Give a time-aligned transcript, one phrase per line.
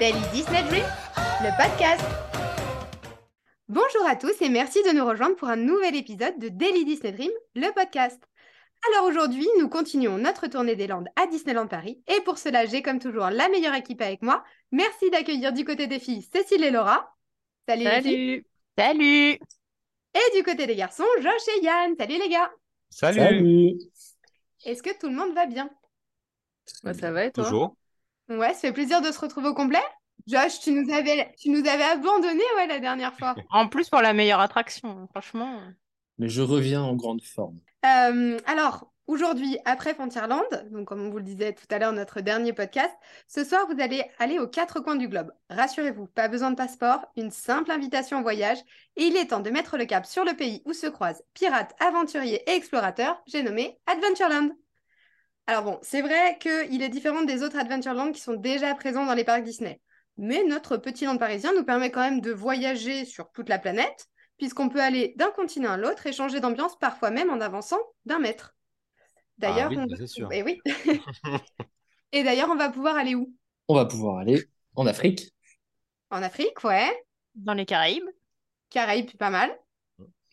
[0.00, 0.86] Daily Disney Dream,
[1.42, 2.02] le podcast.
[3.68, 7.12] Bonjour à tous et merci de nous rejoindre pour un nouvel épisode de Daily Disney
[7.12, 8.18] Dream, le podcast.
[8.88, 12.80] Alors aujourd'hui, nous continuons notre tournée des Landes à Disneyland Paris et pour cela, j'ai
[12.80, 14.42] comme toujours la meilleure équipe avec moi.
[14.72, 17.14] Merci d'accueillir du côté des filles Cécile et Laura.
[17.68, 17.84] Salut.
[17.84, 18.46] Salut.
[18.78, 19.32] Salut.
[19.34, 21.94] Et du côté des garçons, Josh et Yann.
[21.98, 22.50] Salut les gars.
[22.88, 23.74] Salut.
[24.64, 25.68] Est-ce que tout le monde va bien?
[26.64, 27.44] Ça va et toi?
[27.44, 27.76] Toujours.
[28.30, 29.82] Ouais, ça fait plaisir de se retrouver au complet.
[30.26, 33.34] Josh, tu nous avais, tu nous avais abandonné ouais, la dernière fois.
[33.50, 35.60] En plus pour la meilleure attraction, franchement.
[36.18, 37.58] Mais je reviens en grande forme.
[37.84, 42.20] Euh, alors, aujourd'hui, après Frontierland, donc comme on vous le disait tout à l'heure, notre
[42.20, 42.92] dernier podcast,
[43.26, 45.32] ce soir, vous allez aller aux quatre coins du globe.
[45.48, 48.58] Rassurez-vous, pas besoin de passeport, une simple invitation au voyage,
[48.96, 51.74] et il est temps de mettre le cap sur le pays où se croisent pirates,
[51.80, 54.50] aventuriers et explorateurs, j'ai nommé Adventureland.
[55.46, 59.14] Alors bon, c'est vrai qu'il est différent des autres Adventureland qui sont déjà présents dans
[59.14, 59.80] les parcs Disney.
[60.16, 64.06] Mais notre petit land parisien nous permet quand même de voyager sur toute la planète,
[64.36, 68.18] puisqu'on peut aller d'un continent à l'autre et changer d'ambiance parfois même en avançant d'un
[68.18, 68.54] mètre.
[69.38, 69.96] D'ailleurs, Ah oui, on...
[69.96, 70.28] c'est sûr.
[70.30, 70.60] Eh oui.
[72.12, 73.32] et d'ailleurs, on va pouvoir aller où?
[73.68, 74.44] On va pouvoir aller
[74.76, 75.30] en Afrique.
[76.10, 76.90] En Afrique, ouais.
[77.34, 78.08] Dans les Caraïbes.
[78.68, 79.50] Caraïbes, pas mal.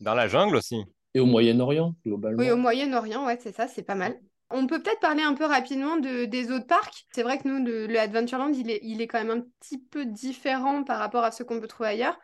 [0.02, 0.84] Dans la jungle aussi.
[1.14, 2.42] Et au Moyen-Orient, globalement.
[2.42, 4.20] Oui, au Moyen-Orient, ouais, c'est ça, c'est pas mal.
[4.50, 7.06] On peut peut-être parler un peu rapidement de, des autres parcs.
[7.14, 9.78] C'est vrai que nous, le, le Adventureland, il est, il est quand même un petit
[9.78, 12.18] peu différent par rapport à ce qu'on peut trouver ailleurs.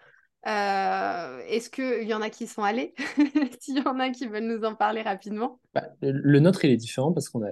[0.45, 2.93] Euh, Est-ce qu'il y en a qui sont allés?
[3.59, 5.59] S'il y en a qui veulent nous en parler rapidement.
[5.73, 7.51] Bah, le, nôtre, il est différent parce qu'on a,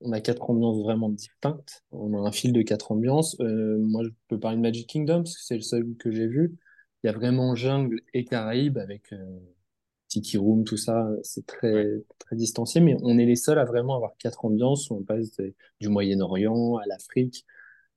[0.00, 1.84] on a quatre ambiances vraiment distinctes.
[1.92, 3.36] On a un fil de quatre ambiances.
[3.40, 6.26] Euh, moi, je peux parler de Magic Kingdom parce que c'est le seul que j'ai
[6.26, 6.56] vu.
[7.02, 9.38] Il y a vraiment jungle et Caraïbes avec euh,
[10.10, 11.08] Tiki Room, tout ça.
[11.22, 11.86] C'est très,
[12.18, 14.90] très distancié, mais on est les seuls à vraiment avoir quatre ambiances.
[14.90, 17.46] On passe de- du Moyen-Orient à l'Afrique.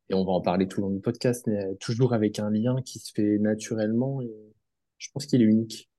[0.10, 2.50] Et on va en parler tout le long du podcast, mais euh, toujours avec un
[2.52, 4.22] lien qui se fait naturellement.
[4.22, 4.32] Et
[5.00, 5.90] je pense qu'il est unique.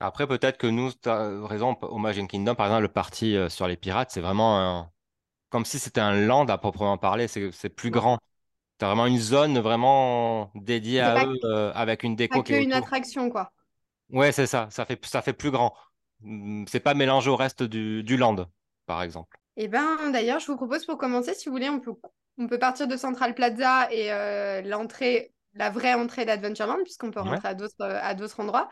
[0.00, 3.48] Après, peut-être que nous, tu as raison, au Magic Kingdom, par exemple, le parti euh,
[3.48, 4.90] sur les pirates, c'est vraiment un-
[5.50, 7.28] comme si c'était un land à proprement parler.
[7.28, 8.18] C'est plus grand.
[8.78, 12.54] Tu as vraiment une zone vraiment dédiée à eux euh, avec une déco Pas qui
[12.54, 12.84] est qu'une autour.
[12.84, 13.52] attraction, quoi.
[14.12, 14.68] Ouais, c'est ça.
[14.70, 15.74] Ça fait, ça fait plus grand.
[16.24, 18.46] Hum, C'est pas mélangé au reste du, du land,
[18.86, 19.38] par exemple.
[19.56, 21.92] Eh ben, d'ailleurs, je vous propose pour commencer, si vous voulez, on peut,
[22.38, 27.20] on peut partir de Central Plaza et euh, l'entrée, la vraie entrée d'Adventureland, puisqu'on peut
[27.20, 27.28] Ouais.
[27.28, 28.68] rentrer à d'autres, à d'autres endroits.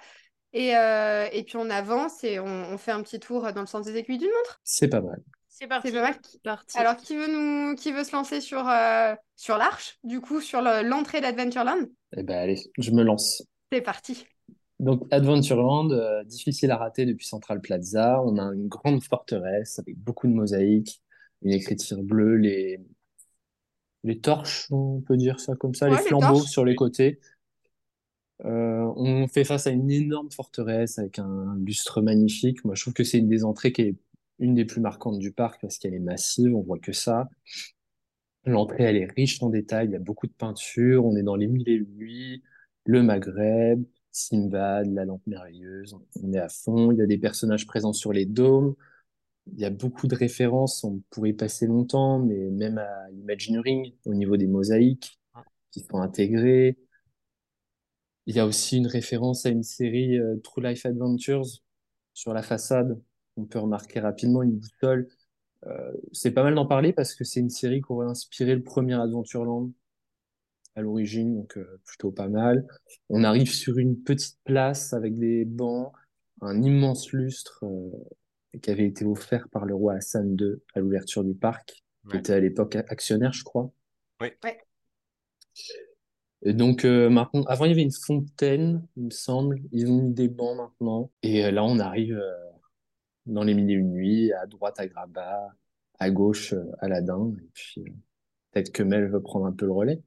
[0.53, 3.67] Et, euh, et puis on avance et on, on fait un petit tour dans le
[3.67, 4.61] sens des aiguilles d'une montre.
[4.65, 5.23] C'est pas mal.
[5.49, 5.89] C'est parti.
[5.89, 6.19] C'est pas mal.
[6.43, 6.79] parti.
[6.79, 10.63] Alors, qui veut nous, qui veut se lancer sur, euh, sur l'arche, du coup, sur
[10.63, 11.87] le- l'entrée d'Adventureland?
[12.17, 13.43] Eh ben, allez, je me lance.
[13.73, 14.27] C'est parti.
[14.81, 18.23] Donc, Adventureland, euh, difficile à rater depuis Central Plaza.
[18.25, 21.03] On a une grande forteresse avec beaucoup de mosaïques,
[21.43, 22.81] une écriture bleue, les,
[24.05, 27.21] les torches, on peut dire ça comme ça, Ouais, les flambeaux sur les côtés.
[28.47, 32.65] Euh, on fait face à une énorme forteresse avec un lustre magnifique.
[32.65, 33.97] Moi, je trouve que c'est une des entrées qui est
[34.39, 37.29] une des plus marquantes du parc parce qu'elle est massive, on voit que ça.
[38.47, 41.37] L'entrée, elle est riche en détails, il y a beaucoup de peintures, on est dans
[41.37, 42.43] les mille et nuits,
[42.87, 47.67] le Maghreb, Simbad, la lampe merveilleuse, on est à fond, il y a des personnages
[47.67, 48.75] présents sur les dômes,
[49.53, 53.93] il y a beaucoup de références, on pourrait y passer longtemps, mais même à Imagineering,
[54.05, 55.21] au niveau des mosaïques
[55.71, 56.77] qui sont intégrées.
[58.27, 61.47] Il y a aussi une référence à une série euh, True Life Adventures
[62.15, 63.01] sur la façade,
[63.37, 65.09] on peut remarquer rapidement une boussole.
[65.67, 68.63] Euh, c'est pas mal d'en parler parce que c'est une série qui aurait inspiré le
[68.63, 69.71] premier Adventureland
[70.77, 72.67] à l'origine, donc euh, plutôt pas mal.
[73.09, 75.93] On arrive sur une petite place avec des bancs,
[76.41, 81.25] un immense lustre euh, qui avait été offert par le roi Hassan II à l'ouverture
[81.25, 83.71] du parc, qui était à l'époque actionnaire, je crois.
[84.21, 84.29] Oui.
[84.45, 84.59] Ouais.
[86.43, 89.61] Et donc euh, maintenant, avant il y avait une fontaine, il me semble.
[89.73, 91.11] Ils ont mis des bancs maintenant.
[91.23, 92.33] Et euh, là, on arrive euh,
[93.27, 95.55] dans les mille et une nuits, à droite à Graba,
[95.99, 97.35] à gauche euh, Aladdin.
[97.39, 97.93] Et puis euh,
[98.53, 100.03] peut-être que Mel veut prendre un peu le relais.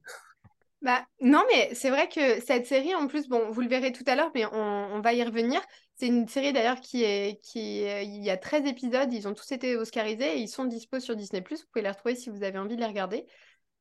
[0.84, 4.04] Bah, non, mais c'est vrai que cette série, en plus, bon, vous le verrez tout
[4.06, 5.62] à l'heure, mais on, va y revenir.
[5.96, 9.32] C'est une série d'ailleurs qui est, qui, euh, il y a 13 épisodes, ils ont
[9.32, 11.40] tous été oscarisés et ils sont dispo sur Disney+.
[11.40, 13.24] Vous pouvez les retrouver si vous avez envie de les regarder.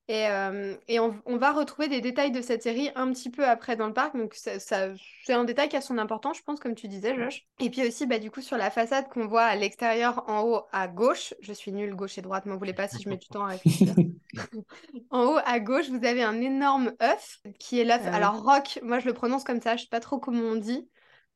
[0.09, 3.47] Et, euh, et on, on va retrouver des détails de cette série un petit peu
[3.47, 4.17] après dans le parc.
[4.17, 4.89] Donc, ça, ça-
[5.23, 7.45] c'est un détail qui a son importance, je pense, comme tu disais, Josh.
[7.61, 10.63] Et puis aussi, bah, du coup, sur la façade qu'on voit à l'extérieur, en haut
[10.73, 13.27] à gauche, je suis nulle, gauche et droite, m'en voulez pas si je mets du
[13.27, 13.95] temps à réfléchir.
[15.11, 18.01] En haut à gauche, vous avez un énorme œuf qui est l'œuf.
[18.05, 18.15] Ah.
[18.15, 20.89] Alors, rock, moi je le prononce comme ça, je sais pas trop comment on dit,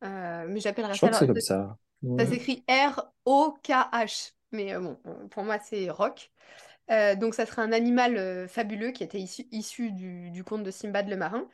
[0.04, 1.08] euh, mais j'appellerais Je ça.
[1.08, 1.78] crois que c'est comme ça.
[2.20, 4.32] Ça s'écrit R-O-K-H.
[4.52, 4.98] Mais euh, bon,
[5.30, 6.32] pour moi, c'est rock.
[6.90, 11.48] Donc, ça serait un animal fabuleux qui était issu, du, conte de Simbad le marin.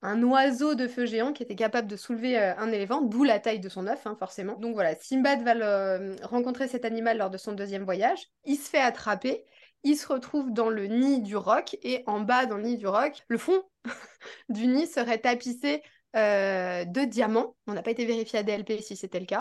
[0.00, 3.60] Un oiseau de feu géant qui était capable de soulever un éléphant, d'où la taille
[3.60, 4.56] de son œuf, hein, forcément.
[4.58, 8.20] Donc voilà, Simbad va rencontrer cet animal lors de son deuxième voyage.
[8.44, 9.44] Il se fait attraper
[9.84, 12.86] il se retrouve dans le nid du roc et en bas dans le nid du
[12.86, 13.62] roc, le fond
[14.48, 15.82] du nid serait tapissé
[16.16, 17.54] euh, de diamants.
[17.66, 19.40] On n'a pas été vérifié à DLP si c'était le cas,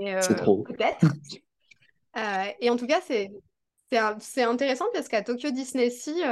[0.00, 0.20] mais euh,
[0.64, 1.06] peut-être.
[2.16, 3.30] Euh, et en tout cas, c'est
[4.20, 6.22] c'est intéressant parce qu'à Tokyo Disney Sea,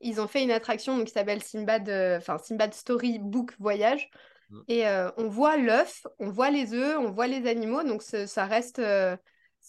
[0.00, 1.88] ils ont fait une attraction qui s'appelle Sinbad,
[2.18, 4.10] enfin Sinbad Story Book Voyage.
[4.50, 4.60] Mm.
[4.68, 4.84] Et
[5.16, 8.80] on voit l'œuf, on voit les œufs, on voit les animaux, donc ça reste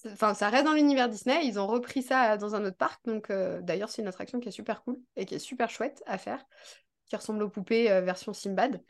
[0.06, 1.46] Enfin, ça reste dans l'univers Disney.
[1.46, 3.04] Ils ont repris ça dans un autre parc.
[3.06, 6.04] Donc, euh, d'ailleurs, c'est une attraction qui est super cool et qui est super chouette
[6.06, 6.46] à faire,
[7.08, 8.82] qui ressemble aux poupées euh, version Simbad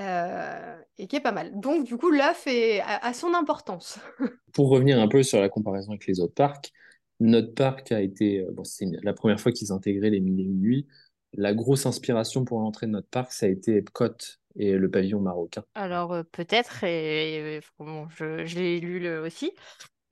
[0.00, 1.58] euh, et qui est pas mal.
[1.58, 3.98] Donc, du coup, l'œuf est à, son importance.
[4.52, 6.72] Pour revenir un peu sur la comparaison avec les autres parcs,
[7.20, 10.60] notre parc a été, bon, c'est la première fois qu'ils intégraient les mille et une
[10.60, 10.86] nuits.
[11.34, 14.14] La grosse inspiration pour l'entrée de notre parc, ça a été Epcot
[14.56, 15.62] et le pavillon marocain.
[15.74, 19.52] Alors peut-être, et, bon, je, l'ai lu aussi,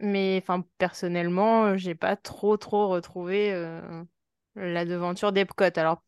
[0.00, 4.04] mais enfin, personnellement, j'ai pas trop, trop retrouvé euh,
[4.54, 5.64] la devanture d'Epcot.
[5.76, 6.02] Alors,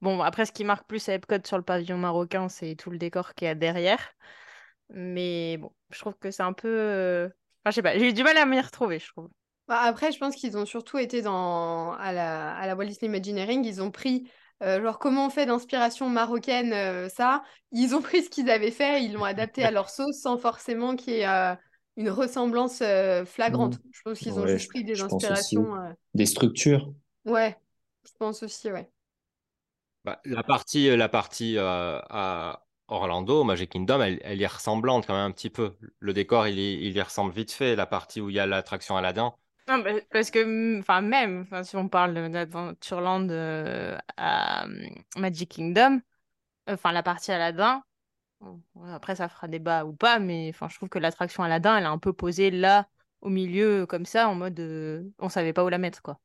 [0.00, 2.98] bon, après, ce qui marque plus à Epcot sur le pavillon marocain, c'est tout le
[2.98, 4.00] décor qu'il y a derrière.
[4.90, 6.68] Mais bon, je trouve que c'est un peu.
[6.68, 7.28] euh,
[7.64, 9.28] Enfin, je sais pas, j'ai eu du mal à m'y retrouver, je trouve.
[9.68, 11.92] Bah, après, je pense qu'ils ont surtout été dans...
[11.92, 12.56] à, la...
[12.56, 13.64] à la Walt Disney Imagineering.
[13.64, 14.30] Ils ont pris,
[14.62, 17.42] euh, genre, comment on fait d'inspiration marocaine, euh, ça?
[17.70, 20.96] Ils ont pris ce qu'ils avaient fait, ils l'ont adapté à leur sauce sans forcément
[20.96, 21.56] qu'il y ait
[21.98, 23.74] une ressemblance euh, flagrante.
[23.74, 23.90] Mmh.
[23.92, 25.74] Je pense qu'ils ont juste pris des inspirations.
[25.74, 26.92] Euh, des structures.
[27.24, 27.58] Ouais,
[28.06, 28.88] je pense aussi, ouais.
[30.04, 35.14] Bah, la partie, euh, la partie à Orlando, Magic Kingdom, elle, elle, est ressemblante quand
[35.14, 35.76] même un petit peu.
[35.98, 37.74] Le décor, il y, il y ressemble vite fait.
[37.74, 39.34] La partie où il y a l'attraction Aladdin.
[39.68, 43.28] Non, parce que, enfin, même, si on parle d'Adventureland
[44.16, 44.66] à
[45.16, 46.00] Magic Kingdom,
[46.66, 47.82] enfin, la partie Aladdin,
[48.92, 51.88] après, ça fera débat ou pas, mais enfin, je trouve que l'attraction Aladdin, elle est
[51.88, 52.88] un peu posée là,
[53.20, 56.20] au milieu, comme ça, en mode euh, on savait pas où la mettre, quoi.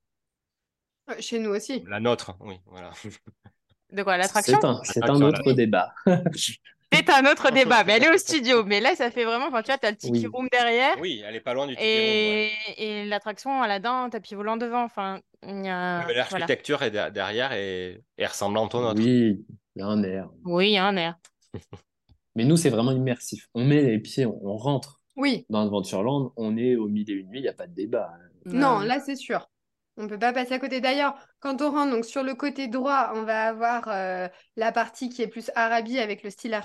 [1.19, 1.83] Chez nous aussi.
[1.87, 2.91] La nôtre, oui, voilà.
[3.91, 4.79] De quoi, l'attraction?
[4.83, 5.93] C'est un, autre débat.
[6.93, 8.63] C'est un autre débat, mais elle est au studio.
[8.63, 9.47] Mais là, ça fait vraiment.
[9.47, 10.95] Enfin, tu vois, tu as le tiki room derrière.
[10.99, 12.49] Oui, elle est pas loin du tiki et...
[12.49, 12.75] room.
[12.77, 14.83] Et l'attraction Aladdin, tapis volant devant.
[14.83, 16.05] Enfin, a.
[16.13, 19.01] L'architecture est derrière et est ressemblante au nôtre.
[19.01, 19.45] Oui,
[19.75, 20.29] il y a un air.
[20.45, 21.17] Oui, il y a un air.
[22.35, 23.47] Mais nous, c'est vraiment immersif.
[23.53, 25.45] On met les pieds, on, rentre oui.
[25.49, 28.11] dans Adventureland, on est au milieu et une nuit, il n'y a pas de débat.
[28.45, 29.47] Non, là, c'est sûr.
[29.95, 30.81] On ne peut pas passer à côté.
[30.81, 35.09] D'ailleurs, quand on rentre donc, sur le côté droit, on va avoir euh, la partie
[35.09, 36.59] qui est plus Arabie avec le style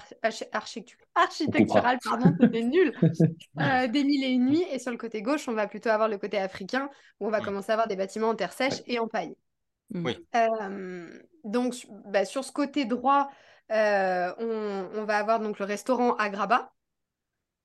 [1.15, 2.95] architectural, pardon, c'était nul,
[3.61, 4.65] euh, des mille et une nuits.
[4.73, 6.89] Et sur le côté gauche, on va plutôt avoir le côté africain
[7.21, 9.35] où on va commencer à avoir des bâtiments en terre sèche et en paille.
[9.95, 10.17] Oui.
[10.35, 11.11] Euh,
[11.45, 11.75] donc,
[12.07, 13.31] bah, sur ce côté droit,
[13.71, 16.73] euh, on, va avoir donc le restaurant Agraba,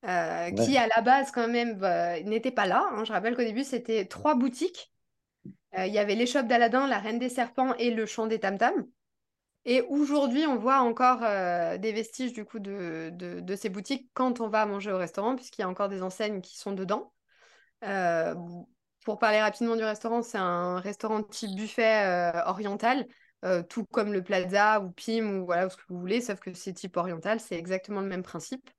[0.06, 2.86] euh, qui à la base quand même bah, n'était pas là.
[2.92, 3.04] Hein.
[3.04, 4.92] Je rappelle qu'au début c'était trois boutiques.
[5.78, 8.58] Euh, il y avait l'échoppe d'Aladin, la Reine des Serpents et le Champ des Tam
[8.58, 8.86] Tam.
[9.66, 14.66] Et aujourd'hui, on voit encore des vestiges du coup de, ces boutiques quand on va
[14.66, 17.14] manger au restaurant, puisqu'il y a encore des enseignes qui sont dedans.
[17.80, 23.06] pour parler rapidement du restaurant, c'est un restaurant type buffet oriental
[23.44, 26.54] euh, tout comme le Plaza ou Pim ou voilà ce que vous voulez, sauf que
[26.54, 28.70] c'est type oriental, c'est exactement le même principe.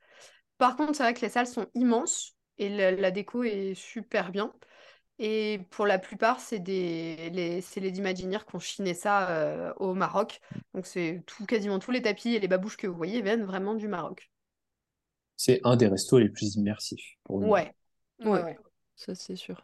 [0.58, 4.52] Par contre, c'est vrai que les salles sont immenses et la, déco est super bien.
[5.18, 9.94] Et pour la plupart, c'est des, les, les Imagineers qui ont chiné ça euh, au
[9.94, 10.42] Maroc.
[10.74, 13.76] Donc c'est tout, quasiment tous les tapis et les babouches que vous voyez viennent vraiment
[13.76, 14.30] du Maroc.
[15.38, 17.48] C'est un des restos les plus immersifs pour nous.
[17.48, 17.74] ouais,
[18.24, 18.58] ouais.
[18.96, 19.62] ça c'est sûr.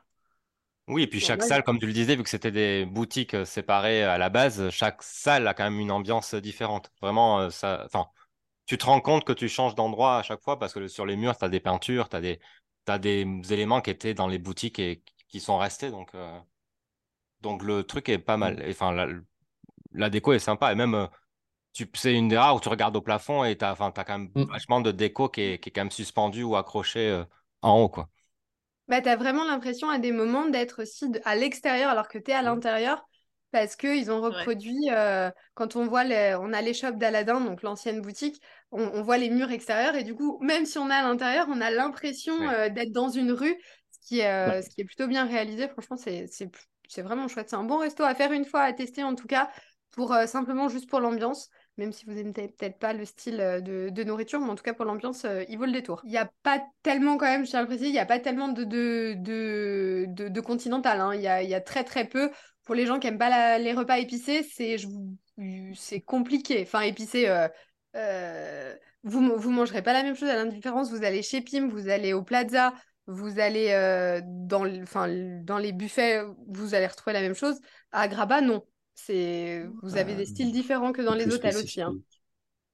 [0.88, 3.46] Oui, et puis chaque salle, comme tu le disais, vu que c'était des boutiques euh,
[3.46, 6.92] séparées à la base, chaque salle a quand même une ambiance différente.
[7.02, 8.08] Vraiment, euh, ça, enfin,
[8.66, 11.16] tu te rends compte que tu changes d'endroit à chaque fois parce que sur les
[11.16, 12.40] murs, tu as des peintures, tu as des,
[12.88, 15.90] as des éléments qui étaient dans les boutiques et qui sont restés.
[15.90, 16.40] Donc, euh,
[17.42, 18.58] donc le truc est pas mal.
[18.58, 18.70] Mm.
[18.70, 19.08] Enfin,
[19.94, 20.72] la, déco est sympa.
[20.72, 21.08] Et même,
[21.74, 24.20] tu, c'est une des rares où tu regardes au plafond et tu as, as, quand
[24.20, 24.44] même mm.
[24.44, 27.24] vachement de déco qui est, qui est quand même suspendu ou accroché
[27.62, 27.90] en haut.
[27.90, 28.10] quoi
[28.92, 32.32] bah, tu as vraiment l'impression à des moments d'être aussi à l'extérieur alors que tu
[32.32, 32.46] es à mmh.
[32.46, 33.08] l'intérieur
[33.52, 38.02] parce qu'ils ont reproduit, euh, quand on voit, les, on a l'échoppe d'Aladin, donc l'ancienne
[38.02, 41.48] boutique, on, voit les murs extérieurs et du coup, même si on est à l'intérieur,
[41.50, 43.58] on a l'impression euh, d'être dans une rue,
[44.02, 45.68] qui, euh, ce qui est plutôt bien réalisé.
[45.68, 47.50] Franchement, c'est vraiment chouette.
[47.50, 49.50] C'est un bon resto à faire une fois, à tester en tout cas,
[49.92, 54.04] pour simplement juste pour l'ambiance même si vous n'aimez peut-être pas le style euh, de,
[54.04, 56.02] nourriture, mais en tout cas pour l'ambiance, euh, il vaut le détour.
[56.04, 58.06] Il n'y a pas tellement, quand même, je tiens à le préciser, il n'y a
[58.06, 61.00] pas tellement de, de, de, de, continental.
[61.00, 61.16] Hein.
[61.16, 62.32] Il, y a, il, y a, très très peu.
[62.66, 65.18] pour les gens qui aiment pas la- les repas épicés, c'est je vous-
[65.76, 66.62] c'est compliqué.
[66.64, 67.48] Enfin, épicé, euh,
[67.96, 70.92] euh, vous vous mangerez pas la même chose à l'indifférence.
[70.92, 72.74] Vous allez chez Pim, vous allez au Plaza,
[73.08, 75.08] vous allez euh, dans, le- enfin,
[75.44, 77.60] dans les buffets, vous allez retrouver la même chose.
[77.92, 78.64] À Graba, non.
[78.94, 81.82] C'est vous avez des styles différents que dans les hôtels aussi.
[81.82, 81.96] hein.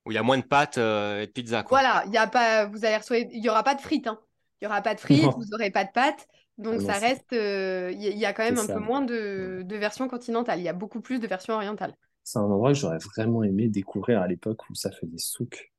[0.06, 1.80] Où il y a moins de pâtes euh, et de pizza, quoi.
[1.80, 4.20] Voilà, il y a pas, vous allez retrouver, il y aura pas de frites, hein.
[4.62, 5.32] Il y aura pas de frites, Non.
[5.32, 8.44] vous aurez pas de pâtes, donc Ah non, ça reste, euh, il y, a quand
[8.44, 10.60] même un peu moins de, de versions continentales.
[10.60, 11.94] Il y a beaucoup plus de versions orientales.
[12.24, 15.72] C'est un endroit que j'aurais vraiment aimé découvrir à l'époque où ça faisait souk.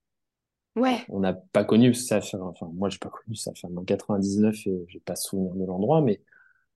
[0.79, 3.85] Ouais, On n'a pas connu ça fait, enfin, moi, j'ai pas connu ça fait en
[3.85, 6.23] 99 et j'ai pas souvenir de l'endroit, mais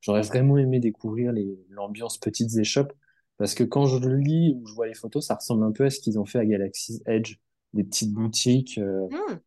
[0.00, 1.32] j'aurais vraiment aimé découvrir
[1.71, 2.92] l'ambiance petites échoppes
[3.38, 5.85] parce que quand je le lis ou je vois les photos, ça ressemble un peu
[5.87, 7.37] à ce qu'ils ont fait à Galaxy's Edge,
[7.75, 9.40] des petites boutiques, euh, Mmh.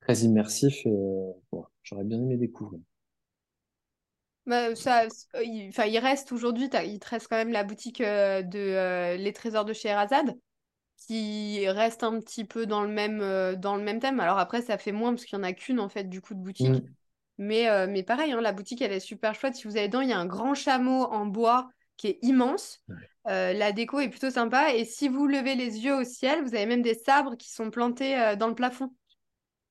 [0.00, 1.32] très immersifs et, euh,
[1.82, 2.78] j'aurais bien aimé découvrir.
[4.46, 8.42] Bah, ça, euh, il, il reste aujourd'hui, il te reste quand même la boutique euh,
[8.42, 10.34] de Les Trésors de Scheherazade
[11.06, 14.20] qui reste un petit peu dans le même, euh, dans le même thème.
[14.20, 16.34] Alors après, ça fait moins parce qu'il n'y en a qu'une en fait du coup
[16.34, 16.68] de boutique.
[16.68, 16.80] Mm.
[17.38, 19.56] Mais, euh, mais pareil, hein, la boutique, elle est super chouette.
[19.56, 22.82] Si vous allez dedans, il y a un grand chameau en bois qui est immense.
[23.26, 24.74] Euh, la déco est plutôt sympa.
[24.74, 27.70] Et si vous levez les yeux au ciel, vous avez même des sabres qui sont
[27.70, 28.92] plantés euh, dans le plafond.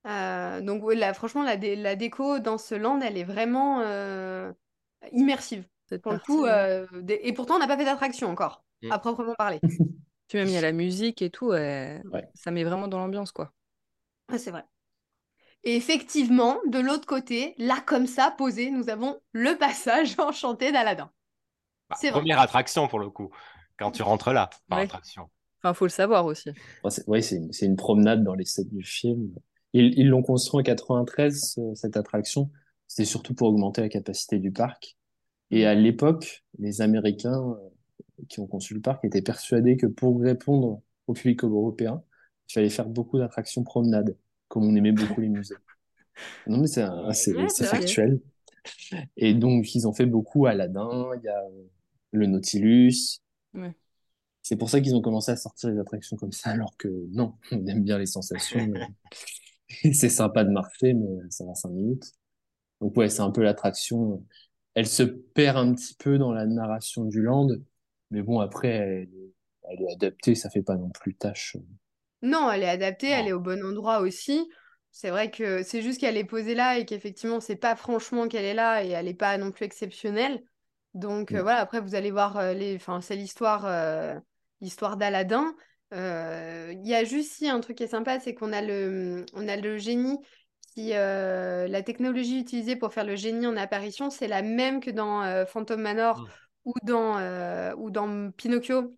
[0.08, 4.52] Euh, donc là, franchement, la, dé- la déco dans ce land, elle est vraiment euh,
[5.12, 5.66] immersive.
[6.02, 8.92] Pour le coup, euh, et pourtant, on n'a pas fait d'attraction encore, Mm.
[8.92, 9.60] à proprement parler.
[10.28, 12.02] Puis même il y a la musique et tout, Ouais.
[12.34, 13.54] ça met vraiment dans l'ambiance, quoi.
[14.32, 14.64] Ouais, c'est vrai.
[15.64, 21.12] Et effectivement, de l'autre côté, là comme ça, posé, nous avons le passage enchanté d'Aladin.
[21.90, 22.20] Bah, C'est vrai.
[22.20, 23.30] première attraction pour le coup,
[23.78, 24.86] quand tu rentres là, par Ouais.
[24.86, 25.30] attraction.
[25.62, 26.50] Enfin, faut le savoir aussi.
[26.84, 26.90] Enfin,
[27.22, 29.34] c'est- une, c'est une promenade dans les sets du film.
[29.72, 32.52] Ils ils l'ont construit en 93, ce- cette attraction.
[32.88, 34.98] C'était surtout pour augmenter la capacité du parc.
[35.52, 37.70] Et à l'époque, les Américains euh,
[38.30, 42.04] qui ont conçu le parc étaient persuadés que pour répondre au public européen,
[42.50, 44.18] il fallait faire beaucoup d'attractions promenades,
[44.48, 45.56] comme on aimait beaucoup les musées.
[46.48, 47.66] Non, mais c'est Ouais, vrai.
[47.66, 48.22] factuel.
[49.18, 51.64] Et donc, ils ont fait beaucoup Aladdin, il y a euh,
[52.12, 53.20] le Nautilus.
[53.54, 53.76] Ouais.
[54.42, 57.36] C'est pour ça qu'ils ont commencé à sortir des attractions comme ça, alors que non,
[57.52, 58.66] on aime bien les sensations.
[58.68, 58.88] mais-
[59.94, 62.12] c'est sympa de marcher, mais ça va cinq minutes.
[62.82, 64.26] Donc ouais, c'est un peu l'attraction.
[64.76, 67.50] Elle se perd un petit peu dans la narration du land,
[68.14, 69.34] mais bon, après, elle, est-
[69.70, 71.58] elle est adaptée, ça fait pas non plus tâche.
[72.22, 74.50] Non, elle est adaptée, elle est au bon endroit aussi.
[74.92, 78.46] C'est vrai que c'est juste qu'elle est posée là et qu'effectivement, c'est pas franchement qu'elle
[78.46, 80.44] est là et elle n'est pas non plus exceptionnelle.
[80.94, 81.42] Donc euh, Mm.
[81.42, 82.76] voilà, après, vous allez voir, euh, les...
[82.76, 84.16] enfin, c'est l'histoire euh,
[84.62, 85.56] l'histoire d'Aladin.
[85.94, 89.26] Euh, Il y a juste si un truc qui est sympa, c'est qu'on a le,
[89.34, 90.18] on a le génie
[90.74, 95.46] qui, la technologie utilisée pour faire le génie en apparition, c'est la même que dans
[95.46, 96.32] Phantom Manor Mm.
[96.66, 98.96] Ou dans, euh, ou dans Pinocchio,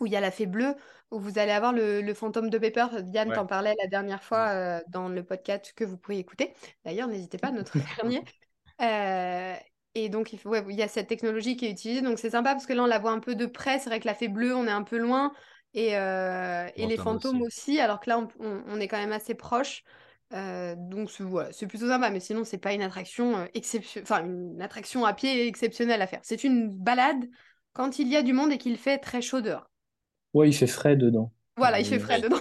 [0.00, 0.74] où il y a la fée bleue,
[1.10, 2.86] où vous allez avoir le, le fantôme de Pepper.
[3.02, 3.34] Diane Ouais.
[3.34, 6.54] t'en parlait la dernière fois euh, dans le podcast que vous pourriez écouter.
[6.84, 8.22] D'ailleurs, n'hésitez pas, notre dernier.
[8.80, 9.54] Euh,
[9.94, 12.02] et donc, il, faut, ouais, il y a cette technologie qui est utilisée.
[12.02, 13.78] Donc, c'est sympa parce que là, on la voit un peu de près.
[13.78, 15.32] C'est vrai que la fée bleue, on est un peu loin.
[15.74, 17.80] Et, euh, et les Fantôme fantômes aussi.
[17.80, 19.82] alors que là, on, on- on est quand même assez proche.
[20.34, 22.10] Euh, donc, c'est voilà, c'est plutôt sympa.
[22.10, 24.02] Mais sinon, c'est pas une attraction euh, exception...
[24.02, 26.20] enfin, une attraction à pied exceptionnelle à faire.
[26.22, 27.24] C'est une balade
[27.72, 29.70] quand il y a du monde et qu'il fait très chaud dehors.
[30.34, 31.32] Ouais, il fait frais dedans.
[31.56, 32.40] Voilà, il fait Euh, frais dedans.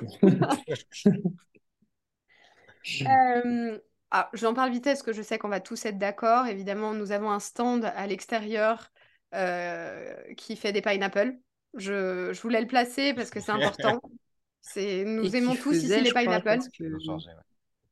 [3.06, 3.80] Euh,
[4.12, 6.48] ah, j'en parle vite parce que je sais qu'on va tous être d'accord.
[6.48, 8.90] Évidemment, nous avons un stand à l'extérieur
[9.34, 11.36] euh, qui fait des pineapples.
[11.76, 14.00] Je, je voulais le placer parce que c'est important.
[14.76, 16.60] Et nous aimons tous ici les crois, pineapples.
[16.78, 17.47] que-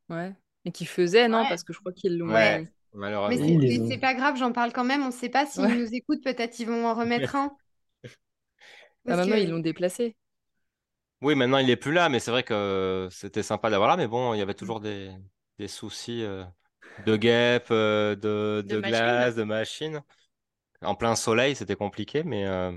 [0.09, 0.33] ouais.
[0.65, 1.50] Et qui faisait, non, Ouais.
[1.50, 2.27] parce que je crois qu'ils l'ont.
[2.33, 3.45] Ouais, Mais malheureusement.
[3.59, 5.03] mais c'est pas grave, j'en parle quand même.
[5.03, 5.75] On ne sait pas s'ils Ouais.
[5.75, 6.24] nous écoutent.
[6.24, 7.55] Peut-être ils vont en remettre un.
[9.07, 10.15] Ah, maintenant, que- ils l'ont déplacé.
[11.21, 14.07] Oui, maintenant il est plus là, mais c'est vrai que c'était sympa d'avoir là, mais
[14.07, 15.12] bon, il y avait toujours des,
[15.57, 16.43] des soucis euh,
[17.05, 20.01] de guêpes, euh, de, De glace, de machines.
[20.81, 22.71] En plein soleil, c'était compliqué, mais euh,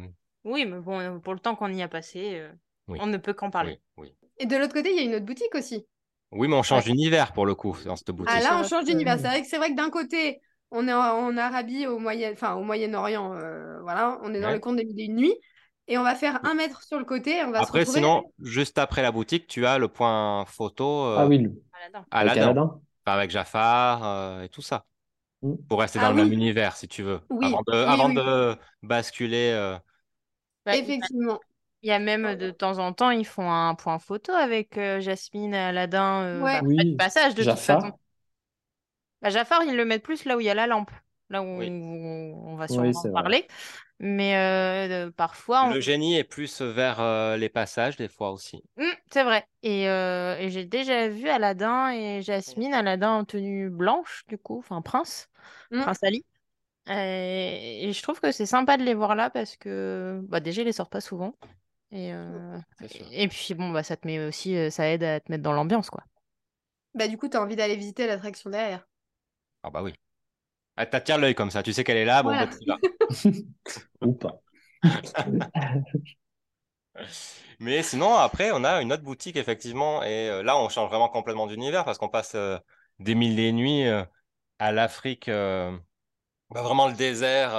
[0.44, 2.52] Oui, mais bon, pour le temps qu'on y a passé, euh,
[2.87, 2.99] Oui.
[3.02, 3.80] on ne peut qu'en parler.
[3.97, 4.28] oui, oui.
[4.38, 5.87] Et de l'autre côté, il y a une autre boutique aussi.
[6.32, 8.35] Oui, mais on change d'univers pour le coup dans cette boutique.
[8.37, 9.14] Ah là, on change d'univers.
[9.14, 11.99] euh, C'est vrai que c'est vrai que d'un côté, on est en, en Arabie, au
[11.99, 14.54] Moyen, enfin au Moyen-Orient, euh, voilà, on est dans Ouais.
[14.54, 15.35] le conte des mille et une nuits,
[15.87, 18.00] et on va faire un mètre sur le côté, et on va se Après, retrouver.
[18.00, 21.62] sinon, juste après la boutique, tu as le point photo euh, Ah oui, le-
[22.11, 22.49] Aladdin.
[22.50, 22.58] avec.
[22.58, 24.85] Enfin, avec Jafar euh, et tout ça,
[25.40, 25.54] Mm.
[25.68, 26.23] pour rester Ah dans le oui.
[26.25, 28.14] même univers, si tu veux, Oui, avant de, oui, avant oui.
[28.16, 29.78] de basculer.
[30.66, 31.40] Effectivement.
[31.82, 35.00] Il y a même de temps en temps, ils font un point photo avec euh,
[35.00, 36.23] Jasmine et Aladdin.
[36.25, 36.61] euh, Ouais.
[36.61, 37.92] bah, pas passage de toute façon.
[39.23, 40.90] Bah, Jafar, ils le mettent plus là où il y a la lampe.
[41.30, 41.73] là où Oui.
[42.47, 43.12] on va sûrement vrai.
[43.12, 43.47] parler.
[44.00, 48.64] Mais euh, parfois, on- Le génie est plus vers euh, les passages, des fois aussi.
[48.76, 49.47] Hmm, c'est vrai.
[49.62, 54.58] Et, euh, et j'ai déjà vu Aladdin et Jasmine, Aladdin en tenue blanche, du coup,
[54.58, 55.28] enfin prince,
[55.70, 55.88] Mm.
[55.88, 56.25] prince Ali.
[56.88, 60.66] Et je trouve que c'est sympa de les voir là parce que bah, déjà, ils
[60.66, 61.35] les sortent pas souvent.
[61.90, 62.59] Et, euh,
[63.12, 65.52] et puis, bon, bah, ça te met aussi, euh, ça aide à te mettre dans
[65.52, 66.04] l'ambiance, quoi.
[66.95, 68.87] Bah, du coup, tu as envie d'aller visiter l'attraction derrière.
[69.62, 69.95] Ah bah oui.
[70.76, 72.38] Ah, T'attires l'œil comme ça, tu sais qu'elle est là, bon, Voilà.
[72.38, 72.78] bah, tu y vas.
[74.02, 74.40] Ou pas.
[77.61, 80.02] Mais sinon, après, on a une autre boutique, effectivement.
[80.02, 82.59] Et euh, là, on change vraiment complètement d'univers parce qu'on passe euh,
[82.99, 84.04] des mille et nuits euh,
[84.59, 85.76] à l'Afrique, euh,
[86.50, 87.50] bah, vraiment le désert.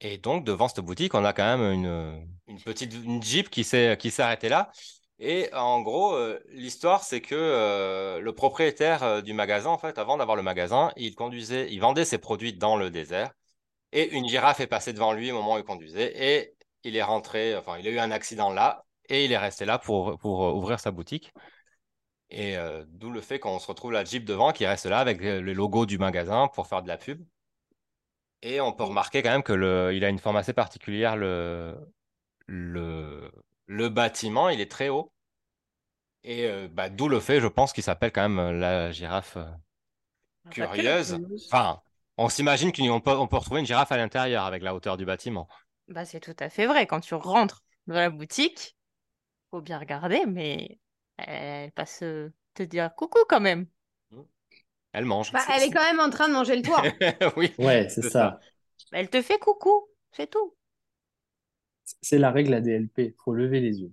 [0.00, 1.72] Et donc, devant cette boutique, on a quand même
[2.46, 4.70] une, petite Jeep qui s'est qui s'est arrêtée là.
[5.20, 9.98] Et en gros, euh, l'histoire, c'est que euh, le propriétaire euh, du magasin, en fait,
[9.98, 13.32] avant d'avoir le magasin, il conduisait, il vendait ses produits dans le désert.
[13.92, 16.12] Et une girafe est passée devant lui au moment où il conduisait.
[16.16, 18.84] Et il est rentré, enfin, il a eu un accident là.
[19.08, 21.32] Et il est resté là pour, pour ouvrir sa boutique.
[22.30, 22.56] Et
[22.88, 25.86] d'où le fait qu'on se retrouve la Jeep devant qui reste là avec le logo
[25.86, 27.24] du magasin pour faire de la pub.
[28.42, 31.76] Et on peut remarquer quand même que le, il a une forme assez particulière, le,
[32.46, 33.30] le,
[33.66, 35.12] le bâtiment, il est très haut.
[36.24, 39.36] Et euh, bah, d'où le fait, je pense, qu'il s'appelle quand même euh, la girafe
[39.36, 39.44] euh,
[40.50, 41.18] que la curieuse.
[41.50, 41.80] Enfin,
[42.16, 45.04] on s'imagine qu'on peut, on peut retrouver une girafe à l'intérieur avec la hauteur du
[45.04, 45.48] bâtiment.
[45.88, 46.86] Bah, c'est tout à fait vrai.
[46.86, 48.76] Quand tu rentres dans la boutique,
[49.50, 50.80] faut bien regarder, mais
[51.18, 53.66] elle passe te dire coucou quand même.
[54.92, 55.32] Elle mange.
[55.32, 56.82] Bah, elle est quand même en train de manger le toit.
[57.36, 57.52] oui.
[57.58, 58.40] Ouais, c'est ça.
[58.92, 60.54] Elle te fait coucou, c'est tout.
[62.02, 63.14] C'est la règle ADLP.
[63.22, 63.92] Faut lever les yeux.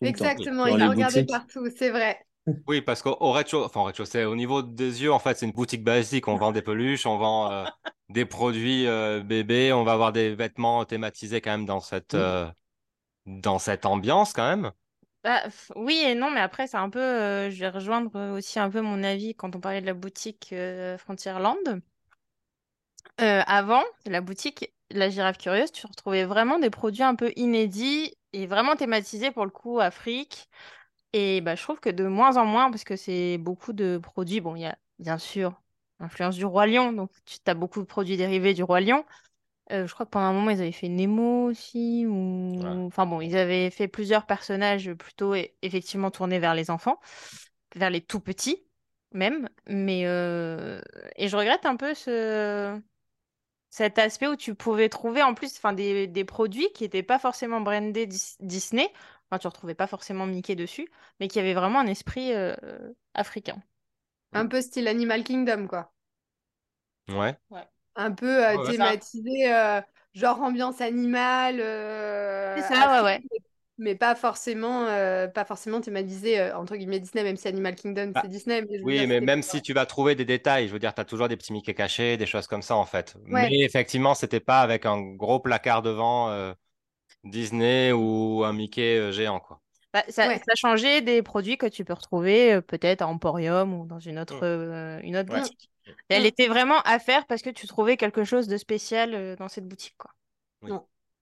[0.00, 1.30] Exactement, il regardé boutiques.
[1.30, 2.18] partout, c'est vrai.
[2.66, 5.84] Oui, parce qu'au au rez-de-chaussée, enfin, au niveau des yeux, en fait, c'est une boutique
[5.84, 6.26] basique.
[6.26, 7.64] On vend des peluches, on vend euh,
[8.08, 12.50] des produits euh, bébés, on va avoir des vêtements thématisés quand même dans cette, euh,
[13.26, 14.72] dans cette ambiance quand même.
[15.24, 15.42] Bah,
[15.76, 16.98] oui et non, mais après, c'est un peu.
[17.00, 19.94] euh, je vais rejoindre euh, aussi un peu mon avis quand on parlait de la
[19.94, 21.56] boutique euh, Frontierland.
[23.18, 28.46] Avant, la boutique La Girafe Curieuse, tu retrouvais vraiment des produits un peu inédits et
[28.46, 30.48] vraiment thématisés pour le coup Afrique.
[31.14, 34.40] Et bah, je trouve que de moins en moins, parce que c'est beaucoup de produits.
[34.42, 35.60] Bon, il y a bien sûr
[36.00, 39.04] l'influence du Roi Lion, donc tu as beaucoup de produits dérivés du Roi Lion.
[39.72, 42.04] Euh, je crois que pendant un moment, ils avaient fait Nemo aussi.
[42.06, 42.60] Ou...
[42.62, 42.68] Ouais.
[42.86, 47.00] Enfin bon, ils avaient fait plusieurs personnages plutôt effectivement tournés vers les enfants,
[47.74, 48.64] vers les tout petits
[49.12, 49.48] même.
[49.68, 50.80] Mais euh,
[51.16, 52.80] Et je regrette un peu ce...
[53.70, 57.18] cet aspect où tu pouvais trouver en plus enfin, des, des produits qui n'étaient pas
[57.18, 58.92] forcément brandés Dis- Disney.
[59.30, 62.54] Enfin, tu retrouvais pas forcément Mickey dessus, mais qui avaient vraiment un esprit euh,
[63.14, 63.62] africain.
[64.34, 65.92] Un peu style Animal Kingdom, quoi.
[67.50, 67.68] Ouais.
[67.94, 68.72] Un peu euh, Ouais, ouais.
[68.72, 69.80] thématisé, euh,
[70.14, 71.58] genre ambiance animale.
[71.60, 73.26] euh, C'est ça, ouais, Afrique,
[73.78, 78.12] Mais pas forcément, euh, pas forcément thématisé, euh, entre guillemets, Disney, même si Animal Kingdom,
[78.14, 78.62] Ah, c'est Disney.
[78.62, 81.00] Mais Oui, dire, mais même si tu vas trouver des détails, je veux dire, tu
[81.00, 83.16] as toujours des petits Mickey cachés, des choses comme ça en fait.
[83.30, 83.50] Ouais.
[83.50, 86.52] Mais effectivement, c'était pas avec un gros placard devant euh,
[87.24, 89.61] Disney ou un Mickey géant, quoi.
[89.92, 90.38] Bah, ça, Ouais.
[90.46, 94.18] ça changeait des produits que tu peux retrouver euh, peut-être à Emporium ou dans une
[94.18, 94.44] autre, Mm.
[94.44, 95.40] euh, une autre Ouais.
[95.40, 95.70] boutique.
[96.08, 96.26] Elle Mm.
[96.26, 99.68] était vraiment à faire parce que tu trouvais quelque chose de spécial euh, dans cette
[99.68, 100.10] boutique, quoi.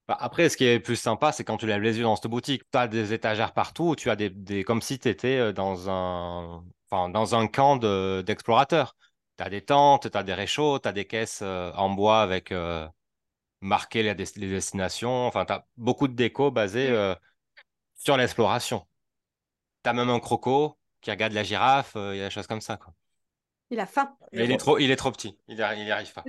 [0.07, 2.29] Bah, après, ce qui est plus sympa, c'est quand tu lèves les yeux dans cette
[2.29, 5.89] boutique, tu as des étagères partout, tu as des, des comme si tu étais dans
[5.89, 8.95] un, enfin, dans un camp de- d'explorateurs.
[9.37, 12.21] tu as des tentes, tu as des réchauds, tu as des caisses euh, en bois
[12.21, 12.87] avec euh,
[13.61, 15.27] marqué les, des- les destinations.
[15.27, 16.93] Enfin, tu as beaucoup de déco basée Mm.
[16.93, 17.15] euh,
[18.03, 18.85] sur l'exploration.
[19.83, 22.47] Tu as même un croco qui regarde la girafe, euh, il y a des choses
[22.47, 22.77] comme ça.
[22.77, 22.93] Quoi.
[23.69, 24.15] Il a faim.
[24.33, 26.23] Mais il est trop, il est trop petit, il n'y arrive pas.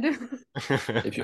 [1.05, 1.23] Et puis,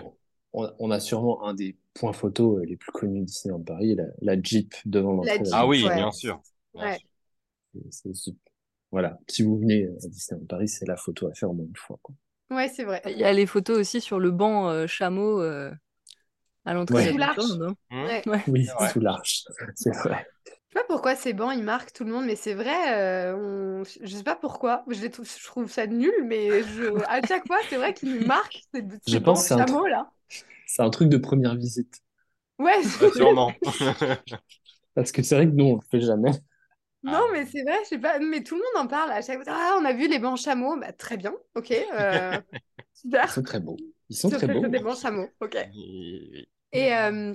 [0.53, 3.95] on, on a sûrement un des points photos euh, les plus connus de Disneyland Paris,
[3.95, 5.41] la, la Jeep devant l'entrée.
[5.53, 5.95] Ah oui, ouais.
[5.95, 6.41] bien sûr.
[6.75, 6.99] Bien Ouais.
[6.99, 7.09] sûr.
[7.91, 8.35] C'est- c'est-
[8.91, 11.77] Voilà, si vous venez à Disneyland Paris, c'est la photo à faire au moins une
[11.77, 11.99] fois.
[12.03, 12.15] quoi.
[12.51, 13.03] Ouais, c'est vrai.
[13.07, 15.71] Il y a les photos aussi sur le banc euh, chameau euh,
[16.69, 17.13] à l'entrée Ouais.
[17.13, 17.35] de la.
[17.91, 18.43] Ouais.
[18.47, 20.27] Oui, sous l'arche, c'est vrai.
[20.47, 22.93] Je sais pas pourquoi ces bancs ils marquent tout le monde, mais c'est vrai.
[22.95, 23.85] euh, on...
[23.85, 24.85] Je sais pas pourquoi.
[24.89, 25.27] Je, les trouve...
[25.27, 26.95] je trouve ça nul, mais je...
[27.09, 30.11] à chaque fois, c'est vrai qu'ils nous marquent ces, Je pense que c'est un là.
[30.67, 32.03] C'est un truc de première visite.
[32.59, 32.77] Ouais.
[33.01, 33.53] Ouais, sûrement.
[34.95, 36.33] Parce que c'est vrai que nous, on le fait jamais.
[37.03, 38.19] Non, mais c'est vrai, je sais pas.
[38.19, 39.53] Mais tout le monde en parle à chaque fois.
[39.57, 40.77] Ah, on a vu les bancs chameaux.
[40.77, 41.33] Bah, très bien.
[41.55, 41.71] Ok.
[41.71, 42.39] euh,
[43.05, 43.33] Ils Super.
[43.33, 43.77] sont très beaux.
[44.09, 44.67] Ils sont très beaux.
[44.67, 45.29] Des bancs chameaux.
[45.41, 45.57] Ok.
[46.73, 47.35] Et, euh,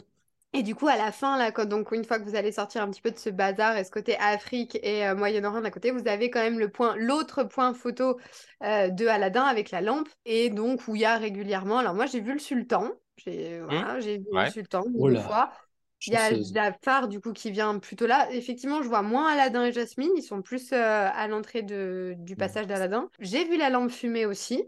[0.53, 2.83] Et du coup, à la fin, là, quand, donc une fois que vous allez sortir
[2.83, 5.91] un petit peu de ce bazar et ce côté Afrique et euh, Moyen-Orient d'un côté,
[5.91, 8.19] vous avez quand même le point, l'autre point photo
[8.63, 11.79] euh, de Aladdin avec la lampe et donc où il y a régulièrement.
[11.79, 12.91] Alors moi, j'ai vu le sultan.
[13.17, 14.41] J'ai voilà, j'ai vu Ouais.
[14.41, 15.53] le sultan Oh une là, fois.
[16.07, 16.53] Il y a chanceuse.
[16.53, 18.31] Jafar du coup qui vient plutôt là.
[18.31, 20.11] Effectivement, je vois moins Aladdin et Jasmine.
[20.17, 23.09] Ils sont plus euh, à l'entrée de, du passage d'Aladdin.
[23.19, 24.63] J'ai vu la lampe fumée aussi.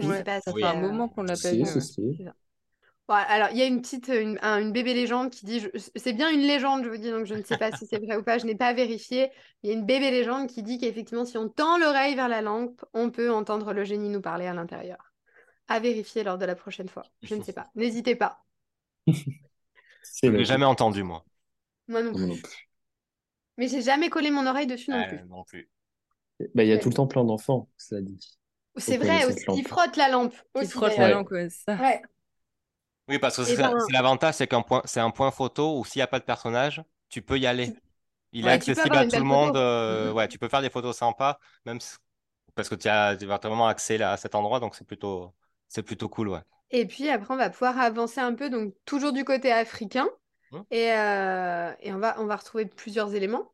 [0.00, 1.66] Je Ouais, sais pas ça fait un moment qu'on l'a pas Si, vu.
[1.66, 2.22] si, si.
[3.08, 5.68] Ouais, alors, il y a une petite, une, un- une bébé légende qui dit, je-
[5.96, 8.16] c'est bien une légende, je vous dis, donc je ne sais pas si c'est vrai
[8.16, 9.30] ou pas, je n'ai pas vérifié.
[9.62, 12.40] Il y a une bébé légende qui dit qu'effectivement, si on tend l'oreille vers la
[12.42, 15.12] lampe, on peut entendre le génie nous parler à l'intérieur.
[15.68, 17.02] À vérifier lors de la prochaine fois.
[17.22, 17.70] Je ne sais pas.
[17.74, 18.44] N'hésitez pas.
[19.06, 21.24] Je l'ai jamais entendu, moi.
[21.88, 22.40] Moi non plus.
[22.40, 22.68] plus.
[23.58, 25.24] Mais j'ai jamais collé mon oreille dessus non Euh, plus.
[25.28, 25.68] non plus.
[26.54, 26.80] Bah, il y a Ouais.
[26.80, 28.18] tout le temps plein d'enfants, cela dit.
[28.76, 29.44] C'est vrai aussi.
[29.46, 29.58] lampe.
[29.58, 30.70] Il frotte la lampe Qui aussi.
[30.70, 31.76] frotte la langue, ouais, c'est ça.
[31.76, 32.02] Ouais.
[33.08, 35.78] Oui, parce que Eh c'est ben- c'est l'avantage, c'est qu'un point, c'est un point photo
[35.78, 37.76] où s'il n'y a pas de personnage, tu peux y aller.
[38.32, 39.56] Il est Ouais, accessible à tout le monde.
[39.56, 40.14] euh, Mhm.
[40.14, 41.78] ouais, tu peux faire des photos sympas, même
[42.54, 45.34] parce que tu as, tu as vraiment accès là, à cet endroit, donc c'est plutôt,
[45.68, 46.40] c'est plutôt cool, ouais.
[46.70, 50.08] Et puis après, on va pouvoir avancer un peu, donc toujours du côté africain.
[50.50, 50.62] Mhm.
[50.72, 53.52] Et, euh, et on va, on va retrouver plusieurs éléments.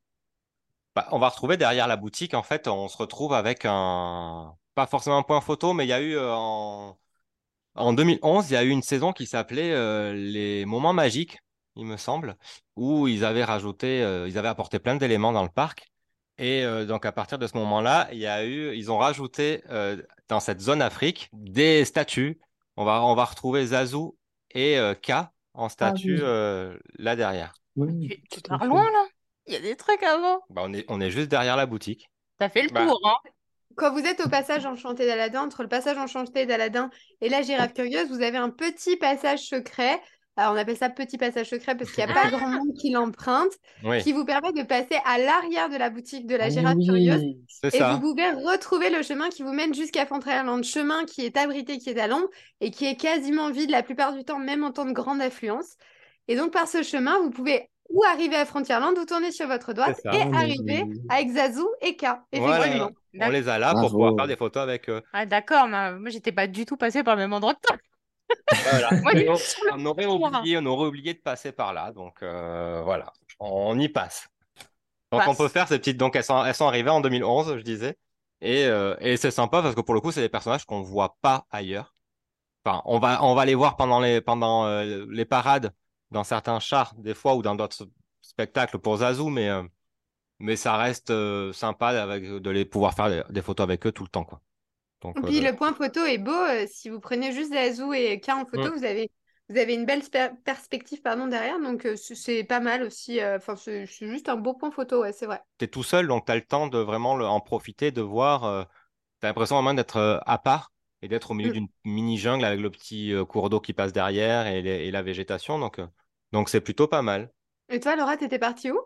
[0.94, 4.86] Bah, on va retrouver derrière la boutique, en fait, on se retrouve avec un, pas
[4.86, 6.98] forcément un point photo, mais il y a eu euh, en,
[7.78, 11.38] en 2011, il y a eu une saison qui s'appelait euh, Les Moments Magiques,
[11.76, 12.36] il me semble,
[12.76, 15.86] où ils avaient rajouté, euh, ils avaient apporté plein d'éléments dans le parc.
[16.38, 19.62] Et euh, donc à partir de ce moment-là, il y a eu, ils ont rajouté
[19.70, 22.40] euh, dans cette zone Afrique des statues.
[22.76, 23.98] On va, on va retrouver Zazu
[24.52, 25.12] et euh, K
[25.54, 26.20] en statue oui.
[26.22, 27.54] euh, là derrière.
[27.76, 29.06] Oui, Tu, tu pars loin là
[29.46, 30.40] Il y a des trucs avant.
[30.50, 32.08] Bah, on est, on est juste derrière la boutique.
[32.38, 32.86] T'as fait le Bah.
[32.86, 33.16] tour, hein
[33.76, 37.74] Quand vous êtes au passage enchanté d'Aladin, entre le passage enchanté d'Aladin et la girafe
[37.74, 40.00] curieuse, vous avez un petit passage secret.
[40.36, 42.90] Alors, on appelle ça petit passage secret parce qu'il n'y a pas grand monde qui
[42.90, 43.52] l'emprunte,
[43.84, 46.74] Oui, qui vous permet de passer à l'arrière de la boutique de la Ah girafe
[46.76, 46.86] oui.
[46.86, 47.22] curieuse.
[47.64, 47.94] Et ça.
[47.94, 51.90] vous pouvez retrouver le chemin qui vous mène jusqu'à Frontierland, chemin qui est abrité, qui
[51.90, 52.28] est à l'ombre
[52.60, 55.76] et qui est quasiment vide la plupart du temps, même en temps de grande affluence.
[56.28, 59.72] Et donc, par ce chemin, vous pouvez ou arriver à Frontierland ou tourner sur votre
[59.72, 60.12] droite ça.
[60.12, 61.00] et mais arriver oui.
[61.08, 62.06] avec Zazu et K.
[62.34, 62.90] Voilà.
[63.20, 65.02] On les a là pour pouvoir faire des photos avec eux.
[65.12, 67.76] Ah d'accord, mais moi j'étais pas du tout passée par le même endroit que toi.
[68.70, 68.90] Voilà.
[69.72, 73.88] On, aurait oublié, on aurait oublié de passer par là, donc euh, voilà, on y
[73.88, 74.28] passe.
[75.10, 75.28] Donc Passe.
[75.28, 75.96] on peut faire ces petites.
[75.96, 77.96] Donc elles sont, elles sont arrivées en 2011, je disais,
[78.40, 81.16] et, euh, et c'est sympa parce que pour le coup, c'est des personnages qu'on voit
[81.20, 81.94] pas ailleurs.
[82.64, 85.72] Enfin, on va, on va les voir pendant les, pendant euh, les parades,
[86.10, 87.88] dans certains chars des fois ou dans d'autres
[88.20, 89.62] spectacles pour Zazu, mais euh,
[90.40, 93.92] mais ça reste euh, sympa avec, de les pouvoir faire des, des photos avec eux
[93.92, 94.40] tout le temps, quoi.
[95.02, 96.32] Donc, Et puis euh, le point photo est beau.
[96.32, 98.74] euh, si vous prenez juste Zazu et K en photo, Mm.
[98.76, 99.10] vous avez,
[99.48, 100.02] vous avez une belle
[100.44, 101.58] perspective pardon, derrière.
[101.60, 103.20] Donc euh, c'est- pas mal aussi.
[103.20, 105.42] euh, Enfin, c'est juste un beau point photo, ouais, c'est vrai.
[105.58, 108.00] tu es tout seul, donc tu as le temps de vraiment le- en profiter, de
[108.02, 108.44] voir.
[108.44, 108.64] euh,
[109.20, 110.72] tu as l'impression vraiment d'être euh, à part
[111.02, 111.52] et d'être au milieu Mm.
[111.52, 114.90] d'une mini jungle avec le petit euh, cours d'eau qui passe derrière et, les- et
[114.90, 115.58] la végétation.
[115.58, 115.86] Donc, euh,
[116.32, 117.32] donc c'est plutôt pas mal.
[117.70, 118.78] Et toi, Laura, t'étais partie où?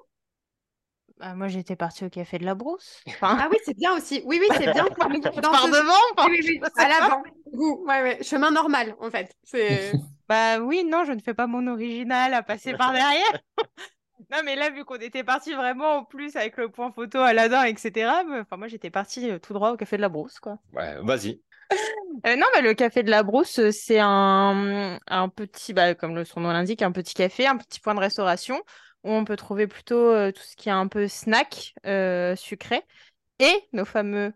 [1.18, 3.00] Bah, moi j'étais partie au café de la Brousse.
[3.08, 4.22] Enfin, Ah oui, c'est bien aussi.
[4.24, 4.86] Oui, oui, c'est bien.
[4.96, 6.88] pars ce- devant enfin, Oui, oui, à pas.
[6.88, 7.22] l'avant.
[7.52, 8.18] Ouh, Ouais, ouais.
[8.22, 9.34] Chemin normal, en fait.
[9.44, 9.92] C'est...
[10.28, 13.40] Bah oui, non, je ne fais pas mon original à passer par derrière.
[14.30, 17.64] Non, mais là, vu qu'on était parti vraiment en plus avec le point photo Aladdin,
[17.64, 20.56] etc., mais- enfin, moi j'étais partie euh, tout droit au café de la Brousse, quoi.
[20.72, 21.42] Ouais, vas-y.
[22.26, 26.14] Euh, non, bah, le café de la Brousse, euh, c'est un, un petit, bah, comme
[26.14, 28.62] le son nom l'indique, un petit café, un petit point de restauration
[29.04, 32.82] où on peut trouver plutôt euh, tout ce qui est un peu snack euh, sucré
[33.38, 34.32] et nos fameux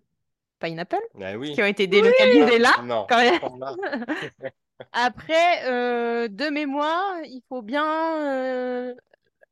[0.61, 1.53] pineapple Ah oui.
[1.55, 2.73] qui ont été délocalisés là.
[2.85, 3.07] Non.
[3.09, 3.41] quand même.
[3.61, 3.77] Là.
[4.93, 7.85] Après, euh, de mémoire, il faut bien,
[8.27, 8.95] euh,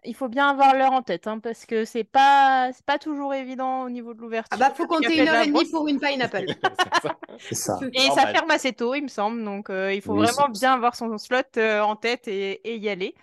[0.04, 3.34] il faut bien avoir l'heure en tête, hein, parce que c'est pas, c'est pas toujours
[3.34, 4.48] évident au niveau de l'ouverture.
[4.52, 6.44] Ah bah, faut compter une heure et demie pour une pineapple.
[6.78, 7.18] C'est ça.
[7.38, 7.78] C'est ça.
[7.92, 9.44] Et ça ferme assez tôt, il me semble.
[9.44, 12.76] Donc, euh, il faut Oui, vraiment bien avoir son slot euh, en tête et, et
[12.76, 13.14] y aller.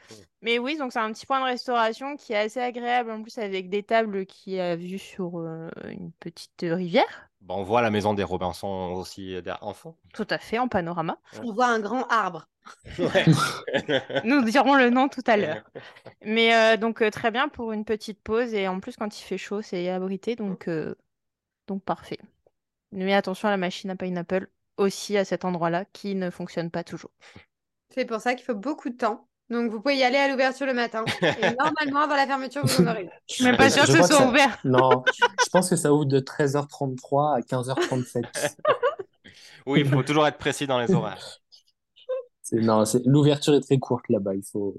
[0.41, 3.37] Mais oui, donc c'est un petit point de restauration qui est assez agréable, en plus
[3.37, 7.30] avec des tables qui a vue sur euh, une petite rivière.
[7.41, 9.95] Bon, on voit la maison des Robinson aussi euh, en fond.
[10.13, 11.17] Tout à fait, en panorama.
[11.43, 12.47] On voit un grand arbre.
[12.99, 13.25] Ouais.
[14.23, 15.63] Nous dirons le nom tout à l'heure.
[16.21, 18.53] Mais euh, donc, euh, très bien pour une petite pause.
[18.53, 20.35] Et en plus, quand il fait chaud, c'est abrité.
[20.35, 20.95] Donc, euh,
[21.67, 22.19] donc parfait.
[22.91, 26.83] Mais attention à la machine à pineapple aussi à cet endroit-là qui ne fonctionne pas
[26.83, 27.11] toujours.
[27.89, 29.27] C'est pour ça qu'il faut beaucoup de temps.
[29.51, 31.03] Donc, vous pouvez y aller à l'ouverture le matin.
[31.21, 31.25] Et
[31.59, 33.09] normalement, avant la fermeture, vous en aurez.
[33.29, 34.57] Je suis même pas Je sûre que ce soit ça- ouvert.
[34.63, 35.03] Non,
[35.43, 38.23] je pense que ça ouvre de 13h33 à 15h37.
[39.67, 41.37] Oui, il faut toujours être précis dans les horaires.
[42.41, 44.33] C'est, non, c'est, l'ouverture est très courte là-bas.
[44.33, 44.75] Il faut,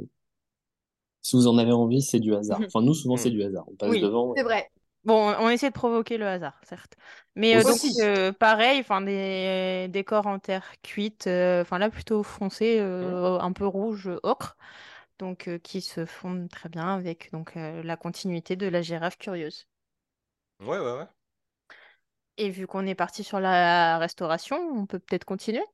[1.21, 2.61] Si vous en avez envie, c'est du hasard.
[2.67, 3.65] Enfin, nous, souvent, c'est du hasard.
[3.69, 4.35] On passe Oui, devant.
[4.37, 4.69] C'est vrai.
[5.05, 6.95] Bon, on essaie de provoquer le hasard, certes.
[7.35, 8.01] Mais euh, donc, Aussi.
[8.01, 13.53] euh, pareil, enfin, des décors en terre cuite, euh, enfin là plutôt foncé, euh, un
[13.53, 14.57] peu rouge ocre,
[15.19, 19.67] donc qui se fondent très bien avec donc la continuité de la girafe curieuse.
[20.61, 21.07] Ouais, ouais, ouais.
[22.37, 25.65] Et vu qu'on est parti sur la restauration, on peut peut-être continuer?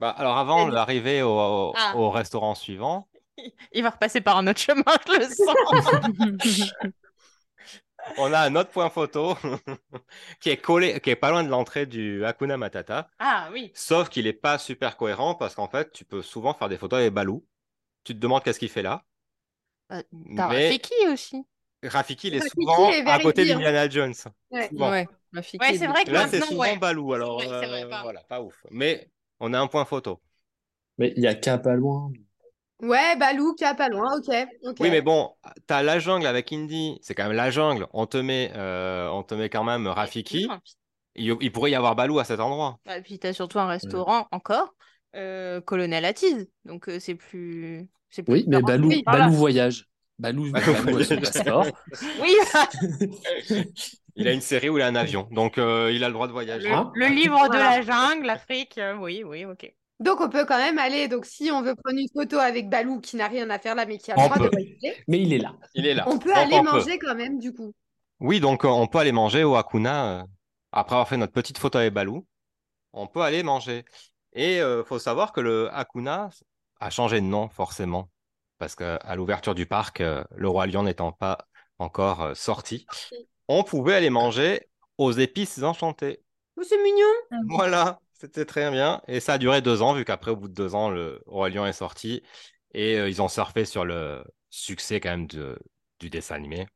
[0.00, 1.92] Bah, alors avant d'arriver au, au- Ah.
[1.92, 3.08] au restaurant suivant,
[3.72, 5.94] Il va repasser par un autre chemin, je le sens.
[8.18, 9.36] on a un autre point photo
[10.40, 13.10] qui est collé, qui est pas loin de l'entrée du Hakuna Matata.
[13.18, 13.70] Ah oui.
[13.74, 17.00] Sauf qu'il n'est pas super cohérent parce qu'en fait, tu peux souvent faire des photos
[17.00, 17.44] avec Balou.
[18.04, 19.04] Tu te demandes qu'est-ce qu'il fait là.
[19.88, 20.02] Bah,
[20.36, 21.44] T'as Mais Rafiki aussi.
[21.82, 24.14] Rafiki, il est Rafiki souvent est à côté d'Indiana Jones.
[24.50, 24.68] Ouais.
[24.68, 24.90] Souvent.
[24.90, 25.08] Ouais,
[25.42, 26.76] c'est vrai que Là, c'est souvent ouais.
[26.76, 27.12] Balou.
[27.14, 28.66] Alors, vrai, vrai, euh, voilà, pas ouf.
[28.70, 30.20] Mais on a un point photo.
[30.98, 32.12] Mais il y a qu'à pas loin.
[32.82, 34.34] Ouais, Balou, qui a pas loin, ok.
[34.64, 34.76] ok.
[34.80, 35.30] Oui, mais bon,
[35.66, 36.98] t'as la jungle avec Indy.
[37.02, 37.86] C'est quand même la jungle.
[37.92, 40.48] On te met, euh, on te met quand même Rafiki.
[41.14, 42.78] Il, il pourrait y avoir Balou à cet endroit.
[42.86, 44.74] Et Bah, puis t'as surtout un restaurant encore,
[45.16, 46.48] euh, Colonel Attise.
[46.64, 47.88] Donc euh, c'est plus.
[48.10, 48.62] c'est plus Oui, mais.
[48.62, 49.24] Balou, Oui, voilà.
[49.26, 49.86] Balou voyage.
[50.18, 51.20] Balou, Balou Balou a son voyage.
[51.20, 51.66] passeport.
[52.20, 52.34] Oui,
[54.16, 55.28] Il a une série où il a un avion.
[55.30, 56.68] Donc, euh, il a le droit de voyager.
[56.68, 56.90] le, Ah.
[56.94, 58.76] le livre de la jungle, l'Afrique.
[58.78, 59.72] euh, oui, oui, ok.
[60.00, 61.08] Donc, on peut quand même aller.
[61.08, 63.86] Donc, si on veut prendre une photo avec Balou, qui n'a rien à faire là,
[63.86, 65.54] mais qui a le On droit de voyager, Mais il est là.
[65.74, 66.04] Il est là.
[66.06, 66.70] on peut Donc, aller on peut.
[66.72, 67.72] manger quand même, du coup.
[68.20, 70.20] Oui, donc euh, on peut aller manger au Hakuna.
[70.20, 70.24] euh,
[70.72, 72.26] après avoir fait notre petite photo avec Balou,
[72.92, 73.84] on peut aller manger.
[74.32, 76.30] Et il faut savoir que le Hakuna
[76.80, 78.08] a changé de nom, forcément.
[78.58, 81.38] Parce qu'à l'ouverture du parc, euh, le Roi Lion n'étant pas
[81.78, 82.86] encore euh, sorti,
[83.48, 86.22] on pouvait aller manger aux épices enchantées.
[86.56, 87.06] Oh, c'est mignon.
[87.48, 89.02] Voilà, c'était très bien.
[89.08, 91.48] Et ça a duré deux ans, vu qu'après, au bout de deux ans, le Roi
[91.50, 92.22] Lion est sorti.
[92.74, 95.58] Et euh, ils ont surfé sur le succès quand même de-
[95.98, 96.66] du dessin animé.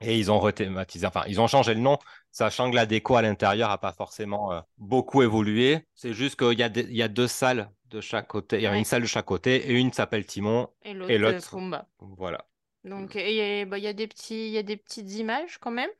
[0.00, 1.98] Et ils ont rethématisé, enfin, ils ont changé le nom,
[2.30, 5.86] sachant que la déco à l'intérieur n'a pas forcément euh, beaucoup évolué.
[5.94, 8.56] C'est juste qu'il y, a des- il y a deux salles de chaque côté.
[8.56, 8.78] Il y a Ouais.
[8.78, 10.68] une salle de chaque côté et une s'appelle Timon.
[10.82, 11.50] Et l'autre.
[11.50, 11.86] Pumba.
[11.98, 12.46] Voilà.
[12.84, 15.10] Donc il y, a- bah, il y a des petits, il y a des petites
[15.12, 15.90] images quand même.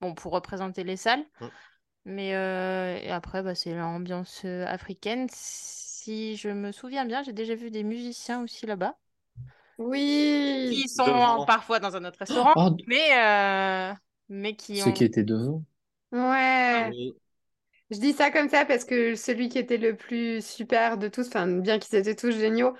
[0.00, 1.24] Bon, pour représenter les salles.
[1.40, 1.46] Mm.
[2.04, 5.26] Mais euh, et après, bah, c'est l'ambiance euh, africaine.
[5.30, 8.98] Si je me souviens bien, j'ai déjà vu des musiciens aussi là-bas.
[9.78, 10.82] Oui.
[10.82, 11.44] Qui sont Devant.
[11.46, 13.94] parfois dans un autre restaurant, Oh, mais, euh,
[14.28, 14.92] mais qui ceux ont.
[14.92, 15.64] qui étaient devant.
[16.12, 16.90] Ouais.
[16.90, 17.14] Oui.
[17.90, 21.28] Je dis ça comme ça parce que celui qui était le plus super de tous,
[21.28, 22.74] enfin, bien qu'ils étaient tous géniaux,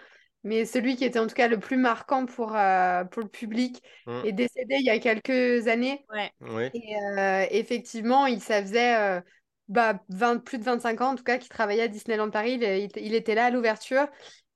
[0.44, 3.83] mais celui qui était en tout cas le plus marquant pour, euh, pour le public
[4.07, 4.20] Mm.
[4.26, 6.04] est décédé il y a quelques années.
[6.11, 6.30] Ouais.
[6.40, 6.70] Oui.
[6.74, 9.20] Et euh, effectivement, il, ça faisait euh,
[9.68, 12.59] bah, 20, plus de 25 ans en tout cas qu'il travaillait à Disneyland Paris.
[12.96, 14.07] Il, était là à l'ouverture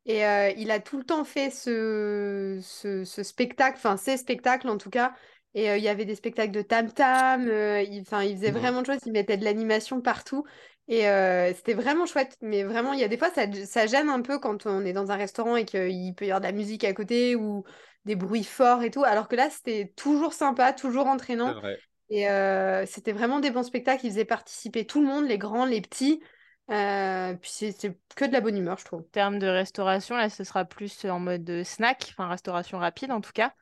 [0.06, 4.68] et euh, il a tout le temps fait ce, ce, ce spectacle, enfin ces spectacles
[4.68, 5.14] en tout cas.
[5.54, 8.58] Et euh, il y avait des spectacles de tam-tam, euh, il, enfin, il faisait Mhm.
[8.58, 10.44] vraiment de choses, il mettait de l'animation partout.
[10.88, 12.36] Et euh, c'était vraiment chouette.
[12.40, 14.92] Mais vraiment, il y a des fois, ça, ça gêne un peu quand on est
[14.94, 17.64] dans un restaurant et qu'il peut y avoir de la musique à côté ou
[18.06, 19.04] des bruits forts et tout.
[19.04, 21.54] Alors que là, c'était toujours sympa, toujours entraînant.
[21.60, 21.78] vrai.
[22.10, 24.06] Et euh, c'était vraiment des bons spectacles.
[24.06, 26.22] Ils faisaient participer tout le monde, les grands, les petits.
[26.70, 29.00] Euh, puis c'est c'est que de la bonne humeur, je trouve.
[29.00, 33.20] En termes de restauration, là, ce sera plus en mode snack, enfin restauration rapide en
[33.20, 33.54] tout cas.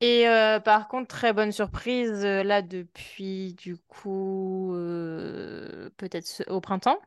[0.00, 6.42] Et euh, par contre, très bonne surprise, euh, là, depuis du coup, euh, peut-être ce-
[6.50, 6.98] au printemps.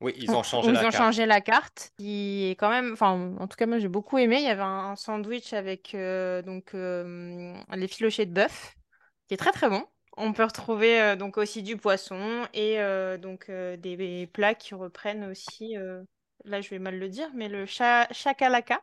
[0.00, 1.12] Oui, ils ont où changé ils la ont carte.
[1.14, 4.36] changé la carte, qui est quand même, enfin, en tout cas, moi j'ai beaucoup aimé.
[4.38, 8.74] Il y avait un sandwich avec euh, donc euh, les filochés de bœuf,
[9.28, 9.84] qui est très très bon.
[10.16, 14.74] On peut retrouver euh, donc aussi du poisson et euh, donc euh, des plats qui
[14.74, 16.02] reprennent aussi, euh,
[16.44, 18.82] là je vais mal le dire, mais le cha chakalaka.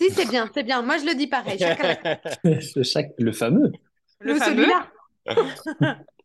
[0.00, 0.82] Si, c'est bien, c'est bien.
[0.82, 1.58] Moi, je le dis pareil.
[1.58, 1.92] Chacun
[2.44, 3.78] le, chaque, le fameux.
[4.20, 4.66] Le le fameux.
[4.66, 4.90] celui-là.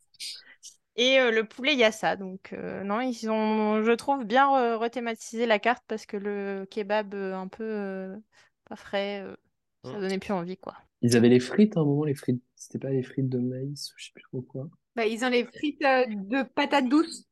[0.95, 2.15] Et euh, le poulet yassa.
[2.15, 6.65] Donc, euh, non, ils ont, je trouve, bien re- rethématisé la carte parce que le
[6.69, 8.17] kebab euh, un peu euh,
[8.65, 9.35] pas frais, euh,
[9.83, 9.99] ça Mm.
[9.99, 10.75] donnait plus envie, quoi.
[11.03, 12.41] Ils avaient les frites à un moment, les frites.
[12.55, 14.67] C'était pas les frites de maïs ou je sais plus trop quoi.
[14.95, 17.25] Bah, ils ont les frites euh, de patates douces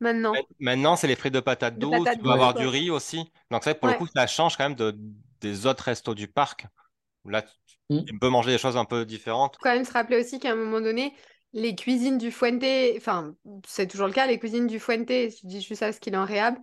[0.00, 0.48] maintenant.
[0.60, 2.10] Maintenant, c'est les frites de patates douces.
[2.10, 2.60] Tu peux avoir ouais.
[2.60, 3.30] du riz aussi.
[3.50, 4.96] Donc, ça, pour le coup, ça change quand même de,
[5.40, 6.66] des autres restos du parc.
[7.24, 7.50] Là, tu,
[7.90, 8.04] Mm.
[8.06, 9.56] tu peux manger des choses un peu différentes.
[9.56, 11.14] faut quand même se rappeler aussi qu'à un moment donné,
[11.52, 12.64] les cuisines du Fuente,
[12.96, 13.34] enfin,
[13.66, 16.16] c'est toujours le cas, les cuisines du Fuente, je dis juste ça parce qu'il est
[16.16, 16.56] en réhab,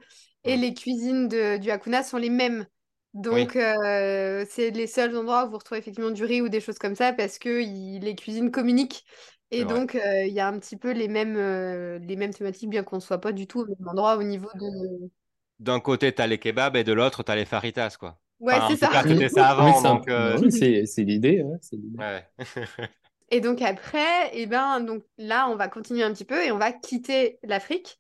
[0.44, 0.62] et Mm.
[0.62, 2.66] les cuisines de, du Hakuna sont les mêmes.
[3.14, 6.80] Donc, euh, c'est les seuls endroits où vous retrouvez effectivement du riz ou des choses
[6.80, 9.04] comme ça parce que il- les cuisines communiquent.
[9.52, 12.70] Et donc, euh, il y a un petit peu les mêmes, euh, les mêmes thématiques,
[12.72, 15.10] bien qu'on ne soit pas du tout au même endroit au niveau de...
[15.58, 18.20] D'un côté, tu as les kebabs et de l'autre, tu as les faritas, quoi.
[18.44, 18.88] Ouais, Enfin, en c'est ça.
[18.90, 20.08] cas, c'était ça avant, donc.
[20.10, 21.42] euh, oui, c'est c'est l'idée.
[21.42, 21.98] ouais, c'est l'idée.
[21.98, 22.28] ouais.
[23.30, 26.58] Et donc après, eh ben, donc là, on va continuer un petit peu et on
[26.58, 28.00] va quitter l'Afrique.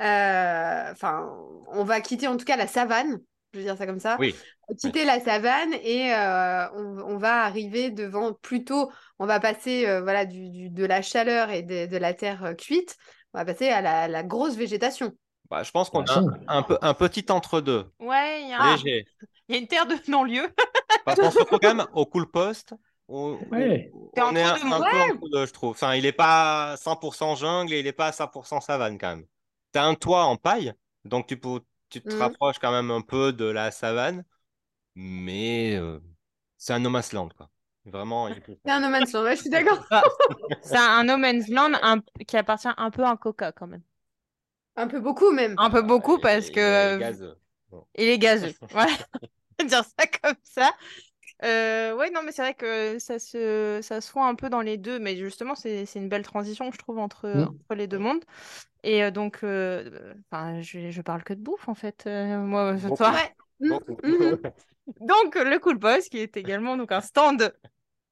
[0.00, 1.30] Euh, Enfin,
[1.68, 3.20] on va quitter en tout cas la savane,
[3.52, 4.16] je veux dire ça comme ça.
[4.18, 4.34] Oui.
[4.80, 10.00] Quitter la savane et euh, on, on va arriver devant, plutôt, on va passer euh,
[10.00, 12.96] voilà, du, du- de la chaleur et de, de la terre cuite,
[13.34, 15.12] on va passer à la, la grosse végétation.
[15.50, 17.84] Bah, je pense qu'on La a un, un peu, un petit entre-deux.
[18.00, 19.06] Ouais, il y, a un- Léger.
[19.52, 20.48] Il y a une terre de non-lieu.
[21.04, 22.74] Parce qu'on se retrouve quand même au cool post.
[23.08, 23.90] On, Ouais.
[23.94, 25.70] on- T'es on est un, peu deux, je trouve.
[25.72, 29.26] Enfin, il n'est pas 100% jungle et il n'est pas 100% savane quand même.
[29.72, 30.72] Tu as un toit en paille,
[31.04, 31.60] donc tu, peux,
[31.90, 32.20] tu te Mhm.
[32.20, 34.24] rapproches quand même un peu de la savane,
[34.94, 35.98] mais euh,
[36.56, 37.50] c'est un no man's land, quoi.
[37.84, 39.84] Vraiment, il peut- C'est un no man's land, ouais, je suis d'accord.
[39.90, 40.02] Ah,
[40.62, 43.82] C'est un no man's land un- qui appartient un peu à un coca quand même.
[44.76, 45.54] Un peu beaucoup même.
[45.58, 47.36] Un peu beaucoup Et- parce et que gazeux.
[47.98, 48.54] il est gazeux.
[48.70, 49.28] Voilà, on va
[49.66, 50.72] dire ça comme ça.
[51.44, 54.60] Euh, ouais, non, mais c'est vrai que ça se, ça se fond un peu dans
[54.60, 57.48] les deux, mais justement, c'est, c'est une belle transition, je trouve, entre, Mm.
[57.48, 58.24] entre les deux mondes.
[58.84, 62.78] Et euh, donc, euh, enfin, je, je parle que de bouffe, en fait, euh, moi,
[62.78, 62.96] ce Beaucoup.
[62.96, 63.14] soir.
[63.14, 63.34] Ouais.
[63.60, 64.38] Mm, mhm.
[65.00, 67.54] Donc, le Cool Boss, qui est également donc, un stand,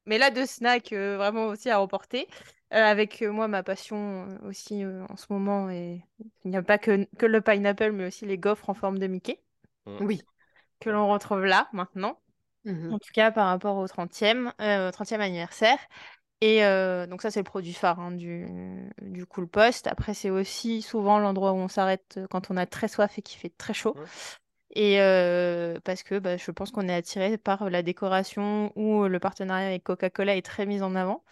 [0.07, 2.29] mais là, de snacks euh, vraiment aussi à remporter.
[2.73, 6.05] Euh, avec euh, moi, ma passion aussi euh, en ce moment, et
[6.45, 9.07] il n'y a pas que, que le pineapple, mais aussi les gaufres en forme de
[9.09, 9.41] Mickey,
[9.87, 10.23] Oui.
[10.81, 12.19] Que l'on retrouve là, maintenant.
[12.65, 12.93] Mhm.
[12.93, 15.79] En tout cas, par rapport au 30e, euh, 30e anniversaire.
[16.43, 18.47] Et euh, donc ça, c'est le produit phare hein, du,
[19.03, 19.87] du Cool Post.
[19.87, 23.39] Après, c'est aussi souvent l'endroit où on s'arrête quand on a très soif et qu'il
[23.39, 23.95] fait très chaud.
[24.75, 29.19] Et euh, parce que bah, je pense qu'on est attiré par la décoration où le
[29.19, 31.25] partenariat avec Coca-Cola est très mis en avant,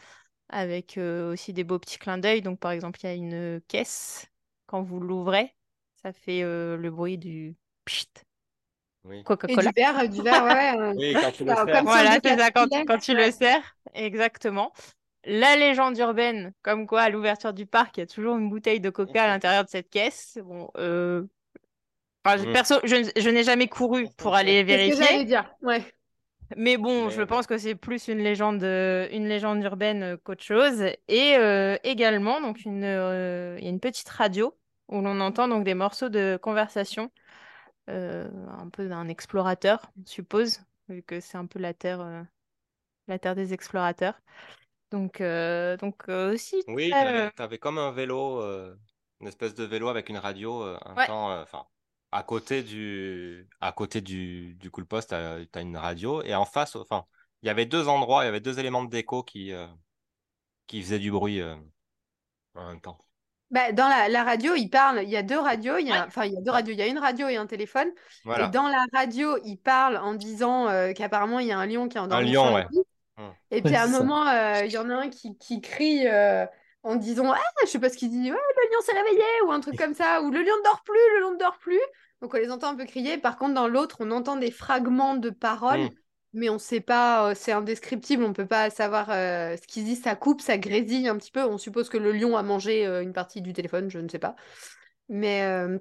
[0.50, 2.42] avec aussi des beaux petits clins d'œil.
[2.42, 4.26] Donc par exemple, il y a une caisse,
[4.66, 5.54] quand vous l'ouvrez,
[6.02, 7.56] ça fait le bruit du
[7.87, 8.08] pchit
[9.09, 9.23] Oui.
[9.25, 9.71] Coca-Cola.
[9.73, 10.79] du verre, euh, du verre, ouais.
[10.79, 11.83] euh, Oui, quand tu le Alors, sers.
[11.85, 14.73] Voilà, c'est ça, quand, tu le sers, exactement.
[15.25, 18.81] La légende urbaine, comme quoi à l'ouverture du parc, il y a toujours une bouteille
[18.81, 20.38] de coca à l'intérieur de cette caisse.
[20.44, 21.23] Bon, euh,
[22.25, 22.53] enfin, Mm.
[22.53, 25.51] perso, je, n'ai jamais couru pour aller C'est ce que j'allais vérifier, dire.
[25.62, 25.83] Ouais.
[26.57, 30.83] mais bon, Mais je pense que c'est plus une légende, une légende urbaine qu'autre chose.
[31.09, 34.55] Et euh, également, donc une, euh, il y a une petite radio
[34.88, 37.28] où l'on entend donc des morceaux de conversation, euh,
[37.88, 42.22] un peu d'un explorateur, on suppose, vu que c'est un peu la terre, euh,
[43.09, 44.20] la terre des explorateurs.
[44.92, 48.77] Donc, euh, donc euh, aussi Oui, euh, t'avais comme un vélo, euh,
[49.20, 51.09] une espèce de vélo avec une radio, euh, un Ouais.
[51.09, 51.66] temps, euh, enfin,
[52.12, 56.44] à côté du, à côté du, du cool post, t'as, t'as une radio, et en
[56.44, 57.07] face, enfin,
[57.42, 59.66] il y avait deux endroits, il y avait deux éléments de déco qui, euh,
[60.68, 61.57] qui faisaient du bruit euh,
[62.55, 62.98] en même temps.
[63.50, 65.02] Bah, dans la, la radio, il parle.
[65.02, 65.78] Il y a deux radios.
[65.78, 66.74] Il y a, enfin, il y a deux radios.
[66.74, 67.88] Il y a une radio et un téléphone.
[68.24, 68.46] Voilà.
[68.46, 71.88] Et dans la radio, il parle en disant euh, qu'apparemment, il y a un lion
[71.88, 72.66] qui est endormi lion, sur ouais.
[73.16, 73.32] Hum.
[73.50, 76.46] Et puis à un moment, euh, il y en a un qui, qui crie euh,
[76.82, 79.50] en disant Ah, je sais pas ce qu'il dit, ouais, le lion s'est réveillé ou
[79.52, 81.80] un truc comme ça, ou le lion ne dort plus, le lion ne dort plus.
[82.20, 83.18] Donc on les entend un peu crier.
[83.18, 85.90] Par contre, dans l'autre, on entend des fragments de paroles, Hum.
[86.33, 90.03] Mais on sait pas, euh, c'est indescriptible, on peut pas savoir euh, ce qu'ils disent.
[90.03, 91.45] Ça coupe, ça grésille un petit peu.
[91.45, 94.19] On suppose que le lion a mangé euh, une partie du téléphone, je ne sais
[94.19, 94.37] pas.
[95.09, 95.79] Mais, euh,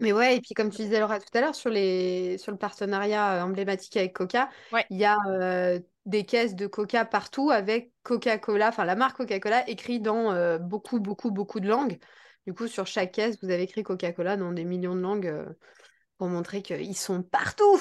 [0.00, 2.58] mais ouais, et puis comme tu disais Laura tout à l'heure, sur les, sur le
[2.58, 4.84] partenariat emblématique avec Coca, Ouais.
[4.90, 5.16] il y a
[6.06, 11.30] des caisses de Coca partout avec Coca-Cola, enfin la marque Coca-Cola écrit dans beaucoup, beaucoup,
[11.30, 11.98] beaucoup de langues.
[12.46, 15.54] Du coup, sur chaque caisse, vous avez écrit Coca-Cola dans des millions de langues
[16.18, 17.80] pour montrer qu'ils sont partout.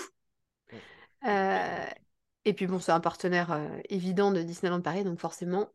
[1.25, 1.85] Euh,
[2.45, 5.69] et puis bon, c'est un partenaire euh, évident de Disneyland Paris, donc forcément,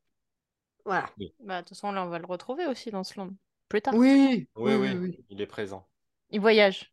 [0.84, 1.10] voilà.
[1.40, 3.30] bah, de toute façon, là, on va le retrouver aussi dans ce land.
[3.68, 3.96] Plus tard.
[3.98, 5.24] Oui, Oui, oui, oui, oui, oui.
[5.30, 5.86] il est présent.
[6.30, 6.92] Il voyage.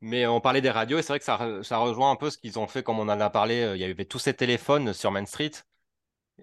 [0.00, 2.30] Mais on parlait des radios, et c'est vrai que ça, re- ça rejoint un peu
[2.30, 3.62] ce qu'ils ont fait, comme on en a parlé.
[3.62, 5.52] euh, Il y avait tous ces téléphones sur Main Street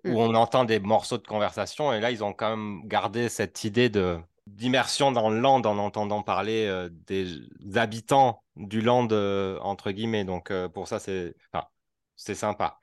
[0.06, 0.22] où Mm.
[0.22, 3.90] on entend des morceaux de conversation, et là, ils ont quand même gardé cette idée
[3.90, 7.28] de d'immersion dans le land en entendant parler euh, des
[7.76, 10.26] habitants du land, euh, entre guillemets.
[10.26, 11.66] Donc, euh, pour ça, c'est enfin,
[12.16, 12.82] c'est sympa.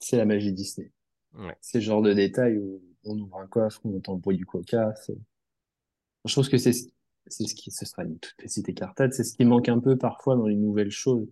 [0.00, 0.92] C'est la magie Disney.
[1.34, 1.56] Ouais.
[1.60, 4.46] C'est le genre de détail où on ouvre un coffre, on entend le bruit du
[4.46, 4.94] coca.
[6.24, 6.88] Je trouve que c'est ce-
[7.28, 9.96] c'est ce qui, ce sera une toute petite écartade, c'est ce qui manque un peu
[9.96, 11.26] parfois dans les nouvelles choses.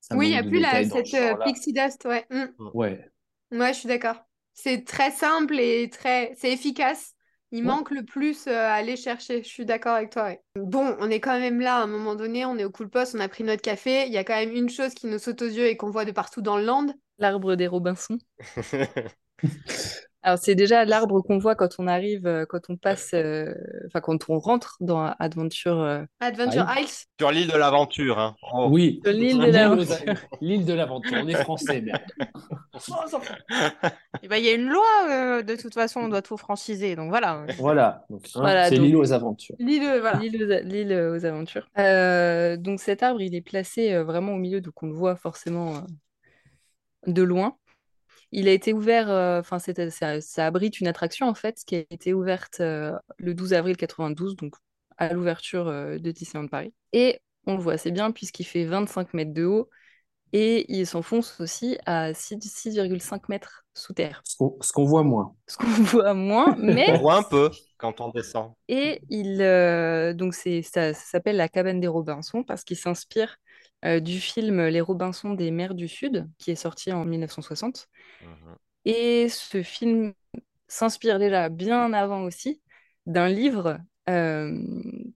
[0.00, 2.26] Ça Oui, il n'y a plus la, ce cette euh, pixie dust, ouais.
[2.30, 2.46] Mm.
[2.74, 3.10] Ouais,
[3.52, 4.16] Ouais, je suis d'accord.
[4.54, 7.15] C'est très simple et très, c'est efficace.
[7.52, 7.64] Il Ouais.
[7.64, 9.42] manque le plus euh, à aller chercher.
[9.42, 10.24] Je suis d'accord avec toi.
[10.24, 10.42] ouais.
[10.56, 12.44] Bon, on est quand même là à un moment donné.
[12.44, 14.06] On est au Cool Post, on a pris notre café.
[14.06, 16.04] Il y a quand même une chose qui nous saute aux yeux et qu'on voit
[16.04, 16.86] de partout dans le land.
[17.18, 18.18] L'arbre des Robinson.
[20.26, 23.54] Alors, c'est déjà l'arbre qu'on voit quand on arrive, euh, quand on passe, euh,
[23.86, 25.80] enfin, quand on rentre dans Adventure.
[25.80, 26.66] euh, Adventure.
[26.80, 27.04] Isles.
[27.20, 28.18] Sur l'île de l'aventure.
[28.18, 28.34] Hein.
[28.52, 28.66] Oh.
[28.68, 29.94] Oui, Sur l'île de l'aventure.
[30.08, 31.16] aux- L'île de l'aventure.
[31.22, 32.02] On est français, merde.
[34.22, 36.96] Eh ben, Il y a une loi, euh, de toute façon, on doit tout franciser.
[36.96, 37.46] Donc voilà.
[37.58, 38.04] Voilà.
[38.10, 39.54] Hein, Voilà, c'est l'île aux aventures.
[39.60, 40.18] L'île, voilà.
[40.18, 41.68] L'île aux, aventures.
[41.78, 45.14] Euh, donc cet arbre, il est placé euh, vraiment au milieu, donc on le voit
[45.14, 45.80] forcément euh,
[47.06, 47.56] de loin.
[48.32, 51.76] Il a été ouvert, euh, enfin c'était- ça, ça abrite une attraction en fait, qui
[51.76, 54.54] a été ouverte euh, le 12 avril 92, donc
[54.98, 56.74] à l'ouverture euh, de Disneyland Paris.
[56.92, 59.70] Et on le voit assez bien puisqu'il fait 25 mètres de haut
[60.32, 64.22] et il s'enfonce aussi à 6 6,5 mètres sous terre.
[64.24, 65.34] Ce qu'on voit moins.
[65.46, 68.52] Ce qu'on voit moins, mais On voit un peu quand on descend.
[68.68, 73.36] Et il, euh, donc c'est, ça, ça s'appelle La cabane des Robinson parce qu'il s'inspire
[73.84, 77.88] euh, du film Les Robinson des mers du Sud, qui est sorti en 1960.
[78.22, 78.56] Mhm.
[78.84, 80.14] Et ce film
[80.68, 82.60] s'inspire déjà bien avant aussi
[83.06, 84.56] d'un livre euh,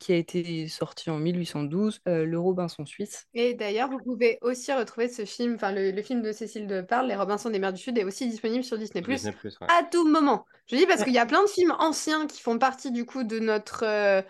[0.01, 3.29] qui a été sorti en 1812, euh, Le Robinson suisse.
[3.35, 6.81] Et d'ailleurs, vous pouvez aussi retrouver ce film, enfin le, le film de Cécile de
[6.81, 9.03] Parle, Les Robinson des mers du Sud, est aussi disponible sur Disney+.
[9.03, 9.67] Disney+, ouais.
[9.69, 10.45] à tout moment.
[10.67, 13.23] Je dis parce qu'il y a plein de films anciens qui font partie du coup
[13.23, 14.23] de notre euh,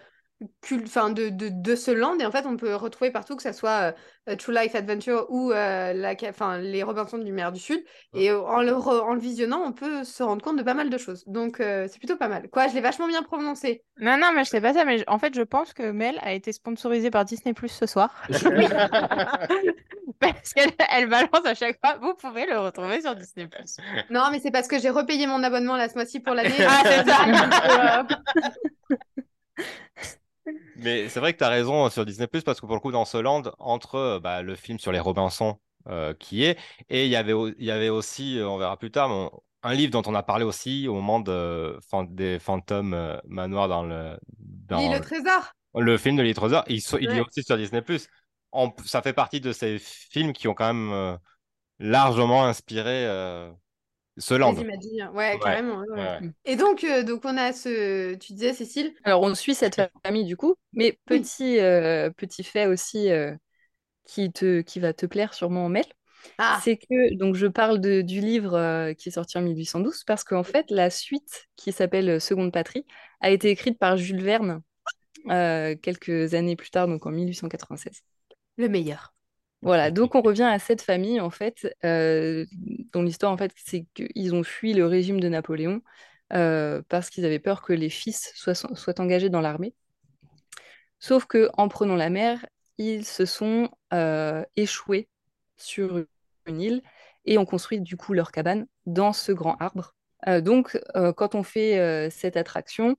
[0.87, 3.53] enfin de, de, de ce land et en fait on peut retrouver partout que ça
[3.53, 3.95] soit
[4.29, 7.85] euh, True Life Adventure ou euh, la, enfin, les Robinson du mer du Sud
[8.15, 10.89] et en le, re- en le visionnant on peut se rendre compte de pas mal
[10.89, 11.25] de choses.
[11.27, 12.49] Donc euh, c'est plutôt pas mal.
[12.51, 13.85] Quoi, je l'ai vachement bien prononcé.
[14.01, 14.85] Non, non, mais je sais pas ça.
[14.85, 18.11] Mais en fait, je pense que Mel a été sponsorisée par Disney Plus ce soir.
[20.21, 21.97] Parce qu'elle elle balance à chaque fois.
[22.01, 23.77] Vous pouvez le retrouver sur Disney Plus.
[24.11, 26.51] Non mais c'est parce que j'ai repayé mon abonnement là ce mois-ci pour l'année.
[26.67, 28.07] Ah, c'est ça.
[30.77, 32.93] Mais c'est vrai que tu as raison euh, sur Disney+, parce que pour le coup,
[32.93, 37.05] dans ce land, entre euh, bah, le film sur les Robinson euh, qui est, et
[37.07, 39.75] il y avait, il y avait aussi, euh, on verra plus tard, mais on- un
[39.75, 42.97] livre dont on a parlé aussi au moment de, fan- des fantômes
[43.27, 45.53] manoirs dans le, dans L'île au trésor.
[45.75, 47.83] le film de Trésor, il, so- il est aussi sur Disney+.
[48.53, 51.17] En- ça fait partie de ces films qui ont quand même euh,
[51.79, 53.51] largement inspiré euh,
[54.19, 54.55] ce land.
[54.55, 55.09] Les Imagineers.
[55.15, 55.79] Ouais, carrément.
[55.81, 56.21] ouais, ouais.
[56.21, 56.31] Ouais.
[56.45, 60.25] Et donc, euh, donc on a ce, tu disais Cécile, Alors on suit cette famille
[60.25, 61.21] du coup, mais Oui.
[61.23, 63.35] petit, euh, petit fait aussi euh,
[64.07, 65.85] qui, te, qui va te plaire sûrement, Mel.
[66.39, 70.05] ah, C'est que, donc je parle de- du livre euh, qui est sorti en 1812,
[70.05, 72.87] parce qu'en fait, la suite, qui s'appelle Seconde Patrie,
[73.21, 74.63] a été écrite par Jules Verne
[75.31, 78.03] euh, quelques années plus tard, donc en 1896.
[78.57, 79.13] le meilleur.
[79.63, 82.47] Voilà, donc on revient à cette famille, en fait, euh,
[82.93, 85.83] dont l'histoire, en fait, c'est qu'ils ont fui le régime de Napoléon
[86.33, 89.75] euh, parce qu'ils avaient peur que les fils soient, soient engagés dans l'armée.
[90.99, 92.47] Sauf que en prenant la mer,
[92.79, 95.09] ils se sont euh, échoués
[95.59, 96.05] sur
[96.47, 96.83] une île
[97.27, 99.95] et ont construit du coup leur cabane dans ce grand arbre.
[100.43, 100.79] Donc,
[101.17, 102.97] quand on fait cette attraction,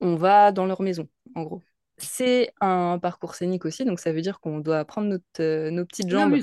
[0.00, 1.62] on va dans leur maison, en gros.
[2.00, 5.84] C'est un parcours scénique aussi, donc ça veut dire qu'on doit prendre notre, euh, nos
[5.84, 6.36] petites jambes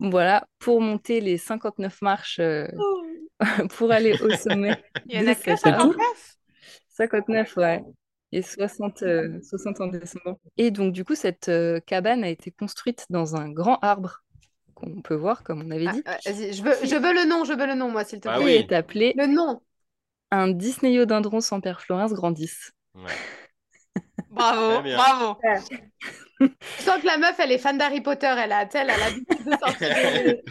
[0.00, 2.66] voilà, pour monter les 59 marches euh,
[3.76, 4.82] pour aller au sommet.
[5.08, 5.94] Il y en a que cet C'est arbre.
[5.94, 5.98] tout
[6.88, 7.82] 59, ouais.
[8.32, 10.38] Et 60, euh, 60 en descendant.
[10.56, 14.22] Et donc, du coup, cette euh, cabane a été construite dans un grand arbre
[14.74, 17.52] qu'on peut voir, comme on avait Ah, dit, je veux, je veux le nom, je
[17.52, 18.44] veux le nom, moi, s'il te Ah plaît.
[18.44, 18.52] qui oui.
[18.58, 19.60] est appelé Le nom.
[20.32, 22.72] un Disneyodendron sans père Florence grandisse.
[22.94, 23.22] Ouais.
[24.30, 25.38] Bravo, bravo.
[26.40, 29.44] Je sens que la meuf, elle est fan d'Harry Potter, elle a, elle a l'habitude
[29.44, 30.42] de sortir des...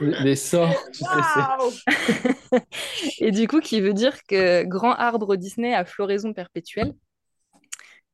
[0.24, 2.64] Les sorts, tu sais,
[3.18, 6.94] Et du coup, qui veut dire que grand arbre Disney à floraison perpétuelle.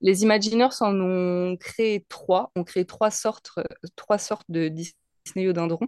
[0.00, 3.50] Les Imagineers en ont créé trois, ont créé trois sortes,
[3.94, 4.72] trois sortes de
[5.24, 5.86] Disneyodendrons.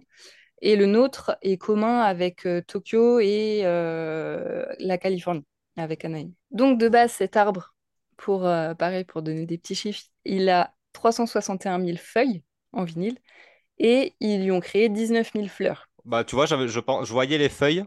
[0.61, 5.43] Et le nôtre est commun avec euh, Tokyo et euh, la Californie,
[5.75, 6.31] avec Anaheim.
[6.51, 7.74] Donc de base, cet arbre,
[8.17, 12.41] pour euh, pareil, pour donner des petits chiffres, il a 361 000 feuilles
[12.73, 13.17] en vinyle
[13.77, 15.89] et ils lui ont créé 19 000 fleurs.
[16.05, 17.83] Bah, tu vois, j'avais, je, pense, je voyais les feuilles,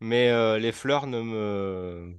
[0.00, 2.14] mais euh, les fleurs ne me.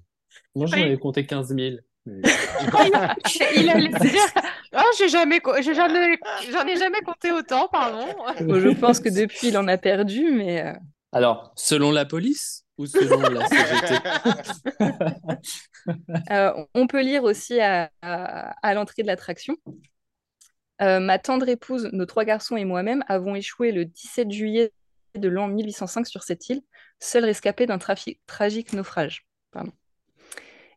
[0.55, 1.77] Moi, j'en avais compté 15 000.
[2.05, 2.21] mais-
[3.55, 4.21] Il allait dire
[4.73, 6.17] Oh, j'ai jamais, j'ai jamais-
[6.51, 8.05] j'en ai jamais compté autant, pardon.
[8.41, 10.73] Bon, je pense que depuis, il en a perdu, mais euh,
[11.11, 12.65] Alors, selon la police
[16.31, 17.89] Euh, on peut lire aussi à,
[18.73, 19.55] l'entrée de l'attraction.
[20.81, 24.73] Euh, ma tendre épouse, nos trois garçons et moi-même avons échoué le 17 juillet
[25.15, 26.61] de l'an 1805 sur cette île,
[26.99, 29.25] seul rescapé d'un tragique naufrage.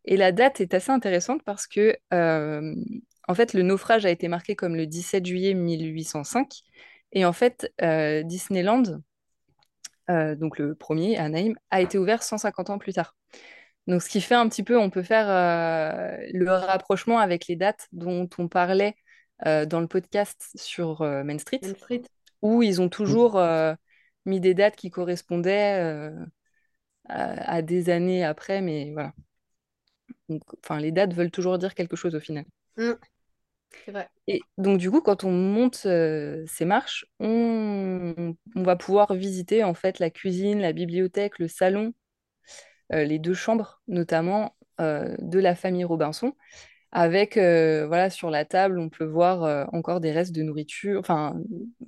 [0.04, 2.74] Et la date est assez intéressante parce que, euh,
[3.26, 6.60] en fait, le naufrage a été marqué comme le 17 juillet 1805.
[7.12, 7.72] Et en fait,
[8.24, 9.00] Disneyland
[10.10, 13.16] euh, donc le premier, à Naïm, a été ouvert 150 ans plus tard.
[13.86, 17.56] Donc, ce qui fait un petit peu, on peut faire euh, le rapprochement avec les
[17.56, 18.94] dates dont on parlait
[19.46, 22.02] euh, dans le podcast sur Main Street, Main Street.
[22.42, 23.40] où ils ont toujours
[24.26, 26.10] mis des dates qui correspondaient
[27.08, 29.12] à, à des années après, mais voilà.
[30.28, 32.44] Donc, enfin, les dates veulent toujours dire quelque chose au final.
[32.76, 32.92] Mm.
[33.88, 34.08] Vrai.
[34.26, 39.64] Et donc, du coup, quand on monte euh, ces marches, on, on va pouvoir visiter
[39.64, 41.92] en fait la cuisine, la bibliothèque, le salon,
[42.92, 46.34] euh, les deux chambres notamment euh, de la famille Robinson.
[46.92, 51.40] Avec, voilà, sur la table, on peut voir encore des restes de nourriture, enfin,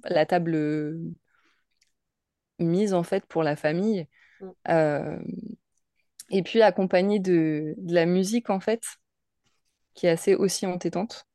[0.04, 0.96] la table
[2.60, 4.06] mise en fait pour la famille.
[4.40, 5.18] Mm.
[6.30, 8.82] Et puis accompagnée de, de la musique en fait,
[9.94, 11.26] qui est assez aussi entêtante,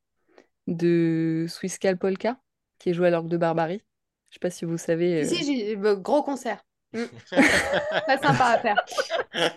[0.68, 2.38] de Swiscal Polka,
[2.80, 3.82] qui est joué à l'orgue de Barbarie.
[4.30, 5.24] Je sais pas si vous savez.
[5.26, 6.64] Si, euh, si, j'ai bah, gros concert.
[6.94, 7.04] Mm.
[7.32, 8.76] Très sympa à faire.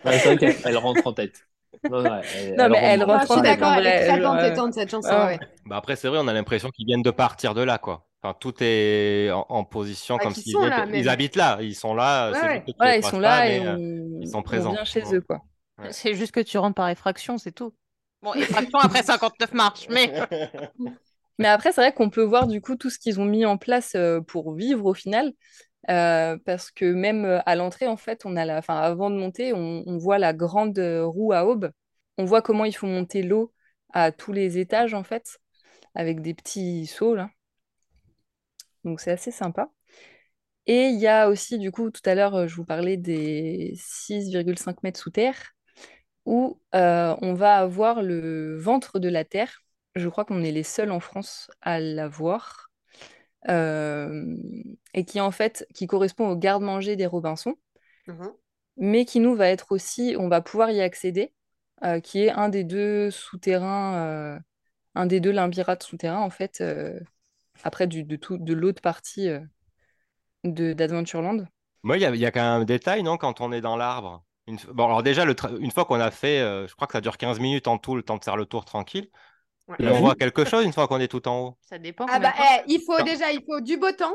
[0.04, 1.46] Ouais, c'est vrai qu'elle elle rentre en tête.
[1.88, 3.26] Non, ouais, elle- Non, mais rentre elle en Enfin, rentre je tête.
[3.26, 5.08] suis en tête, d'accord, elle est très entêtante cette chanson.
[5.12, 5.26] ah.
[5.26, 5.38] ouais.
[5.66, 8.06] Bah après, c'est vrai, on a l'impression qu'ils viennent de partir de là, quoi.
[8.22, 11.94] Enfin, tout est en, en position Ah, comme s'ils là, ils habitent là, ils sont
[11.94, 12.64] là, Ouais,
[12.98, 14.72] ils sont pas, là mais et euh, on, ils sont on présents.
[14.72, 15.40] vient chez eux, quoi.
[15.78, 15.92] Ouais.
[15.92, 17.72] C'est juste que tu rentres par effraction, c'est tout.
[18.22, 20.12] Bon, effraction après 59 marches, mais
[21.38, 23.56] Mais après, c'est vrai qu'on peut voir du coup tout ce qu'ils ont mis en
[23.56, 25.32] place euh, pour vivre au final.
[25.90, 29.16] Euh, parce que même euh, à l'entrée, en fait, on a la, enfin, avant de
[29.16, 31.70] monter, on, on voit la grande roue à aube.
[32.18, 33.52] On voit comment il faut monter l'eau
[33.92, 35.38] à tous les étages, en fait,
[35.94, 37.30] avec des petits seaux, là.
[38.84, 39.70] Donc, c'est assez sympa.
[40.66, 44.82] Et il y a aussi, du coup, tout à l'heure, je vous parlais des 6,5
[44.82, 45.54] mètres sous terre,
[46.26, 49.62] où euh, on va avoir le ventre de la Terre.
[49.96, 52.70] Je crois qu'on est les seuls en France à l'avoir.
[53.48, 54.36] Euh,
[54.94, 57.56] et qui, en fait, qui correspond au garde-manger des Robinson,
[58.06, 58.36] Mhm.
[58.76, 61.32] mais qui nous va être aussi, on va pouvoir y accéder,
[61.84, 64.38] euh, qui est un des deux souterrains, euh,
[64.96, 67.00] un des deux limbirates souterrains, en fait, euh,
[67.64, 69.40] après du, de, tout, de l'autre partie euh,
[70.44, 71.46] de d'Adventureland.
[71.82, 74.24] Moi, il y y a quand même un détail, non, quand on est dans l'arbre?
[74.50, 74.58] Une...
[74.74, 77.00] Bon, alors déjà, le tra- une fois qu'on a fait, euh, je crois que ça
[77.00, 79.08] dure 15 minutes en tout, le temps de faire le tour tranquille.
[79.68, 79.76] Ouais.
[79.80, 81.58] On voit quelque chose une fois qu'on est tout en haut.
[81.62, 82.06] ça dépend.
[82.10, 84.14] Ah bah, eh, il faut déjà, il faut du beau temps.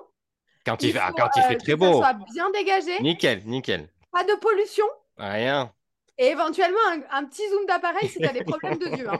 [0.65, 1.93] Quand il, ah, faut quand il fait euh, très que ça beau.
[1.99, 3.87] soit bien dégagé, Nickel, nickel.
[4.11, 4.85] pas de pollution.
[5.17, 5.71] Rien.
[6.17, 9.07] Et éventuellement un, un petit zoom d'appareil si tu as des problèmes de vue.
[9.07, 9.19] hein.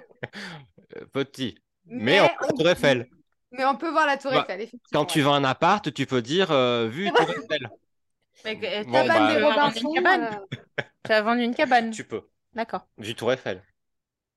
[0.98, 1.58] Euh, Petit.
[1.86, 3.08] Mais, on peut la Tour Eiffel.
[3.52, 5.00] mais on peut voir la Tour Bah, Eiffel, effectivement.
[5.02, 7.70] Quand tu vas en appart, tu peux dire euh, vue Tour Eiffel.
[8.46, 10.24] Mais que- Bon, t'as Cabane bah, des une cabane.
[10.24, 10.58] euh,
[11.06, 11.92] Tu as vendu une cabane.
[11.92, 12.22] Tu peux.
[12.54, 12.88] D'accord.
[12.98, 13.62] Vue Tour Eiffel.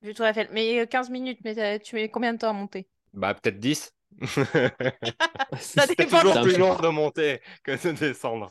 [0.03, 0.49] Vu Tour Eiffel.
[0.53, 2.89] Mais euh, 15 minutes, mais t'as- tu mets combien de temps à monter?
[3.13, 3.93] Bah, peut-être 10.
[4.23, 4.45] Ça
[5.59, 6.19] C'est dépend.
[6.21, 8.51] toujours plus long de monter que de descendre.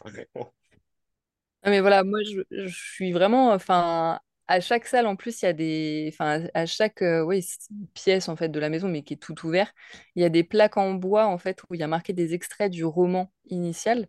[1.64, 5.46] Ah, Mais voilà, moi je, je suis vraiment, enfin, à chaque salle en plus, il
[5.46, 8.88] y a des, enfin, à chaque euh, oui, s- pièce en fait de la maison,
[8.88, 9.72] mais qui est tout ouvert,
[10.16, 12.34] il y a des plaques en bois en fait où il y a marqué des
[12.34, 14.08] extraits du roman initial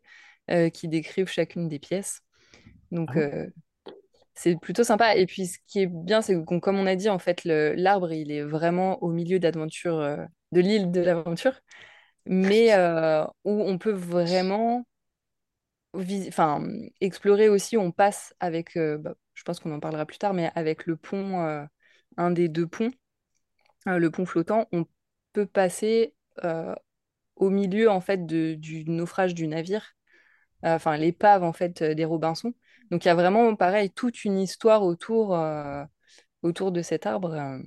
[0.50, 2.20] euh, qui décrivent chacune des pièces.
[2.92, 3.20] Donc Ah.
[3.20, 3.46] euh,
[4.34, 5.16] c'est plutôt sympa.
[5.16, 8.12] Et puis ce qui est bien, c'est que comme on a dit en fait, l'arbre
[8.12, 11.54] il est vraiment au milieu d'aventure, euh, de l'île de l'aventure,
[12.26, 12.74] mais
[13.44, 14.84] où on peut vraiment
[15.94, 16.62] enfin,
[17.00, 20.86] explorer aussi, on passe avec, bah, je pense qu'on en parlera plus tard, mais avec
[20.86, 21.66] le pont,
[22.16, 22.90] un des deux ponts,
[23.86, 24.86] le pont flottant, on
[25.32, 26.14] peut passer
[27.36, 29.96] au milieu en fait de- du naufrage du navire,
[30.62, 32.52] enfin l'épave en fait euh, des Robinson.
[32.90, 35.84] Donc il y a vraiment pareil toute une histoire autour, euh,
[36.42, 37.58] autour de cet arbre, euh,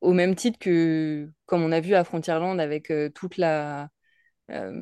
[0.00, 3.90] au même titre que comme on a vu à Frontierland avec euh, toute la
[4.50, 4.72] euh,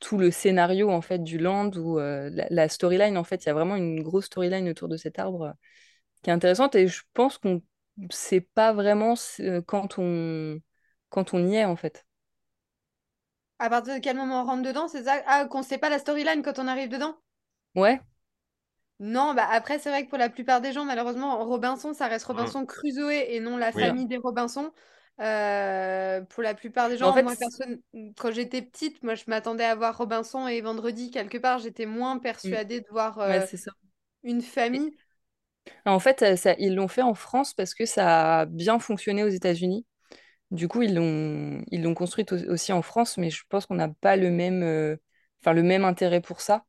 [0.00, 3.50] tout le scénario en fait du land ou euh, la, storyline en fait il y
[3.50, 5.52] a vraiment une grosse storyline autour de cet arbre euh,
[6.22, 7.62] qui est intéressante et je pense qu'on
[8.10, 10.60] sait pas vraiment euh, quand on
[11.10, 12.06] quand on y est en fait
[13.58, 15.22] À partir de quel moment on rentre dedans, c'est ça?
[15.26, 17.16] Ah, qu'on sait pas la storyline quand on arrive dedans?
[17.74, 18.00] ouais
[19.00, 22.24] Non, bah après, c'est vrai que pour la plupart des gens, malheureusement, Robinson, ça reste
[22.32, 22.52] Mm.
[22.52, 23.82] Robinson Crusoe et non la Oui.
[23.82, 24.72] famille des Robinson.
[25.20, 27.80] Euh, pour la plupart des en gens, fait, moi, personne,
[28.16, 31.58] quand j'étais petite, moi, je m'attendais à voir Robinson et Vendredi quelque part.
[31.58, 33.72] J'étais moins persuadée de voir euh, ouais ça
[34.24, 34.96] une famille.
[35.86, 39.28] en fait ça, ils l'ont fait en France parce que ça a bien fonctionné aux
[39.28, 39.86] États-Unis
[40.52, 43.76] du coup ils l'ont ils l'ont construite au- aussi en France mais je pense qu'on
[43.76, 44.96] n'a pas le même euh,
[45.42, 46.66] enfin le même intérêt pour ça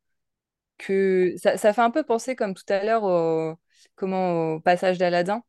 [0.78, 3.56] que ça, ça fait un peu penser comme tout à l'heure au,
[3.96, 5.44] comment, au passage d'Aladin,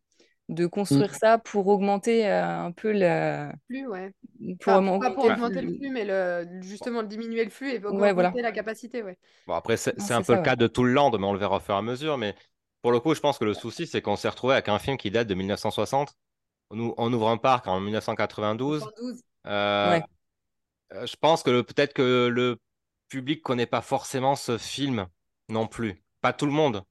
[0.51, 1.17] de construire Mm.
[1.17, 3.53] ça pour augmenter euh, un peu la...
[3.69, 4.13] Plus, ouais.
[4.61, 5.79] Pour Enfin, pas pour le augmenter le flux.
[5.79, 8.39] flux, mais le, justement diminuer le flux et Ouais, augmenter voilà.
[8.43, 9.19] la capacité, ouais.
[9.47, 10.51] Bon, après, c'est Non, c'est un c'est peu ça, le ouais.
[10.51, 12.17] cas de tout le land, mais on le verra au fur et à mesure.
[12.19, 12.35] Mais
[12.83, 14.97] pour le coup, je pense que le souci, c'est qu'on s'est retrouvé avec un film
[14.97, 16.15] qui date de 1960.
[16.71, 18.81] On, ou- on ouvre un parc en 1992.
[18.83, 19.23] 112.
[19.47, 20.03] Euh, Ouais.
[20.93, 22.59] euh, je pense que peut-être que le
[23.09, 25.07] public connaît pas forcément ce film
[25.49, 26.03] non plus.
[26.21, 26.83] Pas tout le monde.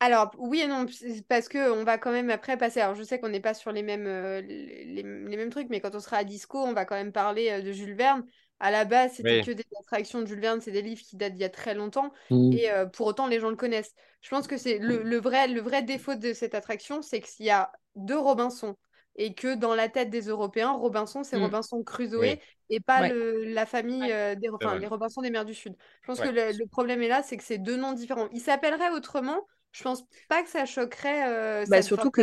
[0.00, 0.86] Alors, oui et non,
[1.28, 2.80] parce que on va quand même après passer.
[2.80, 5.94] Alors, je sais qu'on n'est pas sur les mêmes, euh, les, mêmes trucs, mais quand
[5.94, 8.24] on sera à Disco, on va quand même parler euh, de Jules Verne.
[8.58, 9.44] À la base, c'était Oui.
[9.44, 11.74] que des attractions de Jules Verne, c'est des livres qui datent d'il y a très
[11.74, 12.52] longtemps, Mm.
[12.52, 13.94] et euh, pour autant, les gens le connaissent.
[14.22, 17.46] Je pense que c'est le, le vrai, le vrai défaut de cette attraction, c'est qu'il
[17.46, 18.76] y a deux Robinson,
[19.16, 21.36] et que dans la tête des Européens, Robinson, c'est Mm.
[21.36, 22.40] Robinson Crusoe, Oui.
[22.70, 23.08] et pas Ouais.
[23.08, 25.74] le, la famille euh, des, enfin, les Robinson des mers du Sud.
[26.02, 26.26] Je pense Ouais.
[26.26, 28.28] que le, le problème est là, c'est que c'est deux noms différents.
[28.32, 29.46] Ils s'appelleraient autrement.
[29.72, 31.28] Je pense pas que ça choquerait.
[31.28, 32.22] euh, Bah, surtout que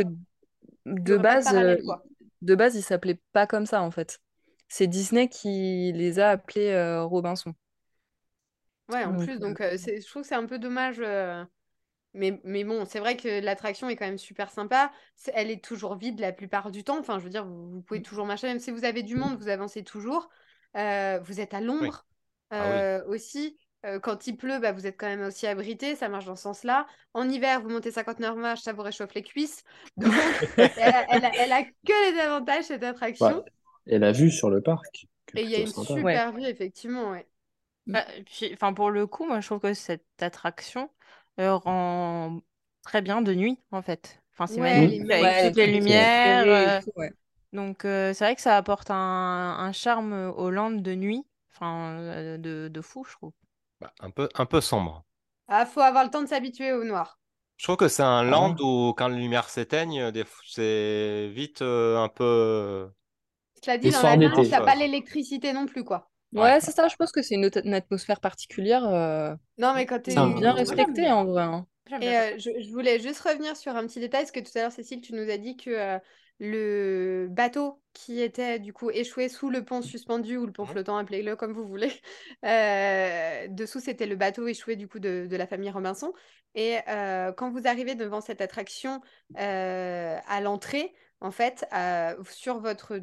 [0.85, 1.77] de base, euh,
[2.41, 4.19] de base, il s'appelait pas comme ça en fait.
[4.67, 7.53] C'est Disney qui les a appelés euh, Robinson.
[8.89, 10.99] Ouais, en Donc, plus, donc euh, je trouve que c'est un peu dommage.
[12.13, 14.91] Mais, mais bon, c'est vrai que l'attraction est quand même super sympa.
[15.33, 16.99] Elle est toujours vide la plupart du temps.
[16.99, 18.47] Enfin, je veux dire, vous, vous pouvez toujours marcher.
[18.47, 20.29] Même si vous avez du monde, vous avancez toujours.
[20.75, 22.05] Euh, vous êtes à l'ombre
[22.51, 22.77] Ah oui.
[22.77, 23.57] euh, aussi.
[23.85, 25.95] Euh, quand il pleut, bah, vous êtes quand même aussi abrité.
[25.95, 26.87] Ça marche dans ce sens-là.
[27.13, 29.63] En hiver, vous montez 59 marches, ça vous réchauffe les cuisses.
[29.95, 30.11] Donc,
[30.57, 33.37] elle, a, elle a- elle a que les avantages, cette attraction.
[33.37, 33.51] Ouais.
[33.87, 35.95] Et la vue sur le parc, Et il y a une sympa.
[35.95, 37.11] super vue, effectivement.
[37.11, 37.27] Ouais.
[37.87, 40.89] Bah, puis, pour le coup, moi, je trouve que cette attraction
[41.39, 42.41] euh, rend
[42.83, 44.21] très bien de nuit, en fait.
[44.33, 46.09] Enfin, c'est Ouais, magnifique les avec ouais, toutes les lumières.
[46.25, 47.11] euh, tout, ouais.
[47.53, 52.37] donc, euh, c'est vrai que ça apporte un, un charme au land de nuit, enfin,
[52.39, 53.33] de, de fou, je trouve.
[53.81, 55.03] Bah, un peu, un peu sombre.
[55.49, 57.19] Ah, faut avoir le temps de s'habituer au noir.
[57.57, 58.31] Je trouve que c'est un Ah.
[58.31, 62.89] land où, quand les lumières s'éteignent, des c'est vite euh, un peu.
[63.63, 66.09] Cela dit, dans la jungle, t'as pas l'électricité non plus, quoi.
[66.33, 66.59] Ouais, Ouais.
[66.61, 70.11] c'est ça, je pense que c'est une, atmosphère particulière euh, Non, mais quand t'es...
[70.11, 71.43] C'est un- bien Ouais, respectée en vrai.
[71.43, 71.65] hein.
[72.01, 74.61] Et euh, je, je voulais juste revenir sur un petit détail, parce que tout à
[74.61, 75.99] l'heure, Cécile, tu nous as dit que euh,
[76.39, 80.97] le bateau qui était du coup échoué sous le pont suspendu ou le pont flottant,
[80.97, 81.91] appelez-le comme vous voulez,
[82.45, 86.13] euh, dessous, c'était le bateau échoué du coup de, de la famille Robinson.
[86.55, 89.01] Et euh, quand vous arrivez devant cette attraction
[89.39, 93.01] euh, à l'entrée, en fait, euh, sur votre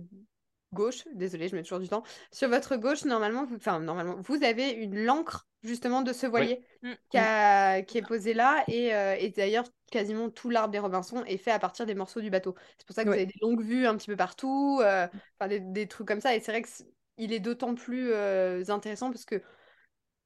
[0.72, 2.02] gauche, désolée, je mets toujours du temps,
[2.32, 6.62] sur votre gauche, normalement, vous, enfin, normalement, vous avez une l'ancre justement de ce voilier
[6.82, 6.92] Mm.
[7.10, 8.64] qui, a- qui est posé là.
[8.68, 12.20] Et, euh, et d'ailleurs, quasiment tout l'arbre des Robinson est fait à partir des morceaux
[12.20, 12.54] du bateau.
[12.78, 15.06] C'est pour ça que vous avez des longues vues un petit peu partout, euh,
[15.38, 16.34] enfin, des, des trucs comme ça.
[16.34, 19.42] Et c'est vrai qu'il est d'autant plus euh, intéressant parce que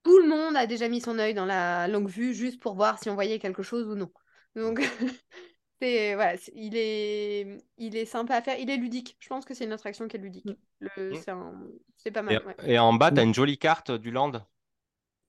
[0.02, 2.98] tout le monde a déjà mis son œil dans la longue vue juste pour voir
[2.98, 4.10] si on voyait quelque chose ou non.
[4.56, 4.80] Donc,
[5.80, 8.58] c'est, voilà, c'est- il est, il est sympa à faire.
[8.58, 9.16] Il est ludique.
[9.20, 10.46] Je pense que c'est une attraction qui est ludique.
[10.46, 10.54] Mm.
[10.80, 11.14] Le, Mm.
[11.14, 11.62] c'est un-
[11.96, 12.42] c'est pas Et, mal.
[12.46, 12.54] ouais.
[12.64, 14.32] et en bas, tu as une jolie carte du land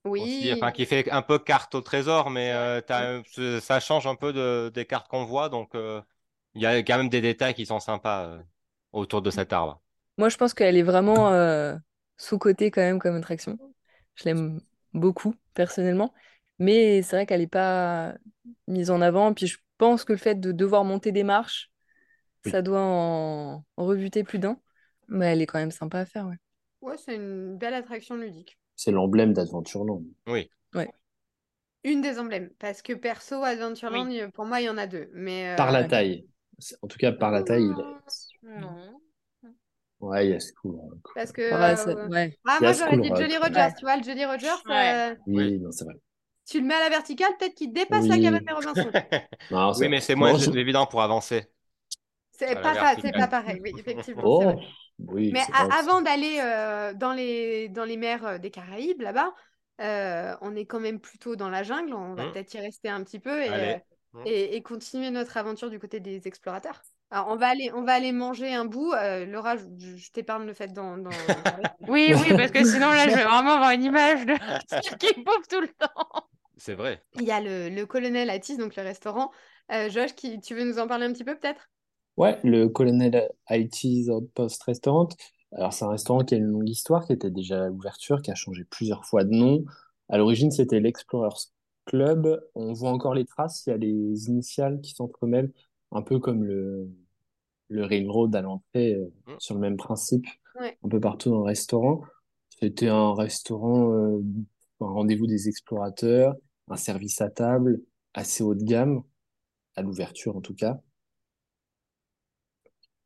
[0.04, 0.52] aussi, Oui.
[0.54, 4.14] enfin, qui fait un peu carte au trésor, mais euh, t'as- euh, ça change un
[4.16, 5.48] peu de- des cartes qu'on voit.
[5.48, 6.02] Donc, euh,
[6.54, 8.42] il y a quand même des détails qui sont sympas euh,
[8.92, 9.80] autour de cet arbre.
[10.18, 11.76] Moi, je pense qu'elle est vraiment euh,
[12.16, 13.58] sous-cotée quand même comme attraction.
[14.16, 14.60] Je l'aime
[14.92, 16.12] beaucoup, personnellement.
[16.58, 18.14] Mais c'est vrai qu'elle n'est pas
[18.68, 19.32] mise en avant.
[19.34, 21.70] Puis je pense que le fait de devoir monter des marches,
[22.44, 22.52] Oui.
[22.52, 24.58] ça doit en, en rebuter plus d'un.
[25.08, 26.36] Mais elle est quand même sympa à faire, ouais.
[26.80, 28.58] Ouais, c'est une belle attraction ludique.
[28.76, 30.02] C'est l'emblème d'Adventureland.
[30.26, 30.48] Oui.
[31.84, 32.48] Une des emblèmes.
[32.60, 34.22] Parce que perso, Adventureland, Oui.
[34.34, 35.10] pour moi, il y en a deux.
[35.14, 36.28] Mais, Par la euh, taille.
[36.80, 39.00] En tout cas, par la taille, il Non.
[39.98, 40.80] ouais, il y a ce coup.
[41.16, 41.42] Parce que.
[41.42, 42.38] Ouais, euh, ouais.
[42.46, 43.18] Ah, moi, j'aurais dit Rock.
[43.18, 43.54] Jolly Rogers.
[43.56, 43.74] Ouais.
[43.76, 44.94] Tu vois, le Jolly Rogers, Ouais.
[44.94, 45.58] euh, Oui, Oui.
[45.58, 45.94] non, c'est vrai.
[46.46, 48.92] Tu le mets à la verticale, peut-être qu'il dépasse la cabane des Robinson.
[49.50, 51.46] Non, Oui, mais c'est moins non, évident pour avancer.
[52.30, 53.14] C'est pas, ça, c'est verticale.
[53.14, 54.24] pas pareil, oui, effectivement.
[54.24, 54.56] Oh, vrai.
[54.98, 59.34] oui, Mais avant d'aller euh, dans les, dans les mers euh, des Caraïbes, là-bas,
[59.80, 61.94] euh, on est quand même plutôt dans la jungle.
[61.94, 62.32] On va Mm.
[62.32, 63.76] peut-être y rester un petit peu et, Allez.
[63.76, 63.78] euh,
[64.14, 64.26] Mm.
[64.26, 66.82] et, et continuer notre aventure du côté des explorateurs.
[67.12, 68.90] Alors, on va aller, on va aller manger un bout.
[68.94, 71.04] Euh, Laura, je, t'épargne le fait parler.
[71.86, 74.32] Oui, oui, parce que sinon, là, je vais vraiment avoir une image de
[74.98, 76.24] qui bouffe tout le temps.
[76.56, 77.02] C'est vrai.
[77.16, 79.30] Il y a le, le colonel Atis, donc le restaurant.
[79.72, 81.68] Euh, Josh, qui, tu veux nous en parler un petit peu peut-être?
[82.16, 85.10] Ouais, le Colonel IT's Outpost Restaurant.
[85.52, 88.30] Alors, c'est un restaurant qui a une longue histoire, qui était déjà à l'ouverture, qui
[88.30, 89.66] a changé plusieurs fois de nom.
[90.08, 91.50] À l'origine, c'était l'Explorers
[91.84, 92.42] Club.
[92.54, 95.52] On voit encore les traces, il y a les initiales qui s'entremêlent,
[95.90, 96.88] un peu comme le,
[97.72, 99.36] le Railroad à l'entrée, euh, Mm.
[99.38, 100.26] sur le même principe,
[100.60, 100.78] Ouais.
[100.84, 102.02] un peu partout dans le restaurant.
[102.60, 104.22] C'était un restaurant, euh,
[104.80, 106.36] un rendez-vous des explorateurs,
[106.68, 107.80] un service à table
[108.14, 109.02] assez haut de gamme,
[109.76, 110.80] à l'ouverture en tout cas.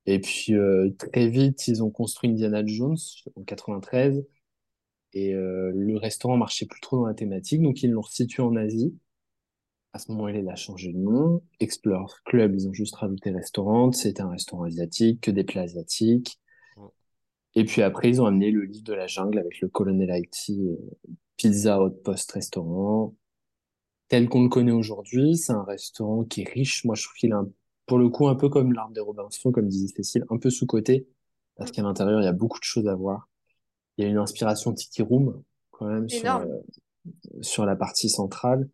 [0.07, 2.97] Et puis euh, très vite, ils ont construit Indiana Jones
[3.37, 4.25] en 93.
[5.13, 8.55] Et euh, le restaurant marchait plus trop dans la thématique, donc ils l'ont situé en
[8.57, 8.95] Asie.
[9.97, 11.41] À ce moment-là, il a changé de nom.
[11.59, 13.93] Explore Club, ils ont juste rajouté restaurant.
[13.93, 16.39] C'était un restaurant asiatique, que des plats asiatiques.
[17.55, 20.69] Et puis après, ils ont amené le livre de la jungle avec le colonel Haïti,
[20.69, 20.77] euh,
[21.39, 23.15] pizza post restaurant.
[24.09, 26.85] Tel qu'on le connaît aujourd'hui, c'est un restaurant qui est riche.
[26.85, 27.51] Moi, je trouve qu'il est
[27.87, 31.09] pour le coup un peu comme l'arbre des Robinson, comme disait Cécile, un peu sous-côté,
[31.57, 33.31] parce qu'à l'intérieur, il y a beaucoup de choses à voir.
[33.97, 36.59] Il y a une inspiration Tiki Room, quand même, sur, euh,
[37.41, 38.69] sur la partie centrale.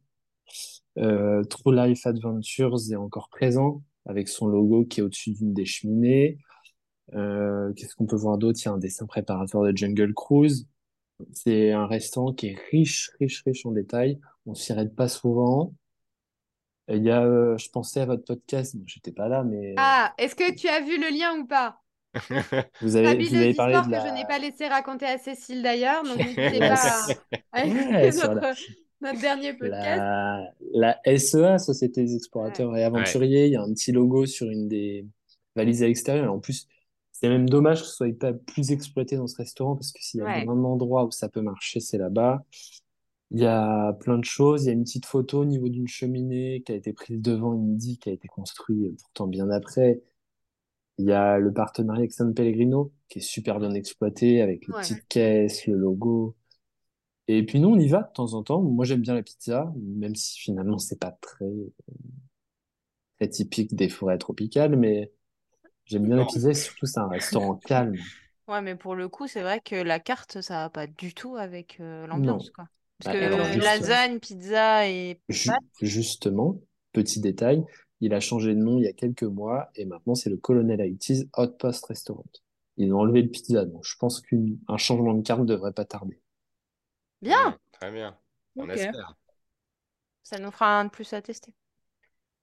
[0.99, 5.65] Euh, True Life Adventures est encore présent, avec son logo qui est au-dessus d'une des
[5.65, 6.39] cheminées.
[7.15, 8.59] Euh, qu'est-ce qu'on peut voir d'autre?
[8.63, 10.69] Il y a un dessin préparateur de Jungle Cruise.
[11.33, 14.19] C'est un restaurant qui est riche, riche, riche en détails.
[14.47, 15.75] On s'y arrête pas souvent.
[16.89, 19.75] Il y a, euh, je pensais à votre podcast, bon, j'étais pas là, mais.
[19.77, 21.79] Ah, est-ce que tu as vu le lien ou pas?
[22.83, 24.03] Vous avez, vous avez parlé de la...
[24.03, 27.07] que je n'ai pas laissé raconter à Cécile d'ailleurs, donc n'hésitez pas
[27.53, 28.55] à notre,
[29.03, 29.99] notre, dernier podcast.
[30.73, 34.49] La, la, SEA, Société des explorateurs et aventuriers, il y a un petit logo sur
[34.49, 35.07] une des
[35.55, 36.33] valises à l'extérieur.
[36.33, 36.69] En plus,
[37.13, 40.21] c'est même dommage que ce soit pas plus exploité dans ce restaurant parce que s'il
[40.21, 42.45] y a un endroit où ça peut marcher, c'est là-bas.
[43.31, 44.65] Il y a plein de choses.
[44.65, 47.55] Il y a une petite photo au niveau d'une cheminée qui a été prise devant
[47.55, 50.03] une midi qui a été construite pourtant bien après.
[50.99, 54.75] Il y a le partenariat avec San Pellegrino qui est super bien exploité avec les
[54.75, 56.35] petites caisses, le logo.
[57.29, 58.61] Et puis nous, on y va de temps en temps.
[58.61, 61.51] Moi, j'aime bien la pizza, même si finalement, c'est pas très,
[63.19, 65.13] très typique des forêts tropicales, mais
[65.85, 67.97] J'aime bien la pizza, surtout c'est un restaurant calme.
[68.49, 71.37] Ouais, mais pour le coup, c'est vrai que la carte, ça va pas du tout
[71.37, 72.67] avec euh, l'ambiance, quoi.
[72.99, 75.21] Parce bah, que lasagne, pizza et
[75.81, 76.61] Justement,
[76.93, 77.65] petit détail,
[78.01, 80.81] il a changé de nom il y a quelques mois et maintenant c'est le Colonel
[80.81, 82.27] Haiti's Hot Post Restaurant.
[82.77, 85.85] Ils ont enlevé le pizza, donc je pense qu'un changement de carte ne devrait pas
[85.85, 86.22] tarder.
[87.23, 87.57] Bien.
[87.73, 88.17] très bien.
[88.57, 89.17] On espère.
[90.23, 91.55] Ça nous fera un de plus à tester.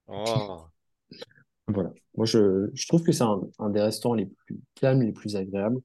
[0.08, 0.64] Oh.
[1.72, 1.92] Voilà.
[2.16, 5.36] Moi, je, je trouve que c'est un, un, des restaurants les plus calmes, les plus
[5.36, 5.80] agréables.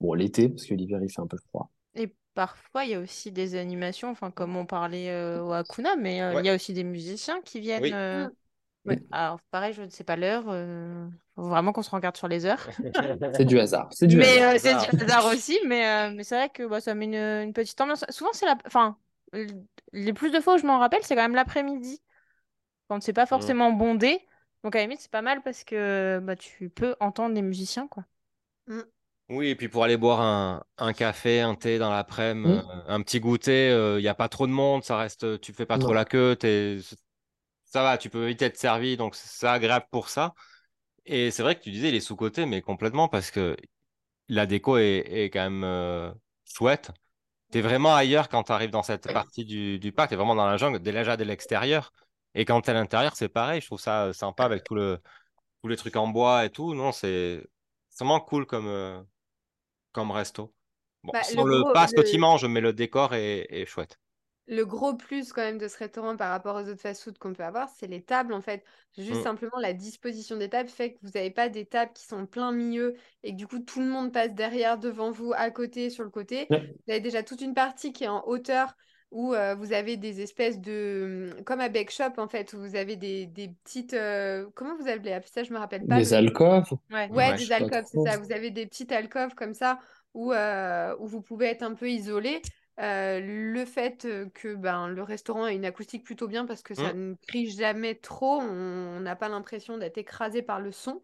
[0.00, 1.70] Bon, l'été, parce que l'hiver, il fait un peu froid.
[1.94, 5.94] Et parfois, il y a aussi des animations, enfin, comme on parlait euh, au Hakuna,
[5.94, 7.82] mais euh, il y a aussi des musiciens qui viennent.
[7.84, 7.92] Oui.
[7.92, 8.28] Euh,
[9.12, 10.46] Alors, pareil, je ne sais pas l'heure.
[11.38, 12.68] Faut vraiment qu'on se regarde sur les heures.
[13.36, 13.88] c'est du hasard.
[13.92, 14.80] C'est du mais, hasard.
[14.80, 17.80] c'est du hasard aussi, mais, mais c'est vrai que bah, ça met une, une, petite
[17.80, 18.04] ambiance.
[18.08, 18.58] Souvent, c'est la.
[18.66, 18.96] Enfin,
[19.92, 22.02] les plus de fois où je m'en rappelle, c'est quand même l'après-midi.
[22.88, 23.28] Quand c'est pas mmh.
[23.28, 24.20] forcément bondé.
[24.64, 27.86] Donc à la limite, c'est pas mal parce que bah, tu peux entendre les musiciens,
[27.86, 28.02] quoi.
[28.66, 28.80] Mm.
[29.28, 32.70] Oui, et puis pour aller boire un, un café, un thé dans l'après-midi, mm.
[32.70, 35.52] euh, un petit goûter, il euh, n'y a pas trop de monde, ça reste, tu
[35.52, 36.36] fais pas trop la queue,
[37.64, 40.34] ça va, tu peux vite être servi, donc c'est agréable pour ça.
[41.08, 43.56] Et c'est vrai que tu disais, il est sous-côté, mais complètement, parce que
[44.28, 46.12] la déco est, est quand même euh,
[46.44, 46.90] chouette.
[47.50, 50.16] Tu es vraiment ailleurs quand tu arrives dans cette partie du, du parc, tu es
[50.18, 51.92] vraiment dans la jungle, déjà de l'extérieur.
[52.34, 53.62] Et quand tu es à l'intérieur, c'est pareil.
[53.62, 55.00] Je trouve ça euh, sympa avec tout le,
[55.62, 56.74] tous les trucs en bois et tout.
[56.74, 57.42] Non, c'est
[57.98, 59.00] vraiment cool comme, euh,
[59.92, 60.52] comme resto.
[61.02, 63.98] Bon, bah, sans le, pas ce que tu manges, mais le décor est, est, chouette.
[64.50, 67.44] Le gros plus quand même de ce restaurant par rapport aux autres fast-food qu'on peut
[67.44, 68.64] avoir, c'est les tables en fait.
[68.96, 69.22] Juste mmh.
[69.22, 72.50] simplement la disposition des tables fait que vous n'avez pas des tables qui sont plein
[72.50, 76.02] milieu et que du coup tout le monde passe derrière, devant vous, à côté, sur
[76.02, 76.46] le côté.
[76.50, 78.74] Vous avez déjà toute une partie qui est en hauteur
[79.10, 81.32] où euh, vous avez des espèces de...
[81.34, 83.94] Hum, comme à Bake Shop, en fait, où vous avez des, des petites...
[83.94, 85.44] Euh, comment vous appelez ça?
[85.44, 85.96] Je me rappelle pas.
[85.96, 86.70] Des alcôves?
[86.90, 88.18] Ouais, ouais, des alcôves, c'est ça.
[88.18, 89.78] Vous avez des petites alcôves comme ça
[90.14, 92.42] où, euh, où vous pouvez être un peu isolé.
[92.78, 97.10] Le fait que ben, le restaurant a une acoustique plutôt bien parce que ça mmh.
[97.10, 101.02] ne crie jamais trop, on n'a pas l'impression d'être écrasé par le son.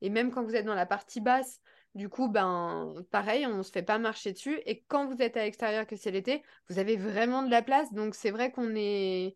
[0.00, 1.60] Et même quand vous êtes dans la partie basse,
[1.94, 4.60] du coup, ben, pareil, on ne se fait pas marcher dessus.
[4.66, 7.92] Et quand vous êtes à l'extérieur, que c'est l'été, vous avez vraiment de la place.
[7.92, 9.34] Donc, c'est vrai qu'on est.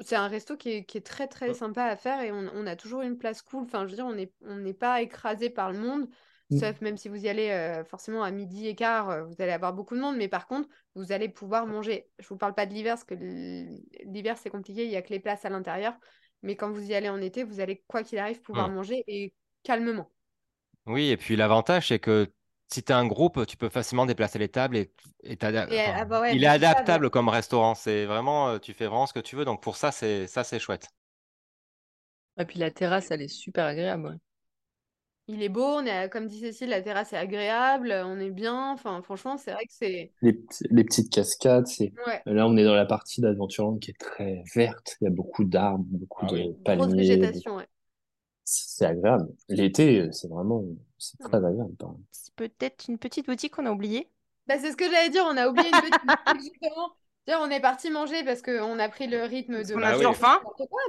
[0.00, 3.16] C'est un resto qui est, très, très sympa à faire et on, a toujours une
[3.16, 3.64] place cool.
[3.64, 6.06] Enfin, je veux dire, on n'est on n'est pas écrasé par le monde.
[6.50, 6.58] Mmh.
[6.58, 9.52] Sauf même si vous y allez euh, forcément à midi et quart, euh, vous allez
[9.52, 10.16] avoir beaucoup de monde.
[10.16, 12.08] Mais par contre, vous allez pouvoir manger.
[12.18, 13.14] Je ne vous parle pas de l'hiver, parce que
[14.04, 14.84] l'hiver, c'est compliqué.
[14.84, 15.94] Il n'y a que les places à l'intérieur.
[16.42, 18.74] Mais quand vous y allez en été, vous allez, quoi qu'il arrive, pouvoir mmh.
[18.74, 19.34] manger et
[19.64, 20.10] calmement.
[20.86, 22.30] Oui, et puis l'avantage, c'est que
[22.72, 24.92] si tu as un groupe, tu peux facilement déplacer les tables et,
[25.40, 27.74] ah bah il est adaptable comme restaurant.
[27.74, 29.44] C'est vraiment, euh, tu fais vraiment ce que tu veux.
[29.44, 30.88] Donc pour ça, c'est ça, c'est chouette.
[32.38, 34.18] Et puis la terrasse, elle est super agréable.
[35.28, 38.72] Il est beau, on est, comme dit Cécile, la terrasse est agréable, on est bien.
[38.72, 40.12] Enfin, franchement, c'est vrai que c'est.
[40.22, 40.38] Les,
[40.70, 41.92] les petites cascades, c'est.
[42.26, 44.96] Là, on est dans la partie d'Adventureland qui est très verte.
[45.00, 46.84] Il y a beaucoup d'arbres, beaucoup ah de palmiers.
[46.84, 47.66] Grosse végétation, ouais.
[48.44, 49.26] c'est agréable.
[49.48, 50.62] L'été, c'est vraiment,
[50.98, 51.74] c'est très agréable.
[51.76, 52.00] pardon.
[52.12, 54.08] C'est peut-être une petite boutique qu'on a oubliée.
[54.46, 56.92] Bah, c'est ce que j'allais dire, on a oublié une petite boutique, justement.
[57.26, 60.14] Dire, on est parti manger parce qu'on a pris le rythme de qu'on a toujours
[60.14, 60.40] faim.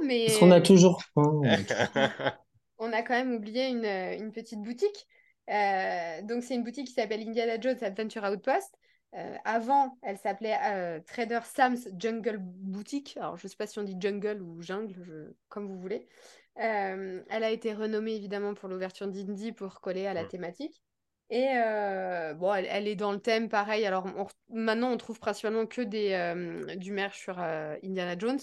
[0.04, 1.40] mais Parce qu'on a toujours faim.
[2.78, 5.06] on a quand même oublié une, euh, une petite boutique.
[5.50, 8.74] Euh, donc, c'est une boutique qui s'appelle Indiana Jones Adventure Outpost.
[9.14, 13.16] Euh, avant, elle s'appelait euh, Trader Sam's Jungle Boutique.
[13.16, 16.06] Alors, je ne sais pas si on dit jungle ou jungle, je- comme vous voulez.
[16.56, 20.28] Elle a été renommée évidemment pour l'ouverture d'Indy pour coller à la Mm.
[20.28, 20.82] thématique.
[21.30, 21.46] Et
[22.36, 23.86] bon, elle, elle est dans le thème pareil.
[23.86, 28.40] Alors, on maintenant, on trouve principalement que des, du merch sur Indiana Jones.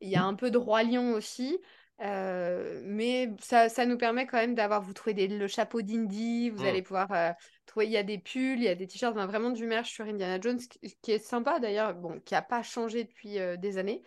[0.00, 1.58] Il y a un peu de Roi Lion aussi.
[2.00, 6.50] Euh, mais ça, ça nous permet quand même d'avoir, vous trouvez des- le chapeau d'Indy,
[6.50, 6.66] vous Mm.
[6.66, 7.32] allez pouvoir euh,
[7.66, 9.90] trouver, il y a des pulls, il y a des t-shirts, enfin, vraiment du merch
[9.90, 13.56] sur Indiana Jones, qui, qui est sympa d'ailleurs, bon, qui n'a pas changé depuis euh,
[13.56, 14.02] des années,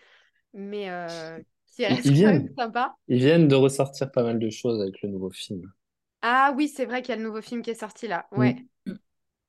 [0.54, 0.90] mais
[1.68, 2.96] qui reste ils quand même sympa.
[3.08, 5.72] Ils viennent de ressortir pas mal de choses avec le nouveau film.
[6.22, 8.38] Ah oui, c'est vrai qu'il y a le nouveau film qui est sorti là, Mm.
[8.40, 8.56] ouais.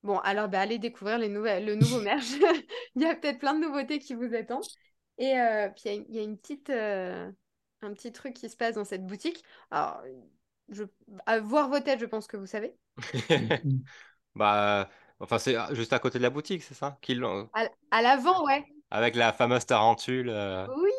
[0.03, 2.27] Bon, alors bah, allez découvrir les nouvelles, le nouveau merch.
[2.97, 4.67] Il y a peut-être plein de nouveautés qui vous attendent.
[5.19, 5.35] Et
[5.77, 6.71] puis il y a, une- il y a une petite,
[7.83, 9.43] un petit truc qui se passe dans cette boutique.
[9.71, 10.03] Alors,
[10.69, 10.85] je,
[11.27, 12.75] à voir vos têtes, je pense que vous savez.
[14.35, 14.89] Bah,
[15.21, 16.97] enfin, c'est juste à côté de la boutique, c'est ça?
[17.03, 18.65] Qu'ils l'ont- À, à l'avant, ouais.
[18.91, 20.91] Avec la fameuse tarentule euh, Oui,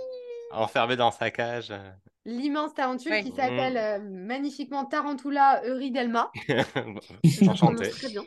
[0.51, 1.71] enfermée dans sa cage.
[1.71, 1.91] euh.
[2.25, 6.31] l'immense tarentule qui s'appelle euh, magnifiquement Tarantula Euridelma.
[7.47, 7.89] Enchanté.
[7.89, 8.23] très bien.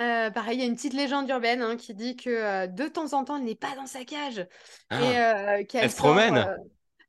[0.00, 2.88] Euh, pareil, il y a une petite légende urbaine hein, qui dit que euh, de
[2.88, 4.46] temps en temps, elle n'est pas dans sa cage et
[4.90, 6.46] Ah, euh, qu'elle elle se sort, promène.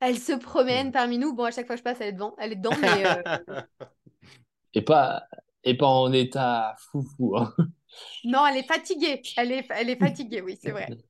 [0.05, 1.33] Elle se promène parmi nous.
[1.33, 3.21] Bon, à chaque fois que je passe, elle est devant, elle est dedans, mais euh,
[4.73, 5.23] Et pas,
[5.63, 7.37] et pas en état foufou.
[7.37, 7.53] Hein.
[8.25, 9.21] non, elle est fatiguée.
[9.37, 10.89] Elle est, elle est fatiguée, oui, c'est vrai.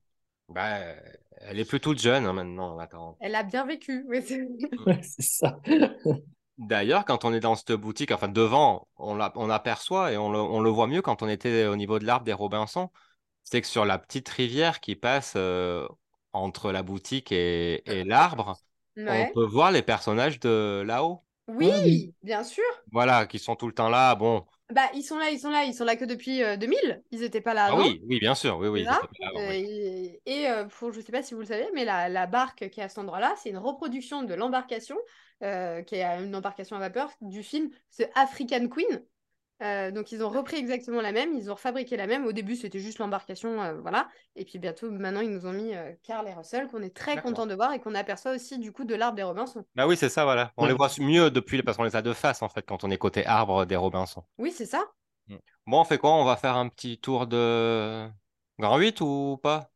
[0.48, 0.78] Bah,
[1.40, 3.16] elle est plus toute jeune hein, maintenant.
[3.20, 4.04] Elle a bien vécu.
[4.08, 4.46] oui, c'est-
[4.86, 5.58] Ouais, ça.
[6.58, 10.30] D'ailleurs, quand on est dans cette boutique, enfin devant, on, l'a- on aperçoit et on
[10.30, 12.90] le, on le voit mieux quand on était au niveau de l'arbre des Robinson,
[13.44, 15.88] c'est que sur la petite rivière qui passe euh,
[16.32, 18.56] entre la boutique et, et l'arbre,
[18.96, 21.22] on peut voir les personnages de là-haut.
[21.48, 22.14] Oui, Ah oui.
[22.22, 22.64] bien sûr.
[22.92, 24.14] Voilà, qui sont tout le temps là.
[24.14, 27.02] Bon, Bah, ils sont là, ils sont là, ils sont là que depuis euh, 2000.
[27.12, 27.78] Ils n'étaient pas là ah avant.
[27.82, 28.84] oui, oui, bien sûr, oui, oui.
[28.84, 29.54] Là avant, Euh, oui.
[29.54, 32.26] et et, euh, pour, je ne sais pas si vous le savez, mais la, la
[32.26, 34.96] barque qui est à cet endroit-là, c'est une reproduction de l'embarcation,
[35.42, 39.04] euh, qui est une embarcation à vapeur du film The African Queen.
[39.62, 42.26] Euh, donc ils ont repris exactement la même, ils ont fabriqué la même.
[42.26, 44.08] Au début, c'était juste l'embarcation, euh, voilà.
[44.34, 47.20] Et puis bientôt, maintenant, ils nous ont mis euh, Carl et Russell, qu'on est très
[47.22, 49.64] content de voir et qu'on aperçoit aussi du coup de l'arbre des Robinson.
[49.74, 50.52] Bah oui, c'est ça, voilà.
[50.58, 50.68] On Ouais.
[50.68, 52.98] les voit mieux depuis, parce qu'on les a de face, en fait, quand on est
[52.98, 54.22] côté arbre des Robinson.
[54.36, 54.84] Oui, c'est ça.
[55.66, 56.12] Bon, on fait quoi?
[56.12, 58.06] On va faire un petit tour de
[58.58, 59.70] Grand 8 ou pas?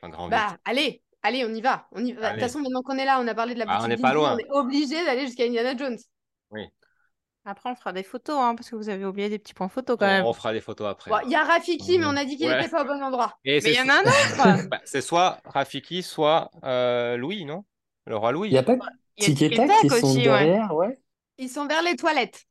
[0.00, 0.30] Enfin, Grand 8.
[0.30, 1.88] Bah, allez, allez, on y va.
[1.92, 2.28] On y va.
[2.28, 3.96] De toute façon, maintenant qu'on est là, on a parlé de la Bah, on n'est
[3.96, 4.34] pas loin.
[4.34, 5.96] on est obligé d'aller jusqu'à Indiana Jones.
[7.50, 9.96] Après, on fera des photos, hein, parce que vous avez oublié des petits points photos
[9.98, 10.24] quand On, même.
[10.26, 11.10] on fera des photos après.
[11.10, 12.58] Bon, il y a Rafiki, mais on a dit qu'il Ouais.
[12.58, 13.38] n'était pas au bon endroit.
[13.44, 17.46] Et Mais il y en a un autre Bah, c'est soit Rafiki, soit euh, Louis,
[17.46, 17.64] non?
[18.04, 18.48] Le roi Louis.
[18.48, 18.80] Il n'y a pas de
[19.16, 20.22] Il y a tic et tac qui sont ouais.
[20.24, 20.98] derrière, ouais.
[21.38, 22.44] Ils sont vers les toilettes.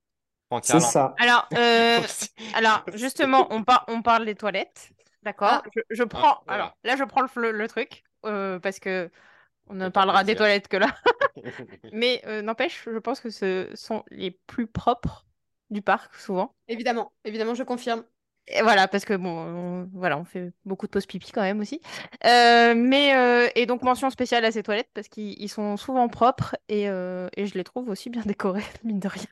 [0.63, 1.13] C'est ça.
[1.19, 1.99] Alors, euh,
[2.55, 4.89] alors justement, on, par- on parle des toilettes,
[5.21, 5.61] d'accord?
[5.63, 5.69] Ah.
[5.75, 6.63] Je, je prends, voilà.
[6.63, 9.11] alors là, je prends le, le- le truc euh, parce que
[9.69, 10.87] on ne parlera des toilettes que là.
[11.91, 15.25] Mais euh, n'empêche, je pense que ce sont les plus propres
[15.69, 16.55] du parc souvent.
[16.69, 18.05] Évidemment, évidemment, je confirme.
[18.49, 21.59] Et voilà, parce que bon, on, voilà, on fait beaucoup de pauses pipi quand même
[21.59, 21.81] aussi.
[22.25, 26.07] Euh, mais euh, et donc mention spéciale à ces toilettes parce qu'ils ils sont souvent
[26.07, 29.25] propres et, euh, et je les trouve aussi bien décorées, mine de rien.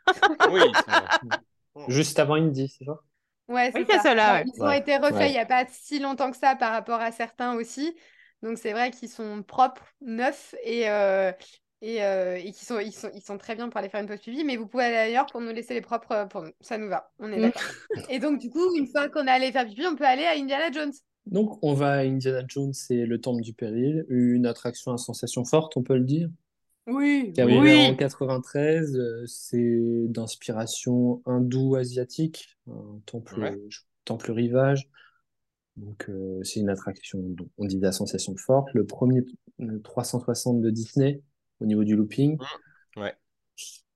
[0.45, 0.78] Oui,
[1.88, 2.99] Juste avant Indy, c'est ça?
[3.47, 4.34] Ouais, c'est Oui, c'est ça.
[4.34, 4.45] ouais.
[4.45, 5.30] Ils ont Ouais, été refaits ouais.
[5.30, 7.95] il n'y a pas si longtemps que ça par rapport à certains aussi.
[8.41, 11.32] Donc c'est vrai qu'ils sont propres, neufs et, euh,
[11.88, 14.08] et, euh, et qu'ils sont, ils sont, ils sont très bien pour aller faire une
[14.08, 14.44] pause pipi.
[14.44, 16.52] Mais vous pouvez aller ailleurs pour nous laisser les propres euh, pour nous.
[16.60, 17.62] Ça nous va, on est d'accord.
[18.10, 20.32] Et donc du coup, une fois qu'on est allé faire pipi, on peut aller à
[20.32, 20.94] Indiana Jones.
[21.28, 25.44] Donc, on va à Indiana Jones et le Temple du Péril, une attraction à sensation
[25.44, 26.30] forte, on peut le dire,
[26.86, 27.88] Oui, qui est arrivée Oui.
[27.90, 28.96] en 93.
[28.96, 33.58] euh, C'est d'inspiration hindou-asiatique, un temple, Ouais.
[34.06, 34.88] temple rivage.
[35.78, 37.24] Donc, euh, c'est une attraction,
[37.58, 38.70] on dit la sensation forte.
[38.74, 39.26] Le premier
[39.62, 41.22] euh, 360 de Disney
[41.60, 42.38] au niveau du looping.
[42.97, 43.14] Ouais.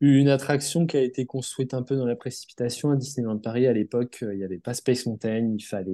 [0.02, 3.68] Une attraction qui a été construite un peu dans la précipitation à Disneyland Paris.
[3.68, 5.92] À l'époque, euh, il n'y avait pas Space Mountain, il fallait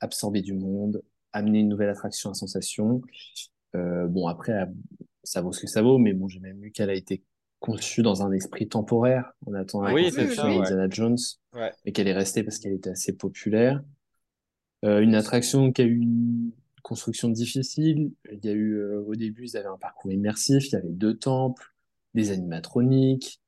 [0.00, 1.02] absorber du monde,
[1.32, 3.00] amener une nouvelle attraction à sensation.
[3.76, 4.66] Euh, bon, après,
[5.22, 7.22] ça vaut ce que ça vaut, mais bon, j'ai même vu qu'elle a été
[7.60, 10.58] conçue dans un esprit temporaire en attendant la Oui, c'est construction ça, ouais.
[10.58, 11.18] d'Indiana Jones,
[11.54, 11.72] Ouais.
[11.84, 13.82] mais qu'elle est restée parce qu'elle était assez populaire.
[14.84, 16.50] Euh, une attraction qui a eu une
[16.84, 18.12] construction difficile.
[18.32, 20.90] Il y a eu, euh, au début, ils avaient un parcours immersif, il y avait
[20.92, 21.74] deux temples,
[22.14, 23.40] des animatroniques.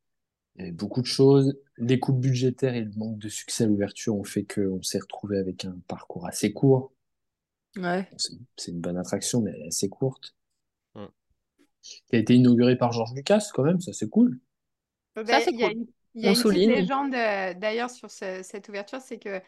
[0.57, 1.57] Il y avait beaucoup de choses.
[1.79, 5.39] Les coupes budgétaires et le manque de succès à l'ouverture ont fait qu'on s'est retrouvé
[5.39, 6.93] avec un parcours assez court.
[7.77, 8.09] Ouais.
[8.17, 10.35] C'est c'est une bonne attraction, mais elle est assez courte.
[11.83, 14.41] Qui a été inaugurée par George Lucas, quand même, ça c'est cool.
[15.15, 15.73] Bah, c'est il y a cool.
[15.73, 16.71] une, il y a On une petite souligne.
[16.71, 19.41] légende euh, d'ailleurs sur ce- cette ouverture, c'est que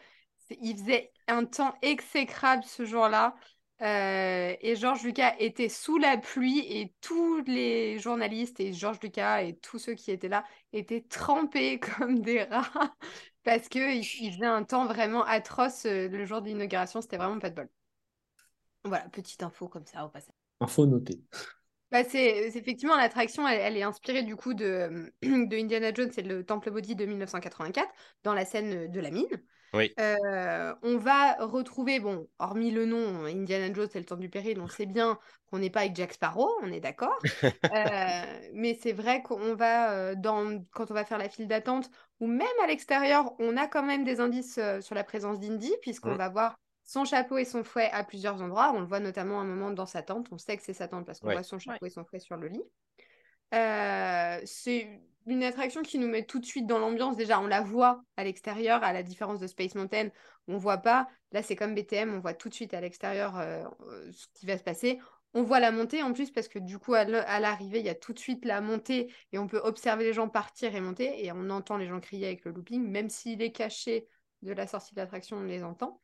[0.47, 3.35] c'est- il faisait un temps exécrable ce jour-là.
[3.81, 9.43] Euh, et Georges Lucas était sous la pluie et tous les journalistes et Georges Lucas
[9.43, 12.95] et tous ceux qui étaient là étaient trempés comme des rats
[13.43, 17.01] parce que il, faisait un temps vraiment atroce euh, le jour de l'inauguration.
[17.01, 17.69] C'était vraiment pas de bol.
[18.83, 20.35] Voilà, petite info comme ça au passage.
[20.59, 21.21] Info notée.
[21.91, 26.11] Bah, c'est c'est effectivement l'attraction, elle, elle est inspirée du coup de, de Indiana Jones
[26.17, 27.87] et le Temple Maudit de 1984
[28.23, 29.41] dans la scène de la mine.
[29.73, 29.93] Oui.
[29.99, 34.59] Euh, on va retrouver, bon, hormis le nom, Indiana Jones et le temps du péril,
[34.61, 37.19] on sait bien qu'on n'est pas avec Jack Sparrow, on est d'accord.
[37.71, 41.89] Euh, mais c'est vrai qu'on va, euh, dans, quand on va faire la file d'attente,
[42.19, 46.13] ou même à l'extérieur, on a quand même des indices sur la présence d'Indy, puisqu'on
[46.13, 46.17] Mm.
[46.17, 48.71] va voir son chapeau et son fouet à plusieurs endroits.
[48.73, 50.29] On le voit notamment à un moment dans sa tente.
[50.31, 51.33] On sait que c'est sa tente parce qu'on Ouais.
[51.33, 52.63] voit son chapeau et son fouet sur le lit.
[53.53, 57.15] Euh, c'est une attraction qui nous met tout de suite dans l'ambiance.
[57.17, 60.09] Déjà, on la voit à l'extérieur, à la différence de Space Mountain,
[60.47, 61.07] on voit pas.
[61.31, 64.45] Là, c'est comme BTM, on voit tout de suite à l'extérieur euh, euh, ce qui
[64.45, 64.99] va se passer.
[65.33, 67.95] On voit la montée en plus parce que du coup, à l'arrivée, il y a
[67.95, 71.31] tout de suite la montée et on peut observer les gens partir et monter et
[71.31, 74.07] on entend les gens crier avec le looping, même s'il est caché
[74.41, 76.01] de la sortie de l'attraction, on les entend.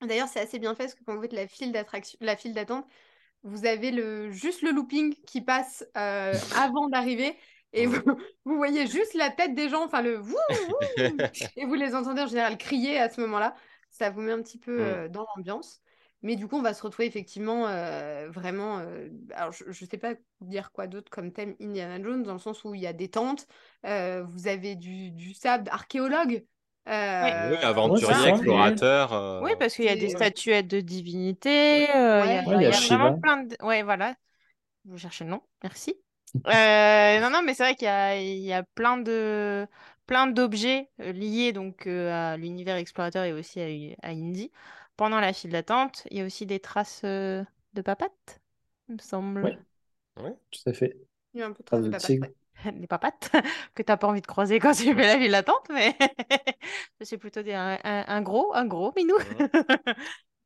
[0.00, 2.54] D'ailleurs, c'est assez bien fait parce que quand vous faites la file d'attraction, la file
[2.54, 2.86] d'attente,
[3.42, 7.36] vous avez le, juste le looping qui passe euh, avant d'arriver
[7.72, 8.00] et vous,
[8.44, 11.16] vous voyez juste la tête des gens, enfin le wouh, wouh,
[11.56, 13.54] et vous les entendez en général crier à ce moment-là.
[13.90, 14.82] Ça vous met un petit peu Mm.
[14.82, 15.80] euh, dans l'ambiance.
[16.22, 18.78] Mais du coup, on va se retrouver effectivement euh, vraiment.
[18.80, 22.38] euh, alors, je ne sais pas dire quoi d'autre comme thème Indiana Jones, dans le
[22.38, 23.46] sens où il y a des tentes,
[23.84, 26.44] euh, vous avez du, du sable archéologue.
[26.88, 29.12] euh, Oui, aventurier, explorateur.
[29.12, 32.46] euh, Oui, parce qu'il y a des statuettes de divinités, euh, il y a, Ouais.
[32.46, 32.96] Ouais, il y a il y a Shiva.
[32.96, 33.56] vraiment plein de...
[33.62, 34.16] Ouais, voilà.
[34.86, 35.96] Vous cherchez le nom, merci.
[36.46, 39.66] Euh, non, non, mais c'est vrai qu'il y a, il y a plein de
[40.06, 44.52] plein d'objets euh, liés donc euh, à l'univers explorateur et aussi à, à Indy.
[44.96, 48.40] Pendant la file d'attente, il y a aussi des traces euh, de papates,
[48.88, 49.58] il me semble.
[50.16, 50.36] Ouais.
[50.50, 50.96] Tout à fait.
[51.34, 52.34] Il y a un peu Trace trop de de papates, ouais.
[52.72, 53.30] Des papates
[53.74, 55.96] que t'as pas envie de croiser quand tu fais la file d'attente, mais
[57.02, 59.16] c'est plutôt des, un, un- un gros, un gros minou.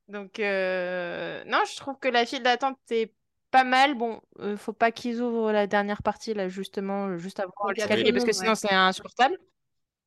[0.09, 3.14] Donc, euh, non, je trouve que la file d'attente est
[3.51, 3.94] pas mal.
[3.94, 7.72] Bon, euh, faut pas qu'ils ouvrent la dernière partie, là, justement, euh, juste avant a
[7.72, 8.57] l'escalier, parce que sinon, ouais.
[8.57, 9.36] c'est insupportable.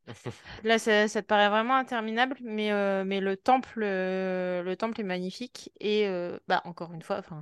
[0.63, 4.99] Là, ça, ça te paraît vraiment interminable, mais, euh, mais le temple, euh, le temple
[4.99, 5.71] est magnifique.
[5.79, 7.41] Et euh, bah, encore une fois, enfin,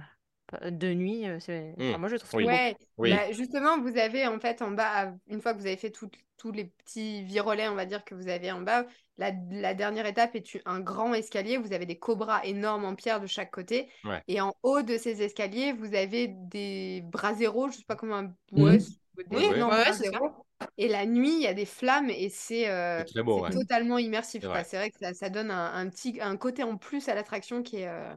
[0.70, 1.74] de nuit, c'est...
[1.78, 1.90] Mm.
[1.90, 2.46] enfin, moi, je trouve Oui.
[2.46, 2.58] ça beau.
[2.58, 3.12] Ouais, Oui.
[3.12, 6.12] bah, justement, vous avez en fait en bas, une fois que vous avez fait tout-
[6.42, 8.86] tous les petits virolets, on va dire, que vous avez en bas,
[9.18, 11.58] la, la dernière étape est un grand escalier.
[11.58, 13.90] Vous avez des cobras énormes en pierre de chaque côté.
[14.04, 14.24] Ouais.
[14.28, 18.24] Et en haut de ces escaliers, vous avez des braseros, je sais pas comment.
[18.24, 18.64] Mhm.
[18.64, 20.12] Ouais, des Oui, énormes ouais, ouais, c'est ça.
[20.12, 20.46] braseros.
[20.78, 23.04] Et la nuit, il y a des flammes et c'est euh,
[23.52, 24.42] totalement immersif.
[24.42, 24.90] C'est vrai.
[24.90, 27.88] Que ça, ça donne un, un petit, un côté en plus à l'attraction qui est,
[27.88, 28.14] euh,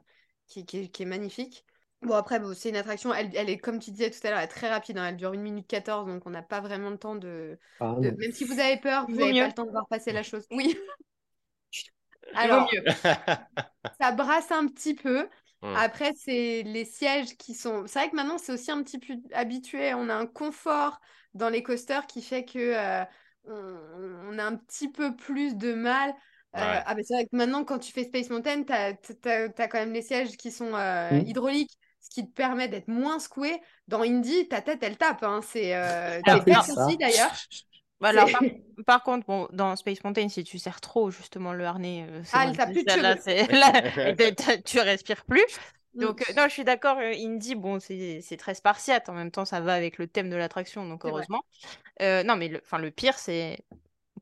[0.46, 1.64] qui, qui est- qui est magnifique.
[2.04, 4.38] Bon, après, bon, c'est une attraction, elle, elle est, comme tu disais tout à l'heure,
[4.38, 6.90] elle est très rapide, hein, elle dure 1 minute 14, donc on n'a pas vraiment
[6.90, 8.10] le temps de, Ah de-.
[8.10, 9.40] Même si vous avez peur, vous n'avez mieux.
[9.40, 10.46] pas le temps de voir passer la chose.
[10.50, 10.76] Oui.
[12.34, 12.84] Alors, mieux.
[14.00, 15.28] ça brasse un petit peu.
[15.62, 15.74] Mm.
[15.76, 17.86] Après, c'est les sièges qui sont.
[17.86, 19.94] C'est vrai que maintenant, c'est aussi un petit peu habitué.
[19.94, 21.00] On a un confort
[21.34, 23.04] dans les coasters qui fait que euh,
[23.46, 26.10] on, on a un petit peu plus de mal.
[26.10, 26.14] Euh,
[26.60, 26.82] Ouais.
[26.86, 29.92] ah, mais c'est vrai que maintenant, quand tu fais Space Mountain, tu as, quand même
[29.92, 31.26] les sièges qui sont euh, Mm.
[31.26, 33.60] hydrauliques, ce qui te permet d'être moins secoué.
[33.88, 35.22] Dans Indy, ta tête, elle tape.
[35.22, 35.40] Hein.
[35.42, 37.32] C'est euh, Ah, aussi, d'ailleurs.
[38.00, 38.42] Bah, par,
[38.86, 42.52] par contre, bon, dans Space Mountain, si tu serres trop justement le harnais, euh, Ah,
[42.66, 43.14] plus de là,
[43.50, 45.44] là, t'as- tu respires plus.
[45.94, 46.24] Donc, Mm.
[46.30, 49.08] euh, non, je suis d'accord, euh, Indy, bon, c'est c'est très spartiate.
[49.08, 51.42] En même temps, ça va avec le thème de l'attraction, donc heureusement.
[52.02, 53.58] Euh, non, mais le, enfin, le pire, c'est,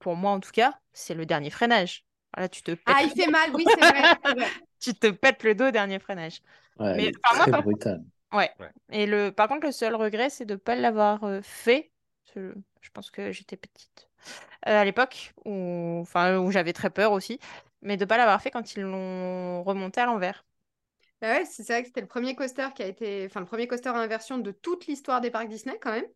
[0.01, 2.05] pour moi en tout cas, c'est le dernier freinage.
[2.35, 4.03] Voilà, tu te pètes, Ah, il fait mal, oui, c'est vrai.
[4.81, 6.41] tu te pètes le dos, dernier freinage.
[6.79, 8.03] Ouais, Mais, enfin, moi, brutale.
[8.33, 8.51] Ouais.
[8.59, 8.71] Ouais.
[8.91, 11.91] Et le, par contre, le seul regret, c'est de ne pas l'avoir euh, fait.
[12.35, 14.09] Je, je pense que j'étais petite
[14.69, 17.39] euh, à l'époque, où, enfin, où j'avais très peur aussi,
[17.83, 20.45] mais de ne pas l'avoir fait quand ils l'ont remonté à l'envers.
[21.21, 23.47] Bah ouais, c'est c'est vrai que c'était le premier coaster qui a été, enfin le
[23.47, 26.07] premier coaster à inversion de toute l'histoire des parcs Disney quand même.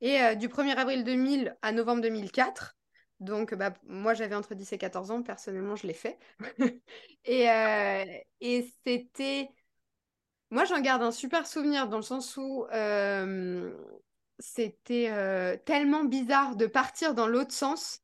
[0.00, 2.76] Et euh, du 1er avril 2000 à novembre 2004.
[3.20, 6.18] Donc bah, moi j'avais entre 10 et 14 ans, personnellement je l'ai fait.
[7.24, 8.04] et euh,
[8.40, 9.48] et c'était...
[10.54, 13.72] Moi j'en garde un super souvenir dans le sens où euh,
[14.38, 18.02] c'était euh, tellement bizarre de partir dans l'autre sens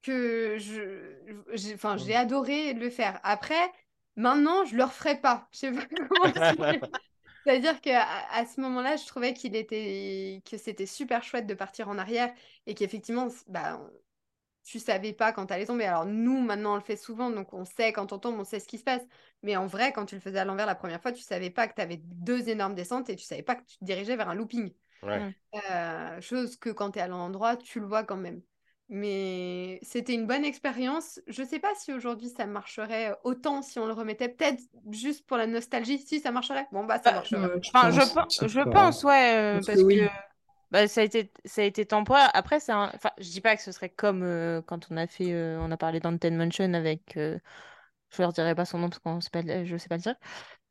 [0.00, 1.16] que je,
[1.52, 3.18] j'ai, enfin, j'ai adoré le faire.
[3.24, 3.72] Après,
[4.14, 5.48] maintenant, je le referai pas.
[5.50, 6.78] Je sais pas comment.
[7.44, 11.88] C'est-à-dire qu'à à ce moment-là, je trouvais qu'il était, que c'était super chouette de partir
[11.88, 12.32] en arrière
[12.66, 13.80] et qu'effectivement, bah,
[14.64, 15.84] tu savais pas quand tu allais tomber.
[15.84, 18.60] Alors nous, maintenant, on le fait souvent, donc on sait quand on tombe, on sait
[18.60, 19.02] ce qui se passe.
[19.42, 21.66] Mais en vrai, quand tu le faisais à l'envers la première fois, tu savais pas
[21.68, 24.28] que tu avais deux énormes descentes et tu savais pas que tu te dirigeais vers
[24.28, 24.72] un looping.
[25.02, 25.34] Ouais.
[25.70, 28.42] Euh, chose que quand tu es à l'endroit, tu le vois quand même.
[28.88, 31.20] Mais c'était une bonne expérience.
[31.28, 34.28] Je sais pas si aujourd'hui ça marcherait autant si on le remettait.
[34.28, 35.98] Peut-être juste pour la nostalgie.
[35.98, 36.66] Si ça marcherait.
[36.72, 37.46] Bon, bah ça Bah, marcherait.
[37.54, 38.44] Ouais, je Enfin, je, pense.
[38.46, 40.00] je pense, ouais, euh, oui.
[40.00, 40.10] que
[40.70, 42.30] bah, ça a été, ça a été temporaire.
[42.34, 42.90] Après, c'est un...
[42.94, 45.70] enfin, je dis pas que ce serait comme euh, quand on a fait, euh, on
[45.70, 47.38] a parlé d'Anten Mansion avec, euh,
[48.10, 50.02] je leur dirai pas son nom parce qu'on sait pas, le- je sais pas le
[50.02, 50.16] dire,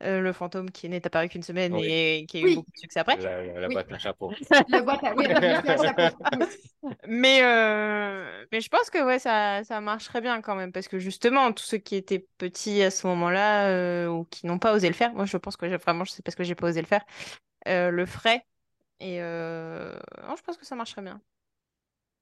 [0.04, 1.80] euh, le fantôme qui n'est apparu qu'une semaine Oui.
[1.80, 2.52] et qui a eu Oui.
[2.52, 3.18] beaucoup de succès après.
[3.18, 3.76] La, la Oui.
[3.76, 4.32] boîte à chapeau.
[4.70, 6.10] La boîte à oui, revenir à chapeau.
[7.08, 11.00] Mais, euh, mais je pense que ouais, ça, ça marcherait bien quand même, parce que
[11.00, 14.88] justement, tous ceux qui étaient petits à ce moment-là, euh, ou qui n'ont pas osé
[14.88, 17.04] le faire, moi je pense que vraiment, c'est parce que j'ai pas osé le faire,
[17.68, 18.46] euh, le feraient.
[19.00, 19.98] Et euh,
[20.28, 21.22] non, je pense que ça marcherait bien.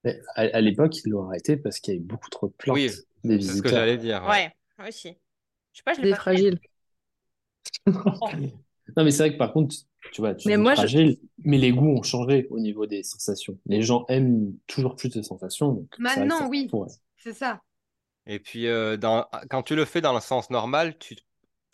[0.04, 2.76] Mais à, à l'époque, ils l'ont arrêté parce qu'il y avait beaucoup trop de plaintes
[2.76, 2.90] Oui,
[3.24, 3.74] des c'est ce que visiteurs.
[3.74, 4.24] j'allais dire.
[4.28, 4.54] ouais.
[4.88, 5.18] Aussi.
[5.74, 6.22] Je sais pas, je l'ai pas fait.
[6.22, 6.60] fragiles.
[8.96, 9.76] Non, mais c'est vrai que par contre,
[10.12, 13.04] tu vois, tu Mais moi, je- fragile, mais les goûts ont changé au niveau des
[13.04, 13.58] sensations.
[13.66, 16.70] Les gens aiment toujours plus de sensations, donc Maintenant, ça oui.
[17.18, 17.62] C'est ça.
[18.26, 21.16] Et puis, euh, dans, quand tu le fais dans le sens normal, tu,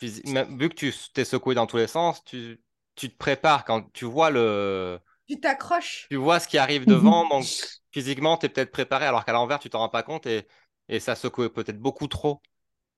[0.00, 2.60] vu que tu t'es secoué dans tous les sens, tu,
[2.94, 3.64] tu te prépares.
[3.64, 6.10] Quand tu vois le, Tu t'accroches.
[6.10, 6.86] tu vois ce qui arrive Mhm.
[6.86, 7.56] devant, donc
[7.92, 10.46] physiquement, tu es peut-être préparé, alors qu'à l'envers, tu t'en rends pas compte et,
[10.88, 12.42] et ça secouait peut-être beaucoup trop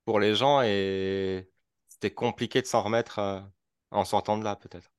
[0.05, 1.51] pour les gens et
[1.89, 3.41] c'était compliqué de s'en remettre euh,
[3.93, 4.91] en sortant de là, peut-être.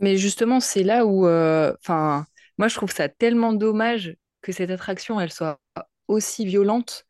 [0.00, 2.26] Mais justement, c'est là où, euh, enfin,
[2.58, 5.60] moi, je trouve ça tellement dommage que cette attraction, elle soit
[6.08, 7.06] aussi violente,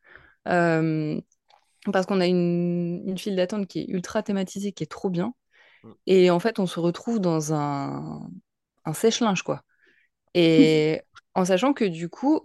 [0.47, 1.19] euh,
[1.93, 5.33] parce qu'on a une, une file d'attente qui est ultra thématisée, qui est trop bien.
[6.07, 8.29] Et en fait, on se retrouve dans un,
[8.85, 9.63] un sèche-linge, quoi.
[10.33, 11.01] Et
[11.35, 12.41] en sachant que du coup,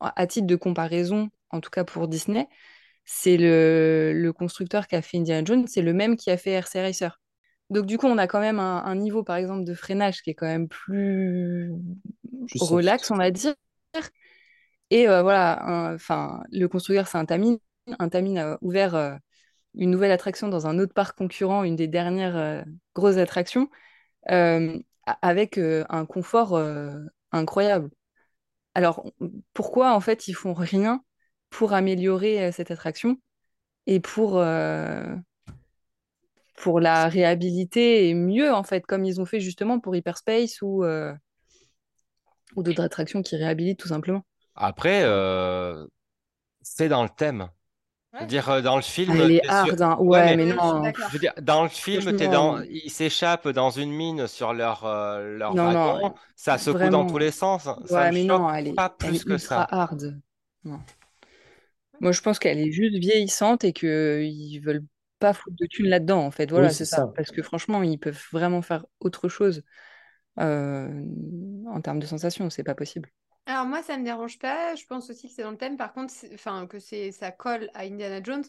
[0.00, 2.48] à titre de comparaison, en tout cas pour Disney,
[3.04, 6.52] c'est le, le constructeur qui a fait Indiana Jones, c'est le même qui a fait
[6.52, 7.20] RC Racer.
[7.70, 10.30] Donc du coup, on a quand même un, un niveau, par exemple, de freinage qui
[10.30, 11.72] est quand même plus
[12.60, 13.54] relax, on va dire.
[14.90, 17.56] Et euh, voilà, un- enfin, le constructeur, c'est Intamin.
[17.98, 19.14] Intamin a ouvert euh,
[19.76, 22.62] une nouvelle attraction dans un autre parc concurrent, une des dernières euh,
[22.94, 23.70] grosses attractions,
[24.30, 24.78] euh,
[25.22, 26.60] avec euh, un confort
[27.30, 27.90] incroyable.
[28.74, 29.04] Alors,
[29.52, 31.02] pourquoi en fait ils font rien
[31.50, 33.16] pour améliorer cette attraction
[33.86, 34.42] et pour,
[36.56, 40.84] pour la réhabiliter et mieux en fait, comme ils ont fait justement pour Hyperspace ou,
[42.56, 44.26] ou d'autres attractions qui réhabilitent tout simplement?
[44.56, 45.02] Après,
[46.62, 47.48] c'est dans le thème.
[48.18, 48.26] Je veux Ouais.
[48.26, 49.96] dire, euh, dans le film, elle est hard, hein.
[50.00, 50.82] Ouais, Ouais, mais- mais Euh, non.
[51.08, 52.62] Je veux dire, dans le film, t'es Franchement, dans...
[52.62, 56.14] ils s'échappent dans une mine sur leur, euh, leur Non, non, wagon.
[56.34, 57.06] Ça secoue dans vraiment.
[57.06, 57.64] tous les sens.
[57.64, 59.68] Ça Ouais, me mais non, elle est, pas elle plus est que ultra ça.
[59.70, 60.20] hard.
[60.64, 60.80] Non.
[62.00, 64.84] Moi, je pense qu'elle est juste vieillissante et qu'ils veulent
[65.18, 66.50] pas foutre de thunes là-dedans, en fait.
[66.50, 66.96] Voilà, Oui, c'est c'est ça.
[66.96, 67.06] ça.
[67.16, 69.62] Parce que franchement, ils peuvent vraiment faire autre chose
[70.40, 70.88] euh,
[71.68, 72.50] en termes de sensations.
[72.50, 73.10] C'est pas possible.
[73.46, 74.74] Alors moi, ça me dérange pas.
[74.74, 75.76] Je pense aussi que c'est dans le thème.
[75.76, 78.44] Par contre, enfin que c'est ça colle à Indiana Jones.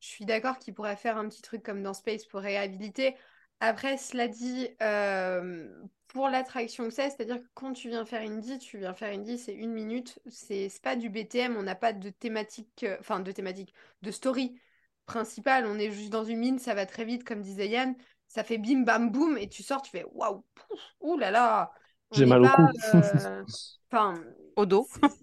[0.00, 3.16] Je suis d'accord qu'il pourrait faire un petit truc comme dans Space pour réhabiliter.
[3.60, 5.68] Après, cela dit, euh,
[6.08, 9.38] pour l'attraction que c'est, c'est-à-dire que quand tu viens faire Indy, tu viens faire Indy,
[9.38, 10.20] c'est une minute.
[10.28, 11.56] C'est pas du BTM.
[11.56, 14.60] On n'a pas de thématique, euh, enfin de thématique, de story
[15.06, 15.66] principale.
[15.66, 17.96] On est juste dans une mine, ça va très vite, comme disait Yann.
[18.28, 20.44] Ça fait bim bam boum et tu sors, tu fais waouh,
[21.00, 21.72] ouh là là.
[22.12, 22.62] J'ai mal au cou.
[22.94, 23.44] euh,
[23.90, 24.14] Enfin,
[24.56, 24.88] Au dos.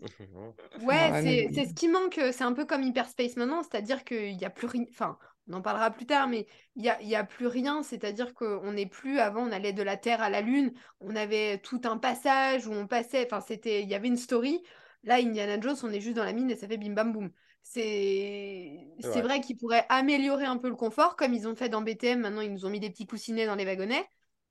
[0.80, 2.19] Ouais, c'est ce qui manque.
[2.31, 4.85] C'est un peu comme Hyperspace maintenant, c'est-à-dire qu'il n'y a plus rien.
[4.89, 7.81] Enfin, on en parlera plus tard, mais il n'y a, il y a plus rien.
[7.84, 9.19] C'est-à-dire qu'on n'est plus.
[9.19, 10.73] Avant, on allait de la Terre à la Lune.
[10.99, 13.26] On avait tout un passage où on passait.
[13.26, 13.84] Enfin, c'était.
[13.84, 14.61] Il y avait une story.
[15.03, 17.31] Là, Indiana Jones, on est juste dans la mine et ça fait bim bam boum.
[17.61, 19.22] C'est C'est c'est vrai.
[19.22, 22.19] vrai qu'ils pourraient améliorer un peu le confort, comme ils ont fait dans BTM.
[22.22, 24.05] Maintenant, ils nous ont mis des petits coussinets dans les wagonnets.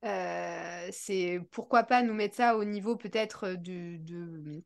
[0.04, 4.62] Euh, c'est pourquoi pas nous mettre ça au niveau peut-être de,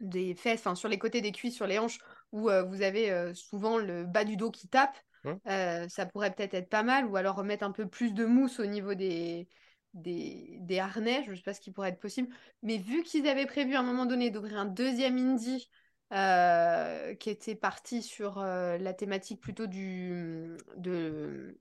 [0.00, 1.98] des fesses, enfin sur les côtés des cuisses, sur les hanches,
[2.30, 4.96] où euh, vous avez euh, souvent le bas du dos qui tape.
[5.44, 8.66] Ça pourrait peut-être être pas mal, ou alors remettre un peu plus de mousse au
[8.66, 9.48] niveau des,
[9.94, 12.34] des, des harnais, je ne sais pas ce qui pourrait être possible.
[12.62, 15.68] Mais vu qu'ils avaient prévu à un moment donné d'ouvrir un deuxième indie
[16.10, 21.58] qui était parti sur la thématique plutôt du de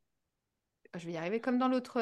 [0.95, 1.99] je vais y arriver comme dans l'autre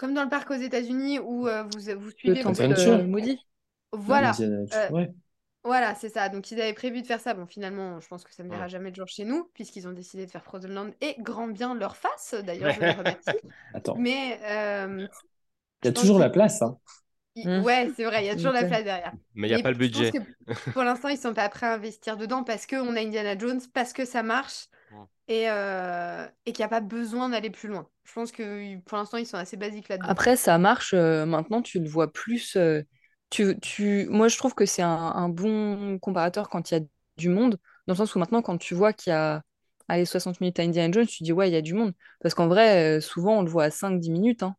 [0.00, 2.92] comme dans le parc aux États-Unis où euh, vous, vous suivez Le Adventure.
[2.92, 3.38] euh, maudit.
[3.92, 5.12] Voilà, euh, ouais.
[5.62, 6.30] voilà, c'est ça.
[6.30, 7.34] Donc ils avaient prévu de faire ça.
[7.34, 8.68] Bon, finalement, je pense que ça ne verra Ouais.
[8.70, 11.74] jamais de jour chez nous, puisqu'ils ont décidé de faire Frozen Land et grand bien
[11.74, 12.34] leur face.
[12.46, 13.28] D'ailleurs, je les remercie.
[13.74, 15.06] Attends, Mais euh,
[15.82, 16.78] il y a toujours que- la place, hein.
[17.34, 17.62] il- Mm.
[17.64, 19.12] ouais, c'est vrai, il y a toujours la place derrière.
[19.34, 20.12] Mais il n'y a Et pas le budget.
[20.72, 23.92] pour l'instant, ils sont pas prêts à investir dedans parce qu'on a Indiana Jones, parce
[23.92, 24.66] que ça marche.
[25.28, 27.88] Et, euh, et qu'il n'y a pas besoin d'aller plus loin.
[28.04, 30.08] Je pense que pour l'instant, ils sont assez basiques là-dedans.
[30.08, 30.94] Après, ça marche.
[30.94, 32.56] euh, maintenant, tu le vois plus.
[32.56, 32.82] euh,
[33.30, 34.06] tu, tu...
[34.10, 36.80] Moi, je trouve que c'est un, un bon comparateur quand il y a
[37.16, 39.42] du monde, dans le sens où maintenant, quand tu vois qu'il y a
[39.88, 41.92] allez, 60 minutes à Indiana Jones, tu dis, ouais, il y a du monde.
[42.20, 44.42] Parce qu'en vrai, euh, souvent, on le voit à 5-10 minutes.
[44.42, 44.56] Hein.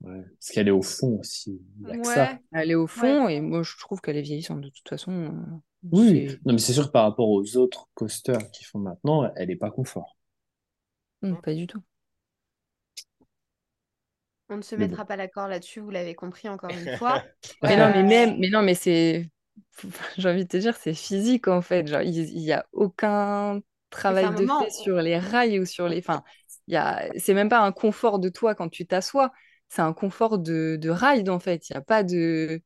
[0.00, 0.22] Ouais.
[0.38, 1.60] Parce qu'elle est au fond aussi.
[1.80, 2.26] Il y a que ça.
[2.26, 5.12] Ouais, Elle est au fond, et moi, je trouve qu'elle est vieillissante de toute façon.
[5.12, 9.30] euh, Oui, non, mais c'est sûr que par rapport aux autres coasters qui font maintenant,
[9.36, 10.16] elle est pas confort.
[11.42, 11.82] Pas du tout.
[14.50, 17.24] on ne se Mais mettra pas d'accord là-dessus, vous l'avez compris encore une fois.
[17.66, 19.30] Mais non, mais même, mais non, mais c'est,
[20.18, 21.86] j'ai envie de te dire, c'est physique en fait.
[21.86, 23.60] Genre, il il y a aucun
[23.90, 25.98] travail de moment, fait sur les rails ou sur les.
[25.98, 26.22] Enfin,
[26.66, 29.32] il y a, c'est même pas un confort de toi quand tu t'assois.
[29.68, 31.68] C'est un confort de, de ride en fait.
[31.70, 32.62] Il y a pas de.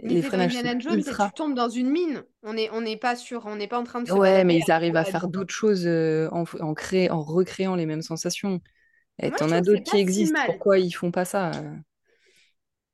[0.00, 1.26] Les freinages Indiana Jones ultra.
[1.28, 2.24] tu tombes dans une mine.
[2.42, 4.70] On n'est on pas sur, on n'est pas en train de se Ouais, mais ils
[4.70, 8.60] arrivent à faire d'autres choses euh, en, en, créer, en recréant les mêmes sensations.
[9.20, 10.40] Et t'en as d'autres qui existent.
[10.46, 11.74] Pourquoi ils font pas ça euh?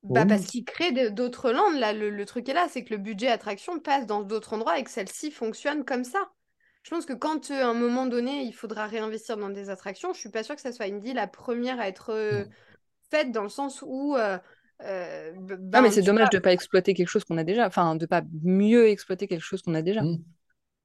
[0.05, 1.77] Bah parce qu'ils créent d'autres landes.
[1.79, 4.79] Là, le, le truc est là, c'est que le budget attraction passe dans d'autres endroits
[4.79, 6.31] et que celle-ci fonctionne comme ça.
[6.83, 10.13] Je pense que quand euh, à un moment donné, il faudra réinvestir dans des attractions,
[10.13, 12.45] je suis pas sûre que ça soit Indy la première à être euh,
[13.11, 14.39] faite dans le sens où euh,
[14.83, 17.67] euh, ben, mais c'est dommage vois, de pas exploiter quelque chose qu'on a déjà.
[17.67, 20.03] Enfin, de pas mieux exploiter quelque chose qu'on a déjà.
[20.03, 20.19] Mm.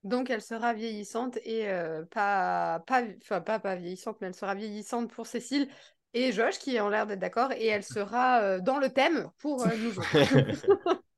[0.03, 4.56] donc elle sera vieillissante et euh, pas, pas, enfin pas, pas vieillissante, mais elle sera
[4.56, 5.68] vieillissante pour Cécile
[6.14, 9.66] et Josh qui ont l'air d'être d'accord et elle sera euh, dans le thème pour
[9.66, 11.03] euh, nous autres.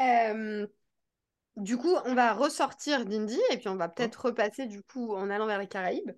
[0.00, 0.66] Euh,
[1.56, 5.30] du coup, on va ressortir d'Indy et puis on va peut-être repasser du coup en
[5.30, 6.10] allant vers les Caraïbes.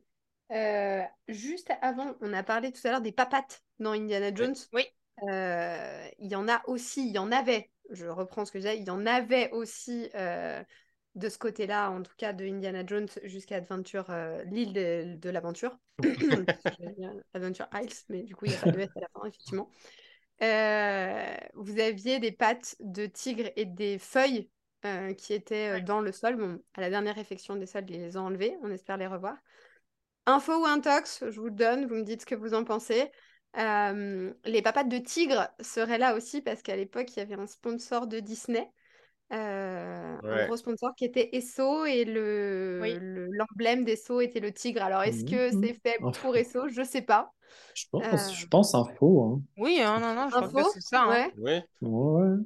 [0.53, 4.55] Euh, juste avant, on a parlé tout à l'heure des papates dans Indiana Jones.
[4.73, 4.86] Oui.
[5.23, 8.77] Euh, il y en a aussi, il y en avait, je reprends ce que j'ai,
[8.77, 10.62] il y en avait aussi euh,
[11.15, 15.31] de ce côté-là, en tout cas de Indiana Jones jusqu'à Adventure, euh, l'île de, de
[15.31, 15.78] l'aventure.
[17.35, 19.70] Adventure Isles, mais du coup, il n'y a pas de S à la fin, effectivement.
[20.43, 24.51] Euh, vous aviez des pattes de tigre et des feuilles
[24.85, 26.36] euh, qui étaient dans le sol.
[26.36, 28.57] Bon, à la dernière réfection des sols, ils les ont enlevés.
[28.62, 29.36] On espère les revoir.
[30.27, 31.86] Info ou intox, je vous le donne.
[31.86, 33.11] Vous me dites ce que vous en pensez.
[33.59, 37.47] Euh, les papates de tigre seraient là aussi parce qu'à l'époque, il y avait un
[37.47, 38.70] sponsor de Disney.
[39.32, 43.01] euh, Un gros sponsor qui était Esso et le Oui.
[43.01, 44.82] le- l'emblème d'Esso était le tigre.
[44.82, 45.60] Alors, est-ce que Mhm.
[45.60, 46.20] c'est fait Info.
[46.20, 46.68] pour Esso?
[46.68, 47.32] Je sais pas.
[47.74, 49.22] Je pense, Euh, je pense info.
[49.22, 49.43] Hein.
[49.56, 50.64] Oui, hein, non, non, je pense que Info?
[50.64, 51.02] c'est ça.
[51.02, 51.10] hein.
[51.10, 51.35] Ouais.
[51.36, 51.60] Oui.
[51.82, 52.36] Ouais.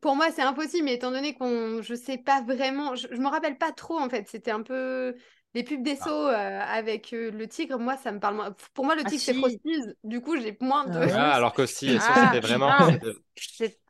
[0.00, 3.28] Pour moi, c'est impossible, mais étant donné qu'on, je sais pas vraiment, je, je me
[3.28, 4.26] rappelle pas trop en fait.
[4.28, 5.14] C'était un peu
[5.54, 7.78] les pubs d'Esso euh, avec euh, le tigre.
[7.78, 8.54] Moi, ça me parle moins.
[8.74, 9.34] Pour moi, le Ah, tigre c'est.
[9.34, 9.94] Frosties.
[10.04, 10.98] Du coup, j'ai moins de.
[10.98, 11.12] Ah ouais.
[11.12, 12.88] Ah, alors que si, et ça, Ah, c'était vraiment.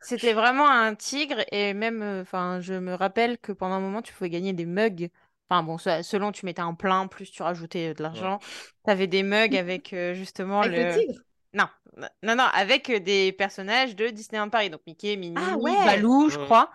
[0.01, 4.01] c'était- vraiment un tigre et même, euh, enfin, je me rappelle que pendant un moment,
[4.01, 5.09] tu pouvais gagner des mugs.
[5.49, 8.39] Enfin bon, se- selon tu mettais un plein, plus tu rajoutais euh, de l'argent.
[8.85, 10.87] Tu avais des mugs avec euh, justement Avec le le...
[10.87, 11.19] tigre?
[11.53, 11.67] Non,
[12.23, 14.69] non, non, avec des personnages de Disneyland Paris.
[14.69, 15.73] Donc Mickey, Minnie, Ah ouais.
[15.83, 16.71] Baloo, je crois.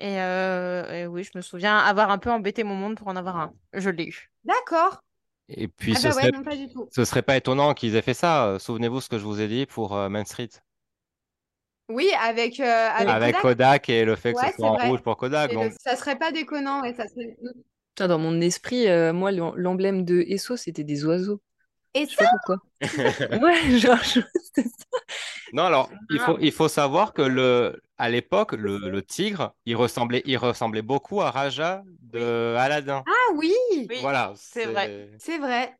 [0.00, 3.16] Et, euh, et oui, je me souviens avoir un peu embêté mon monde pour en
[3.16, 3.54] avoir un.
[3.74, 4.30] Je l'ai eu.
[4.44, 5.02] D'accord.
[5.48, 6.88] Et puis, Ah ce bah ouais, serait, non pas du tout.
[6.90, 8.46] ce serait pas étonnant qu'ils aient fait ça.
[8.48, 10.48] Euh, Souvenez-vous ce que je vous ai dit pour euh, Main Street.
[11.88, 13.42] Oui, avec euh, avec Avec Kodak.
[13.42, 14.88] Kodak et le fait que Ouais, ce c'est soit en vrai.
[14.88, 15.52] rouge pour Kodak.
[15.52, 17.36] Le- ça serait pas déconnant, ouais, ça serait.
[17.94, 21.42] Putain, dans mon esprit, euh, moi, l'em- l'emblème de Esso, c'était des oiseaux.
[21.94, 22.58] Et Je ça, pourquoi.
[23.42, 24.98] Ouais, genre, je- c'était ça.
[25.52, 29.76] Non, alors, il faut, il faut savoir que le, à l'époque, le, le tigre, il
[29.76, 33.02] ressemblait, il ressemblait beaucoup à Raja de Aladdin.
[33.06, 33.52] ah oui,
[33.88, 34.32] Oui, Voilà.
[34.36, 35.10] c'est vrai.
[35.18, 35.76] c'est vrai.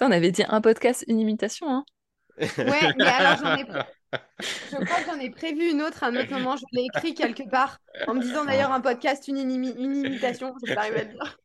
[0.00, 1.84] On avait dit un podcast, une imitation, hein.
[2.38, 2.46] Ouais,
[2.96, 3.64] mais alors j'en ai.
[4.40, 6.56] Je crois que j'en ai prévu une autre à un autre moment.
[6.56, 10.54] Je l'ai écrit quelque part en me disant d'ailleurs un podcast, une, inimi- une imitation.
[10.66, 11.38] Je pas arrivé à le dire.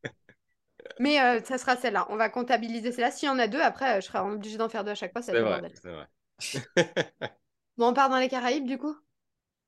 [0.99, 2.07] Mais euh, ça sera celle-là.
[2.09, 3.11] On va comptabiliser celle-là.
[3.11, 5.11] S'il y en a deux, après, euh, je serai obligée d'en faire deux à chaque
[5.11, 5.21] fois.
[5.21, 6.07] Vrai, c'est vrai.
[7.77, 8.97] Bon, on part dans les Caraïbes du coup?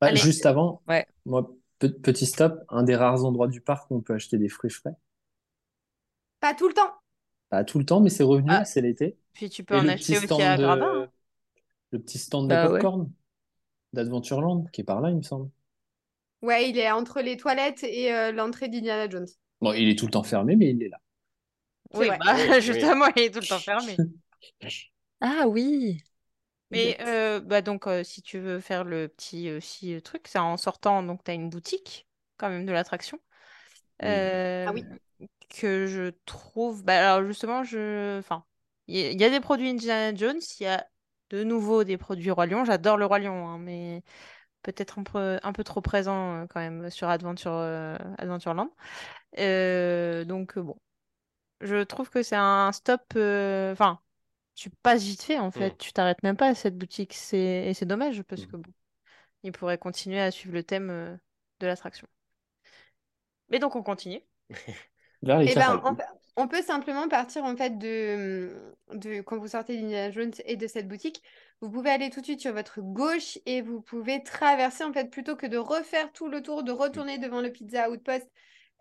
[0.02, 1.06] Bah, juste avant, Ouais.
[1.26, 4.50] moi, pe- petit stop, un des rares endroits du parc où on peut acheter des
[4.50, 4.96] fruits frais.
[6.40, 6.94] Pas tout le temps.
[7.50, 8.66] Pas tout le temps, mais c'est revenu, Ah.
[8.66, 9.18] c'est l'été.
[9.34, 10.86] Puis tu peux Et en le acheter petit aussi à stand Grabat.
[10.86, 11.00] de...
[11.06, 11.12] hein.
[11.92, 12.80] le petit stand Bah de ouais.
[12.80, 13.12] popcorn
[13.94, 15.50] d'Adventureland, qui est par là, il me semble.
[16.42, 19.28] Ouais, il est entre les toilettes et euh, l'entrée d'Indiana Jones.
[19.62, 21.00] Bon, il est tout le temps fermé, mais il est là.
[21.92, 24.02] C'est Oui, bah, justement, il est tout le temps fermé.
[25.22, 26.04] Ah oui.
[26.72, 30.40] Mais euh, bah donc, euh, si tu veux faire le petit aussi euh, truc, c'est
[30.40, 32.08] en sortant, donc tu as une boutique
[32.38, 33.20] quand même de l'attraction.
[34.66, 34.84] Ah oui.
[35.50, 36.84] que je trouve.
[36.84, 38.20] Bah, alors justement, je.
[38.20, 38.46] Enfin,
[38.88, 40.86] il y, a- il y a des produits Indiana Jones, il y a
[41.30, 42.66] de nouveau des produits Roi Lion.
[42.66, 44.04] J'adore le Roi Lion, hein, mais
[44.64, 48.72] peut-être un peu, un peu trop présent quand même sur Adventure, euh, Adventureland.
[49.40, 50.78] Euh, donc, bon,
[51.62, 53.02] je trouve que c'est un stop.
[53.16, 54.00] euh, Enfin,
[54.58, 55.72] tu passes vite fait en fait.
[55.72, 55.78] Mm.
[55.80, 57.14] Tu t'arrêtes même pas à cette boutique.
[57.16, 57.68] C'est...
[57.70, 58.48] Et c'est dommage parce Mm.
[58.48, 58.74] que bon,
[59.44, 61.18] il pourrait continuer à suivre le thème euh,
[61.62, 62.08] de l'attraction.
[63.50, 64.22] Mais donc, on continue.
[65.44, 66.04] Eh ben, on, peut-
[66.36, 70.68] on peut simplement partir en fait de, de quand vous sortez d'Indiana Jones et de
[70.68, 71.22] cette boutique,
[71.62, 75.10] vous pouvez aller tout de suite sur votre gauche et vous pouvez traverser en fait
[75.10, 78.28] plutôt que de refaire tout le tour, de retourner devant le Pizza Outpost,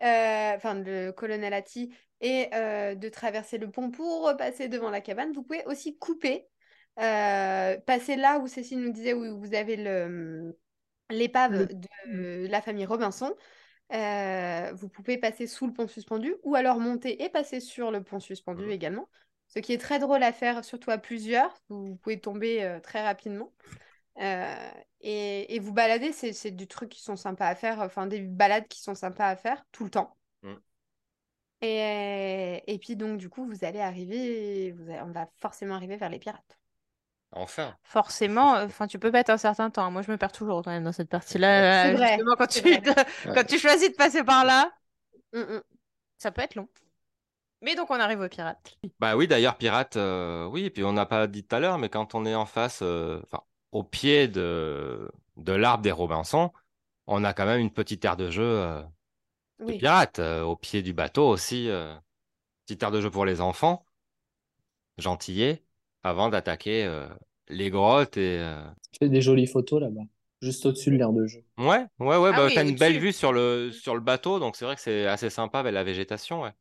[0.03, 5.01] euh, enfin le Colonel Hattie et euh, de traverser le pont pour repasser devant la
[5.01, 5.33] cabane.
[5.33, 6.47] Vous pouvez aussi couper,
[6.99, 9.75] euh, passer là où Cécile nous disait où vous avez
[11.09, 11.67] l'épave
[12.05, 13.33] de la famille Robinson.
[13.93, 18.03] Euh, vous pouvez passer sous le pont suspendu ou alors monter et passer sur le
[18.03, 19.09] pont suspendu également.
[19.47, 21.55] Ce qui est très drôle à faire, surtout à plusieurs.
[21.69, 23.53] Vous pouvez tomber très rapidement.
[24.19, 24.71] Euh,
[25.01, 28.21] et, et vous balader, c'est c'est du truc qui sont sympas à faire, enfin des
[28.21, 30.17] balades qui sont sympas à faire tout le temps.
[31.61, 35.97] Et, et puis donc du coup, vous allez arriver, vous allez- on va forcément arriver
[35.97, 36.59] vers les pirates.
[37.31, 37.75] Enfin.
[37.83, 39.91] Forcément, euh, enfin, tu peux mettre un certain temps.
[39.91, 41.93] Moi, je me perds toujours quand même dans cette partie-là.
[41.93, 42.81] C'est euh, justement, quand tu, vrai.
[42.81, 43.35] te- Ouais.
[43.35, 44.71] quand tu choisis de passer par là,
[45.33, 45.61] Mm, mm.
[46.17, 46.69] ça peut être long.
[47.61, 48.77] Mais donc, on arrive aux pirates.
[48.99, 51.77] Bah oui, d'ailleurs, Pirate, euh, oui, et puis on n'a pas dit tout à l'heure,
[51.77, 56.51] mais quand on est en face, euh, enfin, au pied de, de l'arbre des Robinson,
[57.07, 58.43] on a quand même une petite aire de jeu
[59.61, 59.77] euh, de Oui.
[59.77, 61.95] pirates, euh, au pied du bateau aussi, euh,
[62.65, 63.85] petite aire de jeu pour les enfants,
[64.97, 65.63] gentillés,
[66.03, 67.07] avant d'attaquer euh,
[67.49, 68.39] les grottes et...
[68.39, 70.01] euh, Tu fais des jolies photos là-bas,
[70.41, 71.45] juste au-dessus de l'aire de jeu.
[71.57, 74.39] Ouais, ouais, ouais, Ah bah, oui, t'as une belle vue sur le, sur le bateau,
[74.39, 76.53] donc c'est vrai que c'est assez sympa avec la végétation, ouais.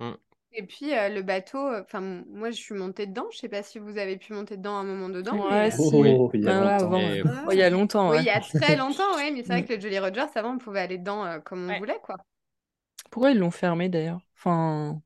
[0.00, 0.12] Mm.
[0.52, 3.28] Et puis euh, le bateau, enfin moi je suis montée dedans.
[3.32, 5.40] Je sais pas si vous avez pu monter dedans à un moment dedans.
[5.50, 5.96] Ouais, mais, euh, si.
[6.00, 8.30] Oh, il y a Ah ouais, euh, ouais, il y a longtemps, Oui, il y
[8.30, 9.64] a très longtemps, oui, mais c'est vrai Mm.
[9.64, 11.76] que le Jolly Rogers, avant, on pouvait aller dedans euh, comme on Ouais.
[11.76, 12.16] voulait, quoi.
[13.10, 14.20] Pourquoi ils l'ont fermé d'ailleurs?
[14.36, 15.02] Enfin,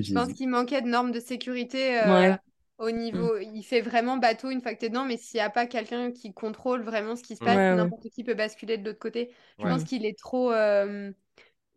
[0.00, 2.38] Je pense qu'il manquait de normes de sécurité euh, ouais.
[2.78, 3.36] au niveau.
[3.38, 5.66] Il fait vraiment bateau une fois que tu es dedans, mais s'il n'y a pas
[5.66, 7.76] quelqu'un qui contrôle vraiment ce qui se passe, Ouais, ouais.
[7.76, 9.32] n'importe qui peut basculer de l'autre côté.
[9.60, 9.68] Je Ouais.
[9.68, 11.12] pense qu'il est trop, euh,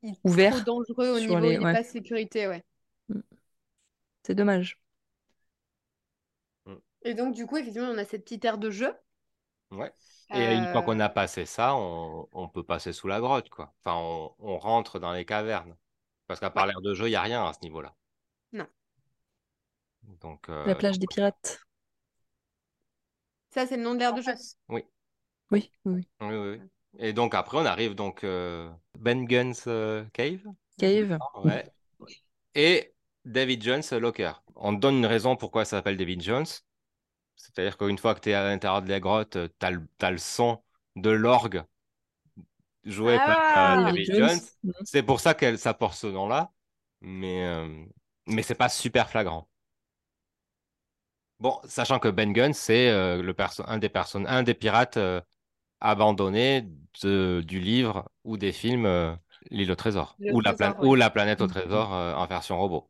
[0.04, 1.60] il est trop Ouvert dangereux au niveau ouais.
[1.68, 2.64] pas sécurité, ouais.
[4.24, 4.82] C'est dommage.
[7.02, 8.94] Et donc, du coup, effectivement, on a cette petite aire de jeu.
[9.72, 9.92] Ouais.
[10.34, 13.50] Et une fois Euh, qu'on a passé ça, on, on peut passer sous la grotte,
[13.50, 13.74] quoi.
[13.86, 15.76] Enfin, on, on rentre dans les cavernes.
[16.28, 16.68] Parce qu'à part Ouais.
[16.68, 17.96] l'air de jeu, il n'y a rien à ce niveau-là.
[18.52, 18.70] Non.
[20.22, 21.60] Donc, euh, La plage des pirates.
[23.52, 24.34] Ça, c'est le nom de l'aire En de jeu?
[24.70, 24.84] Oui,
[25.52, 25.72] oui.
[25.86, 26.08] oui.
[26.22, 26.70] oui, oui, oui.
[27.00, 30.42] Et donc, après, on arrive donc euh, Ben Gunn's euh, Cave.
[30.78, 31.22] Cave.
[31.44, 31.72] Ouais.
[32.56, 32.94] Et
[33.26, 34.34] David Jones Locker.
[34.56, 36.46] On te donne une raison pourquoi ça s'appelle David Jones.
[37.40, 40.62] C'est-à-dire qu'une fois que tu es à l'intérieur de la grotte, tu as, le son
[40.96, 41.64] de l'orgue
[42.86, 44.40] joué par euh, Ah David David Jones.
[44.64, 44.74] Jones.
[44.86, 46.52] C'est pour ça qu'elle ça porte ce nom-là.
[47.02, 47.86] Mais, euh,
[48.28, 49.48] mais c'est pas super flagrant.
[51.40, 53.34] Bon, sachant que Ben Gunn, c'est euh, le
[53.66, 55.22] un, des personnes, un des pirates euh,
[55.82, 56.68] abandonnés
[57.04, 59.16] de- du livre ou des films euh,
[59.52, 60.18] L'île au trésor.
[60.20, 60.90] Ou, la trésor, plan- ouais.
[60.90, 61.50] ou la planète au Mm.
[61.52, 62.90] trésor euh, en version robot.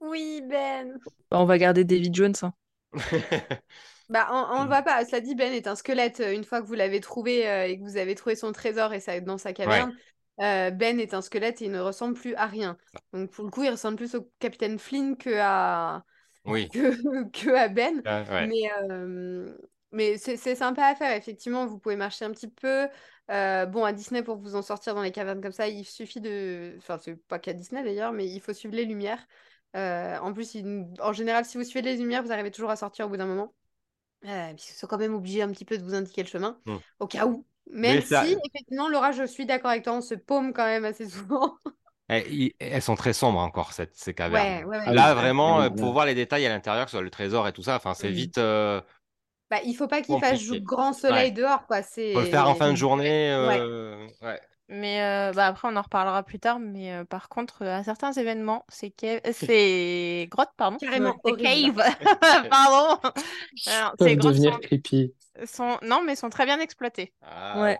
[0.00, 0.98] Oui, Ben.
[1.30, 2.34] Bah, on va garder David Jones.
[2.42, 2.52] hein.
[4.10, 4.68] Bah, on, on le Mm.
[4.68, 5.04] voit pas.
[5.04, 6.20] Cela dit, Ben est un squelette.
[6.20, 8.92] euh, Une fois que vous l'avez trouvé euh, et que vous avez trouvé son trésor
[8.92, 9.94] et ça, dans sa caverne,
[10.40, 12.76] euh, Ben est un squelette et il ne ressemble plus à rien.
[13.12, 16.04] Donc, pour le coup, il ressemble plus au capitaine Flynn que à,
[16.44, 16.68] Oui.
[16.72, 18.02] que, que à Ben.
[18.04, 18.46] Ah, ouais.
[18.46, 19.56] Mais, euh,
[19.92, 21.66] mais c'est c'est sympa à faire, effectivement.
[21.66, 22.88] Vous pouvez marcher un petit peu.
[23.30, 26.20] Euh, bon, à Disney, pour vous en sortir dans les cavernes comme ça, il suffit
[26.20, 26.74] de.
[26.78, 29.24] Enfin, c'est pas qu'à Disney d'ailleurs, mais il faut suivre les lumières.
[29.76, 32.76] Euh, en plus, il- en général, si vous suivez les lumières, vous arrivez toujours à
[32.76, 33.54] sortir au bout d'un moment.
[34.26, 36.76] Euh, puisqu'ils sont quand même obligés un petit peu de vous indiquer le chemin, Hmm.
[37.00, 37.44] au cas où.
[37.70, 40.64] Mais Même ça- si, effectivement, Laura, je suis d'accord avec toi, on se paume quand
[40.64, 41.58] même assez souvent.
[42.10, 44.64] Eh, elles sont très sombres encore, cette, ces cavernes.
[44.64, 44.84] Ouais, ouais, ouais.
[44.86, 47.48] Ah oui, Là, vraiment, pour voir les détails à l'intérieur, que ce soit le trésor
[47.48, 48.38] et tout ça, enfin, c'est vite.
[48.38, 48.80] euh,
[49.50, 51.30] Bah, il faut pas qu'il fasse grand soleil Ouais.
[51.32, 51.82] dehors, quoi.
[51.82, 52.12] C'est...
[52.12, 53.30] faut le faire en fin de journée.
[53.32, 54.40] euh, ouais.
[54.68, 56.58] Mais euh, bah après, on en reparlera plus tard.
[56.58, 60.78] Mais euh, par contre, euh, à certains événements, c'est ca- c'est grotte, pardon.
[60.78, 61.76] Carrément C'est cave,
[62.50, 62.98] pardon.
[63.66, 65.14] Alors, ces Peuvent grottes devenir sont, creepy.
[65.46, 67.12] sont- non, mais sont très bien exploitées.
[67.22, 67.78] Ah, Ouais.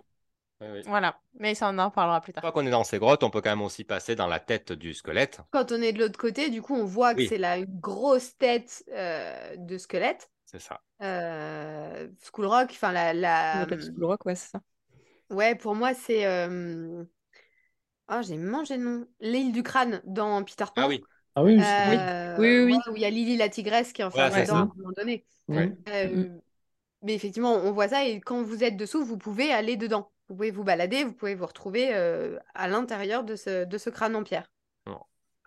[0.60, 0.82] oui, oui.
[0.86, 1.20] Voilà.
[1.38, 2.42] Mais ça, on en reparlera plus Une tard.
[2.42, 4.72] fois qu'on est dans ces grottes, on peut quand même aussi passer dans la tête
[4.72, 5.40] du squelette.
[5.50, 7.28] Quand on est de l'autre côté, du coup, on voit que Oui.
[7.28, 10.30] c'est là une grosse tête euh, de squelette.
[10.46, 10.80] C'est ça.
[11.02, 13.66] Euh, School Rock, enfin la, la...
[13.68, 14.60] School Rock, ouais, c'est ça.
[15.30, 16.26] Ouais, pour moi, c'est...
[16.26, 17.04] euh,
[18.08, 19.06] Oh, j'ai mangé le nom.
[19.20, 20.82] L'île du crâne dans Peter Pan.
[20.82, 21.02] Ah oui.
[21.34, 22.72] Ah oui, Euh, Oui, oui, oui.
[22.76, 24.60] ouais, où il y a Lily la tigresse qui est Voilà, enfermée c'est dedans à
[24.62, 25.24] un moment donné.
[25.88, 26.40] Euh,
[27.02, 30.10] Mais effectivement, on voit ça et quand vous êtes dessous, vous pouvez aller dedans.
[30.28, 33.90] Vous pouvez vous balader, vous pouvez vous retrouver euh, à l'intérieur de ce, de ce
[33.90, 34.50] crâne en pierre.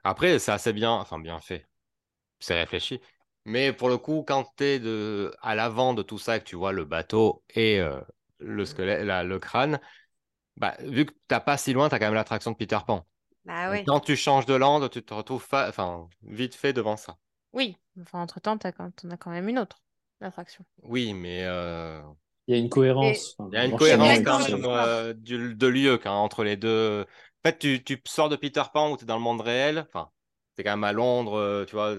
[0.03, 1.65] Après, c'est assez bien, enfin bien fait.
[2.39, 3.01] C'est réfléchi.
[3.45, 5.33] Mais pour le coup, quand tu es de...
[5.41, 7.99] à l'avant de tout ça, que tu vois le bateau et euh,
[8.39, 9.79] le squelette, la- le crâne,
[10.57, 13.05] bah, vu que t'as pas si loin, tu as quand même l'attraction de Peter Pan.
[13.45, 13.87] Bah ouais.
[13.87, 17.17] Quand tu changes de land, tu te retrouves fa- enfin, vite fait devant ça.
[17.53, 18.91] Oui, enfin, entre-temps, t'as quand...
[18.95, 19.81] t'en as quand même une autre
[20.21, 20.63] attraction.
[20.83, 22.01] Oui, mais euh,
[22.47, 23.35] Il y a une cohérence.
[23.51, 27.05] Il y a une cohérence quand même euh, du- de lieu quand, entre les deux.
[27.43, 29.79] En fait, tu, tu sors de Peter Pan où tu es dans le monde réel.
[29.87, 30.09] Enfin,
[30.55, 31.95] tu es quand même à Londres, euh, tu vois,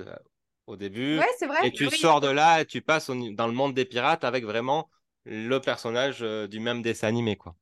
[0.66, 1.18] au début.
[1.18, 1.62] Ouais, c'est vrai.
[1.64, 1.98] Et tu Oui.
[1.98, 4.88] sors de là et tu passes au dans le monde des pirates avec vraiment
[5.28, 7.54] le personnage euh, du même dessin animé, quoi.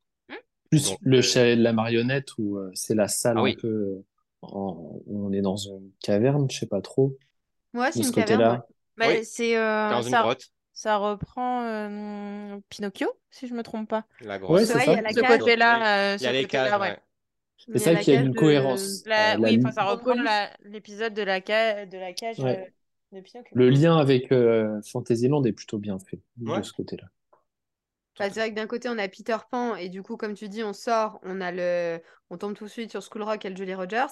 [0.70, 3.54] Plus Donc, le euh, chalet de la marionnette où euh, c'est la salle Ah oui.
[3.56, 4.02] un peu
[4.42, 7.16] en- où on est dans une caverne, je sais pas trop,
[7.74, 8.62] Ouais, c'est de ce une caverne.
[8.96, 13.62] Bah, Oui, c'est euh, dans une ça, grotte, ça reprend euh, Pinocchio, si je me
[13.62, 14.06] trompe pas.
[14.22, 14.58] la grotte.
[14.60, 14.84] Ouais, C'est ça.
[14.86, 15.38] il y a la Ce cage.
[15.38, 16.98] côté-là, euh, Il y a les cages, ouais.
[17.72, 19.02] C'est ça y a une de- cohérence.
[19.06, 22.72] La- Euh, la oui, ça reprend la- l'épisode de la cage, de la cage Ouais.
[23.12, 23.50] euh, de Pinocchio.
[23.54, 26.58] Le lien avec euh, Fantasyland est plutôt bien fait Ouais.
[26.58, 27.08] de ce côté-là.
[28.18, 30.48] Bah, c'est vrai que d'un côté, on a Peter Pan, et du coup, comme tu
[30.48, 32.00] dis, on sort, on a le...
[32.30, 34.06] on tombe tout de suite sur School Rock et le Jolly Rogers,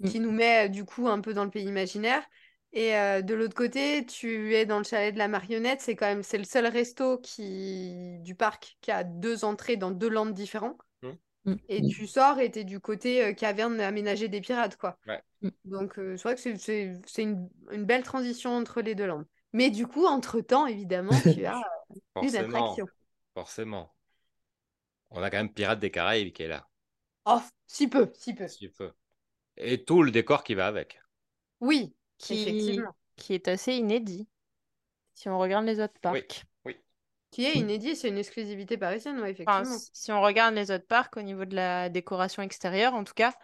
[0.00, 0.08] Mm.
[0.08, 2.22] qui nous met du coup un peu dans le pays imaginaire.
[2.72, 6.06] Et euh, de l'autre côté, tu es dans le chalet de la marionnette, c'est quand
[6.06, 8.18] même c'est le seul resto qui...
[8.20, 10.78] du parc qui a deux entrées dans deux landes différents.
[11.02, 11.08] Mm.
[11.44, 11.54] Mm.
[11.68, 11.88] Et Mm.
[11.88, 14.98] tu sors et t'es du côté euh, caverne aménagée des pirates, quoi.
[15.06, 15.22] Ouais.
[15.64, 17.48] Donc, euh, c'est vrai que c'est- une...
[17.70, 19.26] une belle transition entre les deux landes.
[19.52, 22.62] Mais du coup, entre-temps, évidemment, tu as euh, une
[23.34, 23.92] Forcément.
[25.10, 26.68] On a quand même Pirates des Caraïbes qui est là,
[27.26, 28.48] Oh, si peu, si peu.
[28.48, 28.92] si peu.
[29.56, 31.00] Et tout le décor qui va avec.
[31.60, 32.94] Oui, qui, effectivement.
[33.16, 34.28] qui est assez inédit
[35.14, 36.44] si on regarde les autres Oui, parcs.
[36.64, 36.76] oui.
[37.30, 39.78] Qui est inédit, c'est une exclusivité parisienne, ouais, effectivement.
[39.78, 43.14] si si on regarde les autres parcs au niveau de la décoration extérieure, en tout
[43.14, 43.34] cas,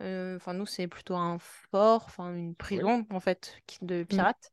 [0.00, 4.52] euh, enfin nous c'est plutôt un fort, enfin une prison en fait de pirates.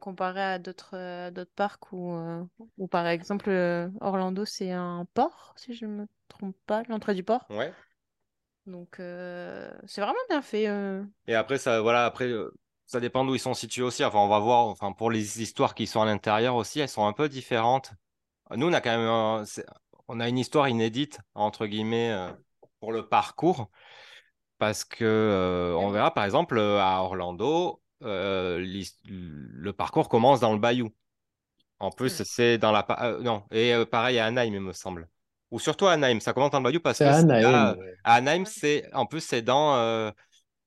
[0.00, 2.42] Comparé à d'autres d'autres parcs où, euh,
[2.76, 7.14] où par exemple euh, Orlando c'est un port, si je ne me trompe pas, l'entrée
[7.14, 7.46] du port.
[7.50, 7.72] Ouais.
[8.66, 10.66] Donc euh, c'est vraiment bien fait.
[10.68, 11.04] euh.
[11.28, 12.30] Et après, ça, voilà, après,
[12.86, 14.04] ça dépend d'où ils sont situés aussi.
[14.04, 17.06] Enfin, on va voir, enfin, pour les histoires qui sont à l'intérieur aussi, elles sont
[17.06, 17.92] un peu différentes.
[18.54, 19.44] Nous, on a quand même, un-
[20.08, 22.32] on a une histoire inédite, entre guillemets, euh,
[22.80, 23.70] pour le parcours.
[24.58, 30.90] Parce que, on verra, par exemple, à Orlando, euh, le parcours commence dans le bayou.
[31.78, 32.86] En plus, c'est dans la...
[33.02, 35.08] euh, non, et euh, pareil à Anaheim, il me semble.
[35.50, 37.78] Ou surtout à Anaheim, ça commence dans le bayou parce que là, Anaheim.
[37.78, 37.94] ouais.
[38.02, 40.12] à Anaheim, c'est en plus c'est dans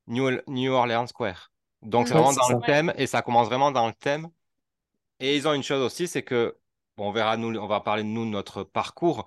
[0.07, 1.51] New, New Orleans Square.
[1.81, 2.13] Donc c'est.
[2.13, 2.53] Ouais, vraiment dans ça.
[2.53, 4.27] le thème et ça commence vraiment dans le thème.
[5.19, 6.57] Et ils ont une chose aussi, c'est que
[6.95, 9.25] bon, on verra nous, on va parler de nous de notre parcours,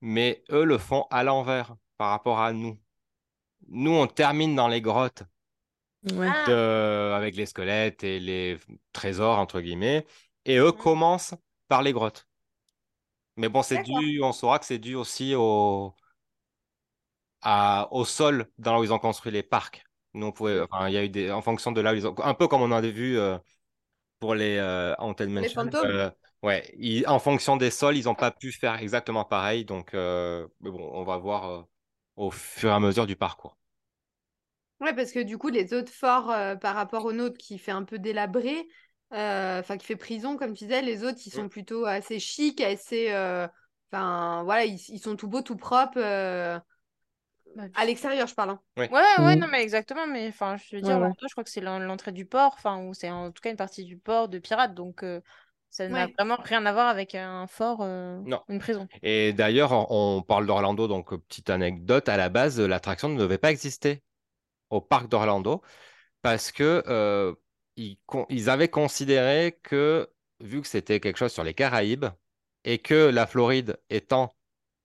[0.00, 2.78] mais eux le font à l'envers par rapport à nous.
[3.68, 5.22] Nous, on termine dans les grottes
[6.04, 6.28] Ouais.
[6.28, 8.58] Ah, de- avec les squelettes et les
[8.92, 10.06] trésors entre guillemets,
[10.44, 10.78] et eux Mm.
[10.78, 11.34] commencent
[11.68, 12.26] par les grottes.
[13.36, 15.94] Mais bon, c'est dû, on saura que c'est dû aussi au,
[17.42, 19.84] à, au sol dans là où ils ont construit les parcs.
[20.14, 22.06] Nous, on pouvait, enfin, il y a eu des, en fonction de là où ils
[22.06, 23.38] ont, un peu comme on avait vu euh,
[24.20, 25.62] pour les euh, Haunted les Mansion.
[25.64, 25.90] fantômes?
[25.90, 26.10] euh,
[26.42, 29.64] ouais, ils- en fonction des sols, ils n'ont pas pu faire exactement pareil.
[29.64, 31.62] Donc, euh, mais bon, on va voir euh,
[32.16, 33.58] au fur et à mesure du parcours.
[34.82, 37.70] Ouais, parce que du coup, les autres forts euh, par rapport au nôtre qui fait
[37.70, 38.66] un peu délabré,
[39.12, 42.60] euh, enfin qui fait prison, comme tu disais, les autres, ils sont plutôt assez chics,
[42.60, 43.10] assez.
[43.12, 43.46] euh,
[43.92, 45.98] Enfin, voilà, ils, ils sont tout beaux, tout propres.
[45.98, 46.58] euh,
[47.54, 48.50] Bah, à l'extérieur, je parle.
[48.50, 48.60] hein.
[48.76, 49.40] Ouais, ouais, Mm.
[49.40, 50.06] non, mais exactement.
[50.06, 51.12] Mais enfin, je veux dire, Ouais, ouais.
[51.12, 53.50] Orlando, je crois que c'est l'en- l'entrée du port, enfin, ou c'est en tout cas
[53.50, 54.74] une partie du port de pirates.
[54.74, 55.20] Donc, euh,
[55.70, 56.14] ça n'a Ouais.
[56.18, 58.42] vraiment rien à voir avec un fort, euh, Non.
[58.48, 58.88] une prison.
[59.02, 63.50] Et d'ailleurs, on parle d'Orlando, donc petite anecdote, à la base, l'attraction ne devait pas
[63.50, 64.02] exister
[64.72, 65.62] au parc d'Orlando
[66.22, 67.34] parce que euh,
[67.76, 72.06] ils, con- ils avaient considéré que, vu que c'était quelque chose sur les Caraïbes
[72.64, 74.34] et que la Floride étant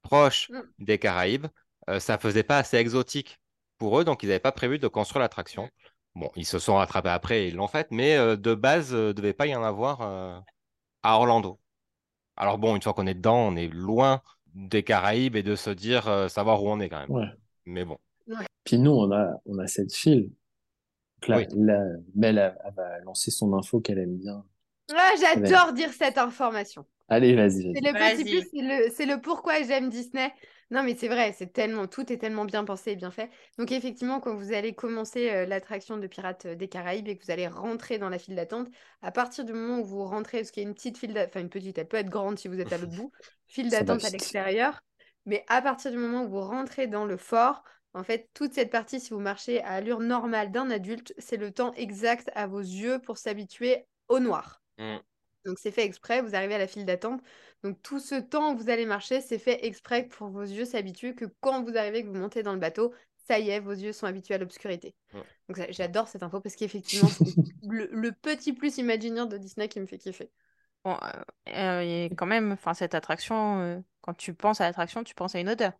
[0.02, 0.62] proche Mm.
[0.80, 1.48] des Caraïbes,
[1.90, 3.40] euh, ça faisait pas assez exotique
[3.78, 5.70] pour eux, donc ils n'avaient pas prévu de construire l'attraction.
[6.16, 8.98] Bon, ils se sont rattrapés après et ils l'ont fait, mais euh, de base, il
[8.98, 10.40] ne devait pas y en avoir euh,
[11.04, 11.60] à Orlando.
[12.36, 14.22] Alors bon, une fois qu'on est dedans, on est loin
[14.54, 17.12] des Caraïbes et de se dire euh, savoir où on est quand même.
[17.12, 17.28] Ouais.
[17.66, 17.98] Mais bon,
[18.68, 20.32] Puis nous, on a, on a cette file.
[21.22, 21.48] Donc là, Oui.
[21.52, 21.84] là,
[22.16, 24.46] Mel, elle, elle va lancer son info qu'elle aime bien.
[24.94, 26.86] Ah, j'adore dire cette information.
[27.10, 27.82] Allez, vas-y, C'est vas-y.
[27.82, 28.24] le petit Vas-y.
[28.26, 30.34] plus, c'est le, c'est le pourquoi j'aime Disney.
[30.72, 33.30] Non, mais c'est vrai, c'est tellement, tout est tellement bien pensé et bien fait.
[33.58, 37.24] Donc, effectivement, quand vous allez commencer euh, l'attraction de Pirates euh, des Caraïbes et que
[37.26, 38.68] vous allez rentrer dans la file d'attente,
[39.02, 41.32] à partir du moment où vous rentrez, parce qu'il y a une petite file d'attente,
[41.36, 43.12] enfin, une petite, elle peut être grande si vous êtes à l'autre bout,
[43.48, 44.82] file d'attente à l'extérieur.
[45.26, 48.70] Mais à partir du moment où vous rentrez dans le fort, en fait, toute cette
[48.70, 52.60] partie, si vous marchez à allure normale d'un adulte, c'est le temps exact à vos
[52.60, 54.62] yeux pour s'habituer au noir.
[54.78, 54.98] Mm.
[55.46, 57.22] Donc c'est fait exprès, vous arrivez à la file d'attente.
[57.64, 60.66] Donc tout ce temps où vous allez marcher, c'est fait exprès pour que vos yeux
[60.66, 62.94] s'habituent, que quand vous arrivez, que vous montez dans le bateau,
[63.28, 64.94] ça y est, vos yeux sont habitués à l'obscurité.
[65.14, 65.24] Ouais.
[65.48, 67.26] Donc j'adore cette info parce qu'effectivement, c'est
[67.70, 70.30] le, le petit plus imaginaire de Disney qui me fait kiffer.
[70.84, 75.04] Bon, euh, euh, et quand même, enfin, cette attraction, euh, quand tu penses à l'attraction,
[75.04, 75.74] tu penses à une odeur.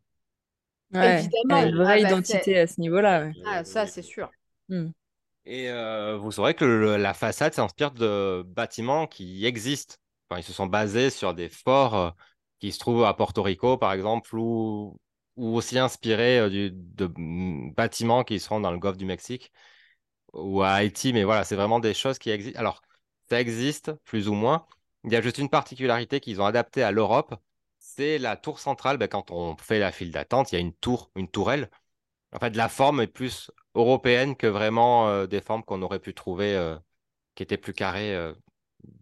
[0.94, 1.56] Ouais, Évidemment.
[1.58, 3.26] elle a une vraie Ah bah, identité à ce niveau-là.
[3.26, 3.34] ouais.
[3.46, 4.32] Ah ça c'est sûr.
[4.70, 4.90] Hmm.
[5.46, 9.96] Et euh, vous saurez que le- la façade s'inspire de bâtiments qui existent.
[10.30, 12.10] Enfin, ils se sont basés sur des forts euh,
[12.60, 15.00] qui se trouvent à Porto Rico, par exemple, ou,
[15.38, 19.52] ou aussi inspirés euh, du- de mm, bâtiments qui seront dans le golfe du Mexique
[20.34, 21.14] ou à Haïti.
[21.14, 22.60] Mais voilà, c'est vraiment des choses qui existent.
[22.60, 22.82] Alors,
[23.30, 24.66] ça existe, plus ou moins.
[25.06, 27.36] Il y a juste une particularité qu'ils ont adaptée à l'Europe.
[27.98, 28.98] C'est la tour centrale.
[28.98, 31.70] Ben, quand on fait la file d'attente, il y a une tour, une tourelle.
[32.34, 36.14] En fait, la forme est plus européenne que vraiment euh, des formes qu'on aurait pu
[36.14, 36.78] trouver euh,
[37.36, 38.34] qui étaient plus carrées euh,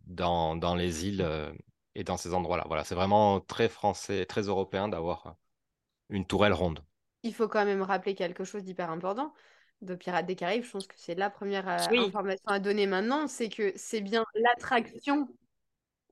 [0.07, 1.53] dans, dans les îles euh,
[1.95, 2.65] et dans ces endroits-là.
[2.67, 5.35] Voilà, c'est vraiment très français, très européen d'avoir
[6.09, 6.84] une tourelle ronde.
[7.23, 9.34] Il faut quand même rappeler quelque chose d'hyper important
[9.81, 10.63] de Pirates des Caraïbes.
[10.63, 11.97] Je pense que c'est la première euh, Oui.
[12.07, 15.27] information à donner maintenant, c'est que c'est bien l'attraction.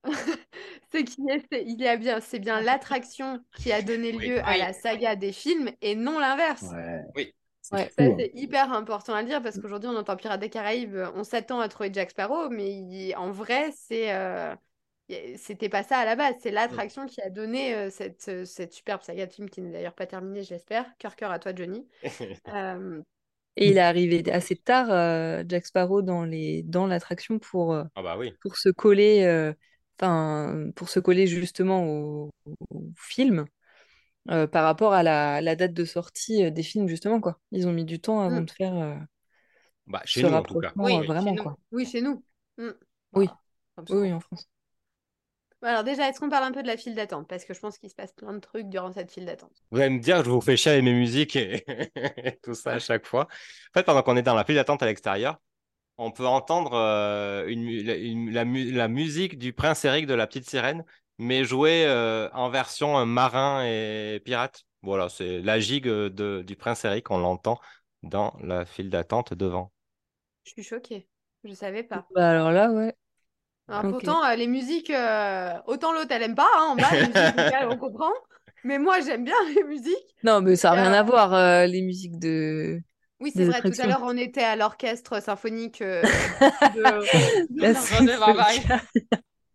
[0.94, 4.20] Ce qui est, c'est, il y a bien, c'est bien l'attraction qui a donné Oui.
[4.20, 4.58] lieu à Oui.
[4.58, 6.76] la saga des films et non l'inverse.
[6.76, 7.02] Ouais.
[7.16, 7.34] Oui.
[7.62, 7.92] C'est Ouais.
[7.92, 11.24] Ça, c'est hyper important à le dire parce qu'aujourd'hui, on entend Pirates des Caraïbes, on
[11.24, 14.56] s'attend à trouver Jack Sparrow, mais il- en vrai, c'est, euh,
[15.38, 16.36] c'était pas ça à la base.
[16.42, 19.72] C'est l'attraction qui a donné euh, cette, euh, cette superbe saga de film qui n'est
[19.72, 20.86] d'ailleurs pas terminée, j'espère.
[21.00, 21.88] Cœur, cœur à toi, Johnny.
[22.50, 23.02] Euh,
[23.56, 26.64] Et il est arrivé assez tard, euh, Jack Sparrow, dans les...
[26.64, 28.38] dans l'attraction pour, euh, Ah bah oui.
[28.42, 29.54] pour se coller, euh,
[30.00, 32.30] enfin, pour se coller justement au,
[32.72, 33.46] au film
[34.32, 37.40] euh, par rapport à la, la date de sortie euh, des films, justement, quoi.
[37.52, 38.46] Ils ont mis du temps avant Mm.
[38.46, 38.96] de faire euh,
[39.88, 40.74] Bah, chez ce nous, en tout cas.
[40.74, 41.44] rapprochement Oui, chez vraiment, nous.
[41.44, 41.58] quoi.
[41.72, 42.24] Oui, chez nous.
[42.58, 42.70] Mm.
[43.14, 43.28] Oui.
[43.76, 44.02] Comme Oui, souvent.
[44.02, 44.50] oui, en France.
[45.64, 47.28] Alors déjà, est-ce qu'on parle un peu de la file d'attente?
[47.28, 49.64] Parce que je pense qu'il se passe plein de trucs durant cette file d'attente.
[49.72, 51.64] Vous allez me dire que je vous fais chier avec mes musiques et
[52.44, 53.24] tout ça à chaque fois.
[53.24, 55.40] En fait, pendant qu'on est dans la file d'attente à l'extérieur,
[56.06, 60.14] on peut entendre euh, une la, une- la mu- la musique du prince Eric de
[60.14, 60.84] la petite sirène,
[61.18, 64.64] mais jouée euh, en version euh, marin et pirate.
[64.82, 67.60] Voilà, c'est la gigue de, du prince Eric, on l'entend
[68.04, 69.72] dans la file d'attente devant.
[70.46, 71.08] Je suis choquée.
[71.44, 72.08] Je savais pas.
[72.16, 72.94] Bah, alors là, ouais.
[73.70, 73.90] Alors Ok.
[73.90, 77.32] pourtant, euh, les musiques, euh, autant l'autre, elle aime pas, hein, en bas, les musiques
[77.34, 78.12] vocales, on comprend.
[78.64, 80.16] Mais moi, j'aime bien les musiques.
[80.24, 82.82] Non, mais ça n'a rien Euh, à voir, euh, les musiques de...
[83.24, 86.04] Oui, c'est vrai, tout à l'heure, on était à l'orchestre symphonique euh,
[86.76, 87.64] de...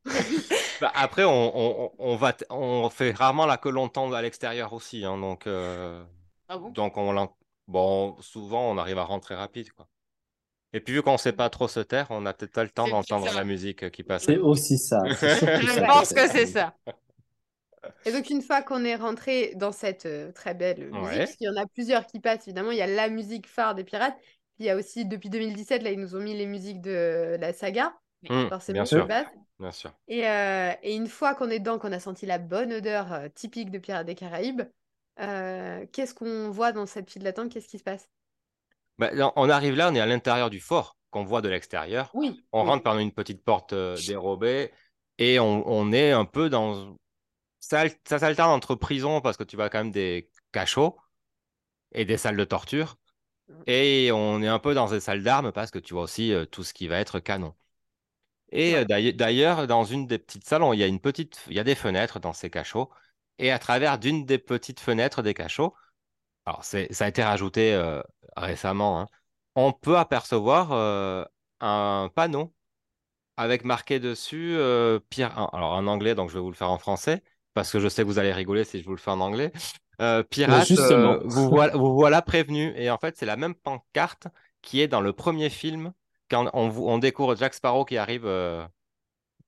[0.81, 4.73] Bah, après, on, on, on va t- on fait rarement la que l'on à l'extérieur
[4.73, 5.05] aussi.
[5.05, 6.03] hein, donc, euh,
[6.49, 6.71] Ah bon?
[6.73, 7.37] donc on l'en-
[7.67, 9.73] bon, souvent, on arrive à rentrer rapide.
[9.73, 9.89] Quoi.
[10.73, 12.71] Et puis, vu qu'on ne sait pas trop se taire, on a peut-être pas le
[12.71, 14.27] temps C'est d'entendre la musique qui passe.
[14.27, 14.99] C'est aussi ça.
[15.21, 16.75] Je ça, pense que c'est ça.
[18.05, 21.19] Et donc, une fois qu'on est rentré dans cette euh, très belle musique, Ouais.
[21.25, 23.75] parce qu'il y en a plusieurs qui passent, évidemment, il y a la musique phare
[23.75, 24.17] des pirates.
[24.59, 27.53] Il y a aussi, depuis 2017, là, ils nous ont mis les musiques de la
[27.53, 27.95] saga,
[28.49, 29.27] forcément, bien sûr, base.
[29.59, 29.93] bien sûr.
[30.09, 33.29] Et, euh, et une fois qu'on est dedans, qu'on a senti la bonne odeur euh,
[33.29, 34.63] typique de Pirates des Caraïbes,
[35.21, 37.53] euh, qu'est-ce qu'on voit dans cette file d'attente?
[37.53, 38.09] Qu'est-ce qui se passe?
[38.99, 42.11] Bah, on arrive là, on est à l'intérieur du fort qu'on voit de l'extérieur.
[42.15, 42.67] Oui, On oui.
[42.67, 44.73] rentre par une petite porte euh, dérobée
[45.19, 46.97] et on, on est un peu dans.
[47.61, 50.97] Ça, al- ça s'alterne entre prison parce que tu vois quand même des cachots
[51.93, 52.99] et des salles de torture.
[53.67, 56.47] Et on est un peu dans des salles d'armes parce que tu vois aussi euh,
[56.47, 57.55] tout ce qui va être canon.
[58.53, 61.61] Et euh, d'ailleurs- dans une des petites salles, il y a une petite, il y
[61.61, 62.91] a des fenêtres dans ces cachots.
[63.39, 65.75] Et à travers d'une des petites fenêtres des cachots,
[66.47, 68.03] alors ça a été rajouté euh,
[68.37, 69.09] récemment, hein,
[69.57, 70.73] on peut apercevoir
[71.61, 72.55] un panneau
[73.37, 74.57] avec marqué dessus
[75.11, 77.23] pire, alors en anglais, donc je vais vous le faire en français
[77.59, 79.51] parce que je sais que vous allez rigoler si je vous le fais en anglais.
[80.01, 81.15] Euh, pirate, justement.
[81.15, 82.73] euh, vous voilà, vous voilà prévenu.
[82.77, 84.29] Et en fait, c'est la même pancarte
[84.63, 85.93] qui est dans le premier film
[86.31, 88.65] quand on, découvre Jack Sparrow qui arrive euh,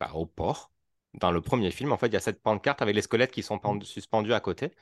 [0.01, 0.73] bah, au port.
[1.15, 3.45] Dans le premier film, en fait, il y a cette pancarte avec les squelettes qui
[3.45, 4.73] sont pendus- suspendus à côté.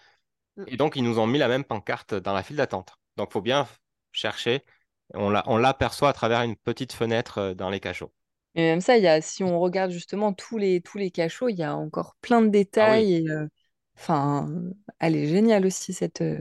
[0.57, 0.65] Mm.
[0.69, 2.97] Et donc, ils nous ont mis la même pancarte dans la file d'attente.
[3.19, 3.69] Donc, il faut bien
[4.11, 4.65] chercher.
[5.13, 8.13] On l'aperçoit à travers une petite fenêtre euh, dans les cachots.
[8.55, 11.49] Et même ça, il y a, si on regarde justement tous les, tous les cachots,
[11.49, 13.03] il y a encore plein de Ah oui.
[13.03, 13.15] détails.
[13.17, 13.47] et, euh,
[13.99, 14.49] Enfin,
[15.01, 16.39] elle est géniale aussi, cette, euh,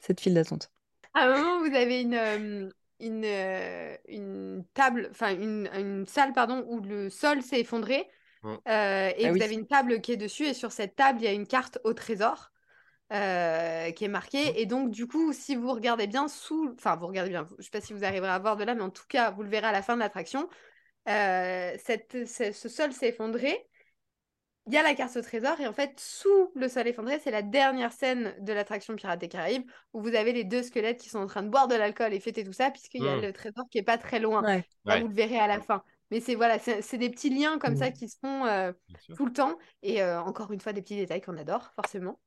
[0.00, 0.72] cette file d'attente.
[1.14, 6.32] À un moment, vous avez une, euh, une, euh, une table, enfin une, une salle,
[6.32, 8.08] pardon, où le sol s'est effondré.
[8.42, 8.58] Mm.
[8.68, 9.42] euh, et Ah vous oui.
[9.42, 10.46] avez une table qui est dessus.
[10.46, 12.50] Et sur cette table, il y a une carte au trésor
[13.12, 14.60] euh, qui est marquée.
[14.60, 16.72] Et donc, du coup, si vous regardez bien sous...
[16.78, 17.46] Enfin, vous regardez bien.
[17.50, 19.30] Je ne sais pas si vous arriverez à voir de là, mais en tout cas,
[19.32, 20.48] vous le verrez à la fin de l'attraction.
[21.08, 23.66] Euh, cette, ce, ce sol s'est effondré.
[24.66, 27.30] Il y a la carte au trésor et en fait, sous le sol effondré, c'est
[27.30, 29.64] la dernière scène de l'attraction Pirates des Caraïbes
[29.94, 32.20] où vous avez les deux squelettes qui sont en train de boire de l'alcool et
[32.20, 33.22] fêter tout ça, puisqu'il y a Mm.
[33.22, 34.42] le trésor qui est pas très loin.
[34.42, 34.62] Ouais.
[34.86, 35.00] Ça, Ouais.
[35.00, 35.82] vous le verrez à la fin.
[36.10, 37.92] Mais c'est voilà, c'est des petits liens comme ça Mm.
[37.94, 38.72] qui se font euh,
[39.16, 39.56] tout le temps.
[39.82, 42.20] Et euh, encore une fois, des petits détails qu'on adore, forcément.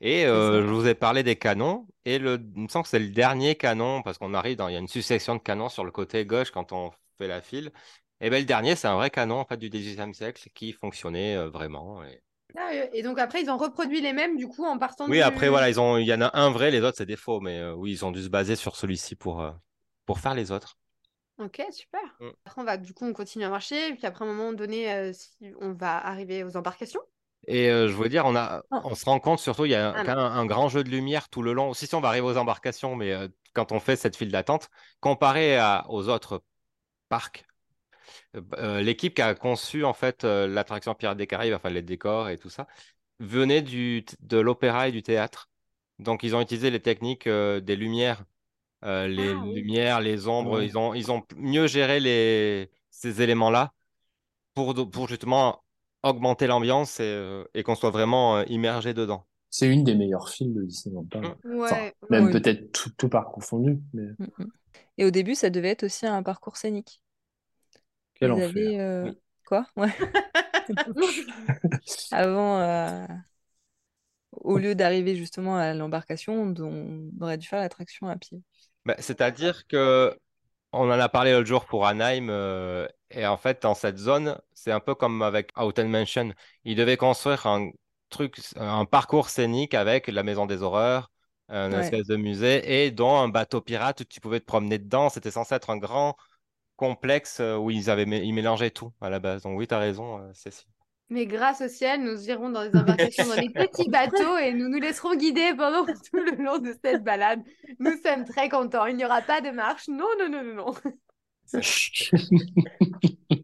[0.00, 0.66] Et euh, ça.
[0.68, 1.88] je vous ai parlé des canons.
[2.04, 4.74] Et le, il me semble que c'est le dernier canon, parce qu'on arrive dans, il
[4.74, 6.92] y a une succession de canons sur le côté gauche quand on
[7.28, 7.72] la file.
[8.20, 11.36] Et ben le dernier, c'est un vrai canon en fait du XVIIIe siècle qui fonctionnait
[11.36, 12.02] euh, vraiment.
[12.04, 12.22] Et...
[12.56, 15.18] Ah, euh, et donc après, ils ont reproduit les mêmes du coup en partant Oui,
[15.18, 15.22] du...
[15.22, 17.40] après voilà, ils ont, il y en a un vrai, les autres c'est des faux,
[17.40, 19.52] mais euh, oui, ils ont dû se baser sur celui-ci pour euh,
[20.06, 20.76] pour faire les autres.
[21.38, 22.00] Ok, super.
[22.20, 22.28] Mm.
[22.44, 23.88] Après, on va du coup, on continue à marcher.
[23.88, 27.00] Et puis après, à un moment donné, euh, si on va arriver aux embarcations.
[27.46, 28.80] Et je veux dire, on a, Oh.
[28.84, 30.84] on se rend compte surtout, il y a Ah quand même un, un grand jeu
[30.84, 31.72] de lumière tout le long.
[31.72, 33.16] Si, si on va arriver aux embarcations, mais
[33.54, 34.68] quand on fait cette file d'attente,
[35.00, 36.42] comparé à, aux autres
[37.10, 37.44] parcs,
[38.36, 41.82] euh, euh, l'équipe qui a conçu en fait euh, l'attraction Pirates des Caraïbes, enfin les
[41.82, 42.66] décors et tout ça,
[43.20, 45.50] venait du, de l'opéra et du théâtre.
[46.00, 48.24] Donc ils ont utilisé les techniques euh, des lumières,
[48.84, 49.60] euh, les Ah oui.
[49.62, 50.62] lumières, les ombres.
[50.62, 53.72] Ils ont, ils ont mieux géré les, ces éléments-là
[54.54, 55.62] pour, pour justement
[56.02, 59.26] augmenter l'ambiance et, euh, et qu'on soit vraiment euh, immergé dedans.
[59.50, 61.26] C'est une des meilleures films de Disneyland Paris.
[61.26, 61.58] Mm.
[61.64, 61.92] Enfin, Ouais.
[62.10, 64.08] même peut-être tout, tout parc confondu, mais.
[65.00, 67.02] Et au début, ça devait être aussi un parcours scénique.
[68.16, 68.50] quel enfer.
[68.50, 69.18] avaient, euh, Oui.
[69.46, 69.66] Quoi?
[69.74, 69.88] Ouais.
[72.12, 73.06] Avant, euh,
[74.32, 78.42] au lieu d'arriver justement à l'embarcation, on aurait dû faire l'attraction à pied.
[78.84, 80.14] Bah, c'est-à-dire que
[80.72, 84.38] on en a parlé l'autre jour pour Anaheim euh, et en fait dans cette zone,
[84.52, 86.34] c'est un peu comme avec Haunted Mansion.
[86.64, 87.70] Ils devaient construire un
[88.10, 91.10] truc, un parcours scénique avec la Maison des Horreurs,
[91.50, 91.80] un Ouais.
[91.80, 95.08] espèce de musée et dont un bateau pirate où tu pouvais te promener dedans.
[95.10, 96.16] C'était censé être un grand
[96.76, 99.42] complexe euh, où ils avaient ils mélangeaient tout à la base.
[99.42, 100.66] Donc oui, tu as raison, euh, Cécile.
[101.12, 104.68] Mais grâce au ciel, nous irons dans des embarcations, dans des petits bateaux et nous
[104.68, 107.42] nous laisserons guider pendant tout le long de cette balade.
[107.80, 108.86] Nous sommes très contents.
[108.86, 109.88] Il n'y aura pas de marche.
[109.88, 110.74] Non, non, non, non, non.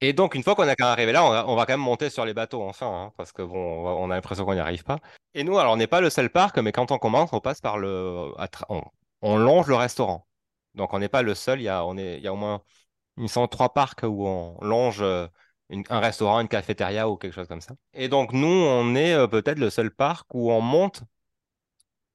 [0.00, 2.08] Et donc, une fois qu'on est arrivé là, on va, on va quand même monter
[2.10, 4.60] sur les bateaux, enfin, hein, parce que bon, on, va- on a l'impression qu'on n'y
[4.60, 4.98] arrive pas.
[5.34, 7.60] Et nous, alors, on n'est pas le seul parc, mais quand on commence, on passe
[7.60, 8.32] par le,
[8.68, 8.82] on,
[9.22, 10.26] on longe le restaurant.
[10.74, 11.60] Donc, on n'est pas le seul.
[11.60, 12.62] Il y a, on est, il y a au moins,
[13.16, 15.26] il me semble, trois parcs où on longe euh,
[15.70, 17.74] une- un restaurant, une cafétéria ou quelque chose comme ça.
[17.94, 21.02] Et donc, nous, on est euh, peut-être le seul parc où on monte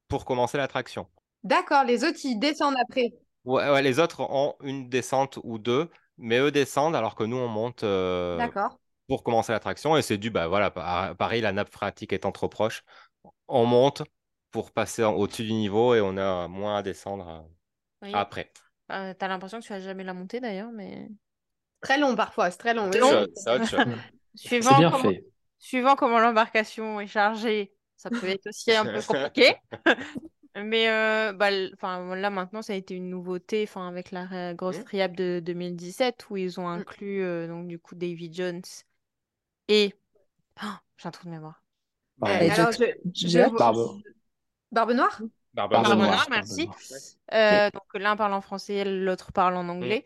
[0.08, 1.08] pour commencer l'attraction.
[1.44, 3.14] D'accord, les autres, ils descendent après.
[3.46, 7.38] Ouais, ouais, les autres ont une descente ou deux, mais eux descendent alors que nous,
[7.38, 7.84] on monte.
[7.84, 8.77] euh, D'accord.
[9.07, 12.49] pour commencer l'attraction et c'est dû, bah voilà, pa- pareil, la nappe phréatique étant trop
[12.49, 12.84] proche,
[13.48, 14.03] on monte
[14.52, 17.41] pour passer au-dessus du niveau et on a moins à descendre euh,
[18.02, 18.11] Oui.
[18.14, 18.52] après.
[18.91, 21.10] Euh, t'as l'impression que tu vas jamais la monter d'ailleurs, mais
[21.81, 22.90] Très long parfois, c'est très long.
[22.91, 23.26] oui, long.
[23.48, 23.81] autre chose.
[24.35, 25.26] Suivant bien comment, fait.
[25.60, 29.56] suivant comment l'embarcation est chargée, ça peut être aussi un peu compliqué.
[30.56, 34.54] Mais euh, bah, l- là maintenant, ça a été une nouveauté enfin, avec la ré-
[34.56, 34.84] grosse Mhm.
[34.84, 38.62] triade de 2017 où ils ont inclus euh, donc, du coup Davy Jones
[39.68, 39.94] et.
[40.58, 41.64] Ah, j'ai un trou de mémoire.
[42.20, 42.36] Pardon.
[42.36, 44.02] Euh, Et alors, Jack- je, je Jack- vous- Barbe.
[44.72, 45.22] Barbe Noire?
[45.54, 46.66] Barbe Barbe Barbe Noire, Noire, Barbe merci.
[46.66, 46.78] Noire.
[47.34, 50.04] Euh, donc l'un parle en français, l'autre parle en anglais.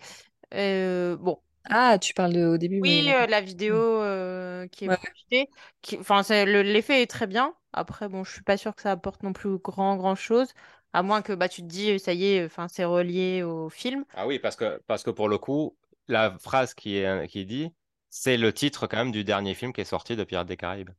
[0.53, 3.13] Euh, bon, Ah, tu parles de, au début, oui, oui.
[3.13, 4.97] euh, la vidéo euh, qui est Ouais.
[4.97, 5.49] projetée,
[5.81, 7.55] qui, enfin, c'est- le- l'effet est très bien.
[7.73, 10.49] Après, bon, je suis pas sûre que ça apporte non plus grand grand chose,
[10.93, 14.05] à moins que bah tu te dis, ça y est, enfin, c'est relié au film.
[14.13, 15.77] Ah oui, parce que, parce que pour le coup,
[16.07, 17.73] la phrase qui est, qui est dit,
[18.09, 20.89] c'est le titre quand même du dernier film qui est sorti de Pirates des Caraïbes.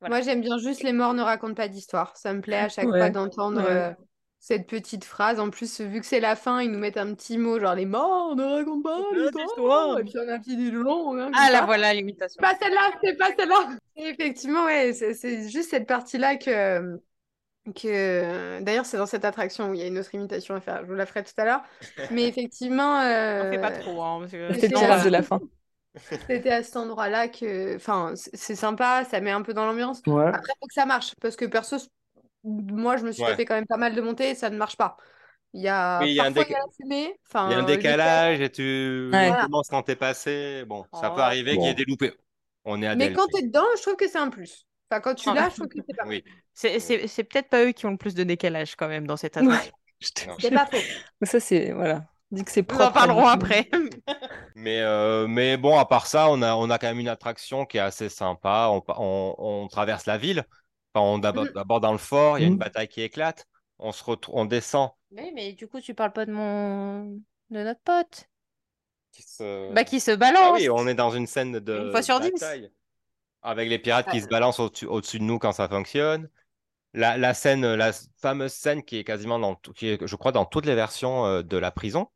[0.00, 0.16] Voilà.
[0.16, 2.16] Moi, j'aime bien juste Les morts ne racontent pas d'histoire.
[2.16, 3.10] Ça me plaît à chaque fois Ouais.
[3.10, 3.96] d'entendre Ouais.
[4.40, 5.38] Euh, cette petite phrase.
[5.38, 7.86] En plus, vu que c'est la fin, ils nous mettent un petit mot genre Les
[7.86, 9.00] morts ne racontent pas
[9.36, 9.98] d'histoire.
[9.98, 11.18] Et puis on a un petit long.
[11.18, 11.66] hein, Ah, la ça.
[11.66, 12.40] voilà l'imitation.
[12.42, 13.68] C'est pas celle-là, c'est pas celle-là.
[13.96, 16.98] Effectivement, ouais, c'est c'est juste cette partie-là que,
[17.74, 18.60] que...
[18.62, 20.80] D'ailleurs, c'est dans cette attraction où il y a une autre imitation à faire.
[20.82, 21.62] Je vous la ferai tout à l'heure.
[22.10, 22.98] Mais effectivement...
[22.98, 25.40] On fait pas euh, trop, hein, parce que C'était le euh, de la fin.
[26.26, 27.76] C'était à cet endroit-là que...
[27.76, 30.00] Enfin, c'est c'est sympa, ça met un peu dans l'ambiance.
[30.06, 30.26] Ouais.
[30.26, 31.14] Après, faut que ça marche.
[31.20, 31.76] Parce que perso,
[32.44, 33.36] moi, je me suis Ouais.
[33.36, 34.96] fait quand même pas mal de montées et ça ne marche pas.
[35.52, 37.18] Il y a, Oui, il y a un déca- il y a la fumée.
[37.28, 39.32] Enfin, Il y a un euh, décalage et tu Ouais.
[39.42, 40.64] commences quand t'es passé.
[40.66, 41.22] Bon, ça peut Oh.
[41.22, 42.12] arriver qu'il y ait des loupés.
[42.64, 43.16] On est à Mais Delphi.
[43.16, 44.64] quand tu es dedans, je trouve que c'est un plus.
[44.90, 45.34] Enfin, quand tu Ah.
[45.34, 46.22] l'as, je trouve que c'est pas Oui.
[46.54, 49.16] C'est c'est- c'est peut-être pas eux qui ont le plus de décalage quand même dans
[49.16, 49.58] cette Non.
[50.38, 50.76] C'est pas faux.
[51.22, 51.72] Ça, c'est.
[51.72, 52.04] Voilà.
[52.30, 53.68] Dis que c'est Nous en propre à parlerons après.
[54.54, 57.64] Mais, euh, mais bon, à part ça, on a, on a quand même une attraction
[57.66, 58.68] qui est assez sympa.
[58.70, 60.44] On, pa- on, on traverse la ville.
[60.94, 61.52] Enfin, on d'abord Mhm.
[61.54, 62.58] d'abord dans le fort, il y a une Mhm.
[62.58, 63.46] bataille qui éclate.
[63.78, 64.90] On se retrouve, on descend.
[65.12, 67.04] Oui, mais du coup, tu parles pas de mon
[67.50, 68.28] de notre pote.
[69.12, 69.72] Qui se...
[69.74, 70.54] Bah, qui se Ah balance.
[70.54, 72.30] oui, on est dans une scène de Une fois sur dix.
[72.32, 72.70] bataille.
[73.42, 76.28] Avec les pirates qui se balancent au-dessus de nous quand ça fonctionne.
[76.94, 80.32] La, la scène, la fameuse scène qui est quasiment dans, tout- qui est, je crois,
[80.32, 82.10] dans toutes les versions euh, de la prison,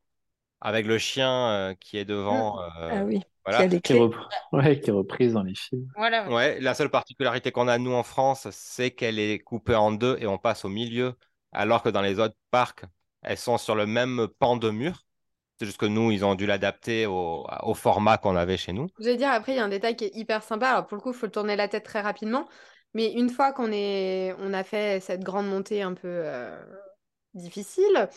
[0.60, 2.60] avec le chien euh, qui est devant.
[2.62, 3.22] euh, Ah oui.
[3.45, 3.69] Voilà.
[3.69, 3.99] Qui est, clés.
[3.99, 5.87] repr- ouais, qui est reprise dans les films.
[5.97, 6.27] Voilà.
[6.29, 6.35] oui.
[6.35, 10.16] Ouais, la seule particularité qu'on a, nous, en France, c'est qu'elle est coupée en deux
[10.21, 11.15] et on passe au milieu,
[11.53, 12.85] alors que dans les autres parcs,
[13.23, 15.03] elles sont sur le même pan de mur.
[15.59, 18.89] C'est juste que nous, ils ont dû l'adapter au, au format qu'on avait chez nous.
[18.99, 20.71] Je vais dire, après, il y a un détail qui est hyper sympa.
[20.71, 22.49] Alors, pour le coup, il faut tourner la tête très rapidement.
[22.93, 24.35] Mais une fois qu'on est...
[24.41, 26.61] on a fait cette grande montée un peu euh,
[27.35, 28.09] difficile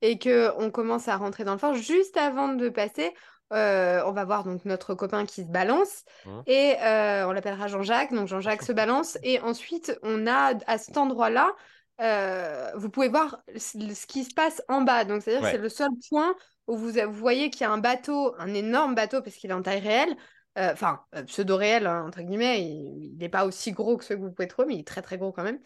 [0.00, 3.12] et que on commence à rentrer dans le fort, juste avant de passer,
[3.52, 6.42] euh, on va voir donc notre copain qui se balance Mhm.
[6.46, 8.12] et euh, on l'appellera Jean-Jacques.
[8.12, 11.54] Donc, Jean-Jacques se balance et ensuite, on a à cet endroit-là,
[12.00, 15.04] euh, vous pouvez voir ce ce qui se passe en bas.
[15.04, 15.50] Donc, c'est-à-dire Ouais.
[15.50, 16.34] c'est le seul point
[16.66, 19.54] où vous, vous voyez qu'il y a un bateau, un énorme bateau, parce qu'il est
[19.54, 20.16] en taille réelle,
[20.56, 24.32] enfin, euh, pseudo-réel, hein, entre guillemets, il n'est pas aussi gros que ceux que vous
[24.32, 25.60] pouvez trouver, mais il est très très gros quand même.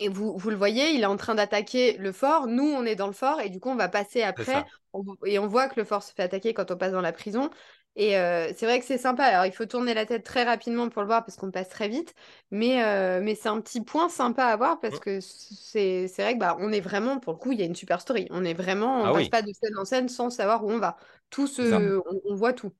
[0.00, 2.46] Et vous, vous le voyez, il est en train d'attaquer le fort.
[2.48, 4.64] Nous, on est dans le fort, et du coup, on va passer après,
[4.94, 7.12] on- et on voit que le fort se fait attaquer quand on passe dans la
[7.12, 7.50] prison.
[7.96, 9.24] Et euh, c'est vrai que c'est sympa.
[9.24, 11.88] Alors, il faut tourner la tête très rapidement pour le voir parce qu'on passe très
[11.88, 12.14] vite.
[12.50, 15.00] Mais, euh, mais c'est un petit point sympa à voir parce Mm.
[15.00, 17.66] que c'est c'est vrai que bah, on est vraiment, pour le coup, il y a
[17.66, 18.26] une super story.
[18.30, 19.30] On est vraiment, on Ah passe oui.
[19.30, 20.96] pas de scène en scène sans savoir où on va.
[21.30, 22.72] Tout se, on, on voit tout.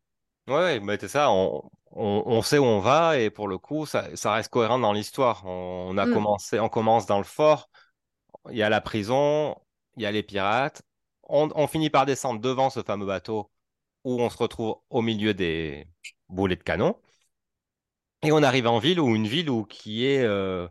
[0.46, 3.58] Ouais, ouais, mais c'est ça, on, on, on sait où on va et pour le
[3.58, 5.44] coup, ça, ça reste cohérent dans l'histoire.
[5.46, 6.12] On, on a Mm.
[6.14, 7.70] commencé, on commence dans le fort,
[8.50, 9.56] il y a la prison,
[9.96, 10.82] il y a les pirates.
[11.24, 13.50] On, on finit par descendre devant ce fameux bateau
[14.04, 15.88] où on se retrouve au milieu des
[16.28, 16.96] boulets de canon.
[18.22, 20.68] Et on arrive en ville ou une ville où qui est, euh,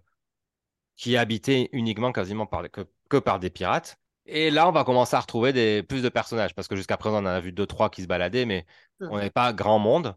[0.96, 3.98] qui est habitée uniquement quasiment par, que, que par des pirates.
[4.26, 7.16] Et là, on va commencer à retrouver des, plus de personnages parce que jusqu'à présent,
[7.18, 8.66] on en a vu deux, trois qui se baladaient, mais
[9.00, 9.10] Mm.
[9.10, 10.16] on n'est pas grand monde.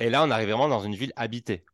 [0.00, 1.64] Et là, on arrive vraiment dans une ville habitée.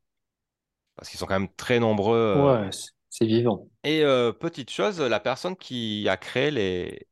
[0.96, 2.16] Parce qu'ils sont quand même très nombreux.
[2.16, 2.64] euh.
[2.64, 2.70] Ouais,
[3.10, 3.68] c'est- vivant.
[3.84, 7.06] Et euh, petite chose, la personne qui a créé les,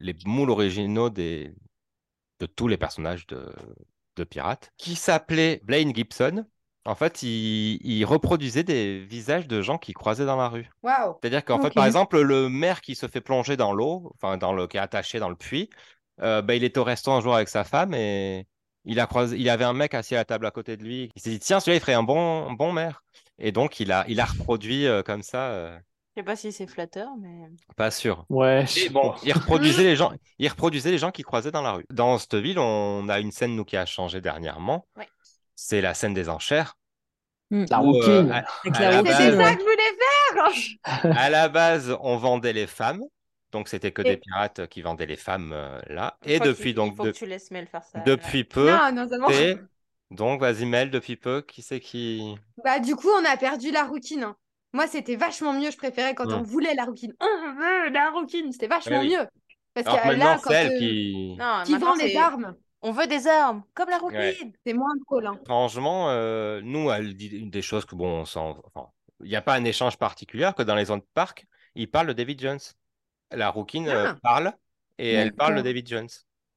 [0.00, 1.54] les moules originaux des,
[2.40, 3.52] de tous les personnages de,
[4.16, 6.46] de pirates, qui s'appelait Blaine Gibson,
[6.84, 10.70] en fait, il, il reproduisait des visages de gens qui croisaient dans la rue.
[10.82, 11.16] Waouh!
[11.20, 14.52] C'est-à-dire qu'en fait, par exemple, le maire qui se fait plonger dans l'eau, enfin, dans
[14.52, 15.70] le, qui est attaché dans le puits,
[16.20, 18.46] euh, ben, il était au restaurant un jour avec sa femme et
[18.84, 21.10] il a croisé, il avait un mec assis à la table à côté de lui.
[21.14, 23.02] Il s'est dit, tiens, celui-là, il ferait un bon, un bon maire.
[23.38, 25.78] Et donc, il a, il a reproduit euh, comme ça, euh,
[26.16, 27.48] Je sais pas si c'est flatteur, mais.
[27.76, 28.24] pas sûr.
[28.28, 31.72] Ouais, Et bon, il reproduisait les gens, il reproduisait les gens qui croisaient dans la
[31.72, 31.86] rue.
[31.90, 34.86] Dans cette ville, on a une scène, nous, qui a changé dernièrement.
[34.96, 35.08] Ouais.
[35.54, 36.76] C'est la scène des enchères.
[37.50, 37.64] Mm.
[37.70, 38.44] La où, euh, à,
[38.74, 41.16] à la base, ça que je voulais faire!
[41.16, 43.02] à la base, on vendait les femmes.
[43.52, 46.18] Donc, c'était que Et- des pirates qui vendaient les femmes euh, là.
[46.24, 48.00] Et depuis, il donc, faut de- que tu laisses Mel faire ça.
[48.00, 49.28] depuis peu, Non, non seulement.
[49.30, 49.58] c'est.
[50.10, 52.34] Donc, vas-y, Mel, depuis peu, qui c'est qui.
[52.64, 54.22] Bah, du coup, on a perdu la rouquine.
[54.24, 54.36] hein.
[54.74, 55.70] Moi, c'était vachement mieux.
[55.70, 56.44] Je préférais quand on Mm.
[56.44, 57.14] voulait la rouquine.
[57.20, 57.48] Ah, je
[57.86, 58.52] veux la rouquine.
[58.52, 59.10] C'était vachement oui.
[59.16, 59.26] mieux.
[59.74, 61.36] Parce Alors que là, maintenant, quand c'est elle euh, qui.
[61.38, 64.18] Non, qui vend les c'est- armes, On veut des armes, comme la rouquine.
[64.18, 64.52] Ouais.
[64.64, 65.26] c'est moins drôle.
[65.26, 65.38] hein.
[65.46, 68.88] Franchement, euh, nous, elle dit des choses que, bon, on s'en- enfin,
[69.20, 72.06] il n'y a pas un échange particulier, que dans les zones de parc, ils parlent
[72.06, 72.60] de David Jones.
[73.30, 74.18] La rouquine euh, Ah.
[74.22, 74.52] parle
[74.98, 75.62] et elle parle de.
[75.62, 76.08] David Jones.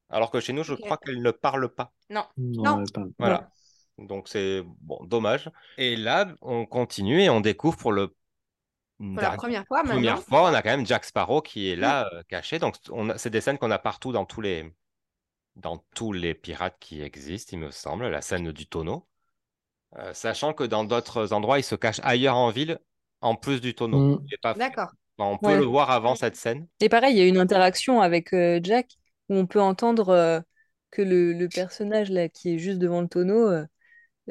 [0.08, 1.92] Alors que chez nous, je crois qu'elle ne parle pas.
[2.10, 2.24] Non.
[2.36, 2.84] Non,
[3.18, 3.50] Voilà.
[3.98, 5.50] Donc c'est bon, dommage.
[5.78, 8.08] Et là, on continue et on découvre pour le
[8.98, 10.16] Pour la première fois, première maintenant.
[10.22, 12.58] fois, on a quand même Jack Sparrow qui est là, euh, caché.
[12.58, 14.74] Donc on a- c'est des scènes qu'on a partout dans tous les
[15.56, 18.08] dans tous les pirates qui existent, il me semble.
[18.08, 19.06] La scène du tonneau.
[19.98, 22.78] Euh, sachant que dans d'autres endroits, il se cache ailleurs en ville,
[23.20, 24.20] en plus du tonneau.
[24.20, 24.26] Mm.
[24.40, 24.90] Pas- D'accord.
[25.22, 25.58] Enfin, on peut Ouais.
[25.58, 26.66] le voir avant cette scène.
[26.80, 28.88] Et pareil, il y a une interaction avec euh, Jack
[29.28, 30.40] où on peut entendre euh,
[30.90, 33.64] que le, le personnage là qui est juste devant le tonneau euh,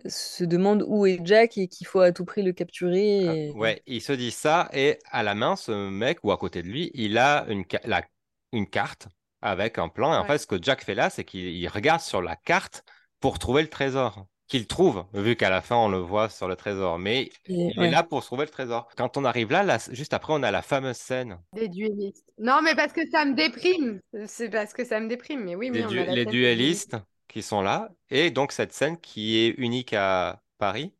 [0.07, 3.27] se demande où est Jack et qu'il faut à tout prix le capturer.
[3.27, 6.37] Ah, et- ouais, il se dit ça et à la main, ce mec ou à
[6.37, 8.03] côté de lui, il a une, ca- la-
[8.51, 9.07] une carte
[9.41, 10.13] avec un plan.
[10.13, 12.83] Et en fait, ce que Jack fait là, c'est qu'il il regarde sur la carte
[13.19, 14.25] pour trouver le trésor.
[14.51, 16.99] Qu'il trouve, vu qu'à la fin, on le voit sur le trésor.
[16.99, 17.87] Mais Et- il ouais.
[17.87, 18.89] est là pour trouver le trésor.
[18.97, 22.25] Quand on arrive là, là, juste après, on a la fameuse scène Des duellistes.
[22.37, 24.01] Non, mais parce que ça me déprime.
[24.27, 25.45] C'est parce que ça me déprime.
[25.45, 26.97] Mais oui, du- la les duellistes.
[27.29, 27.89] qui sont là.
[28.09, 30.93] Et donc, cette scène qui est unique à Paris.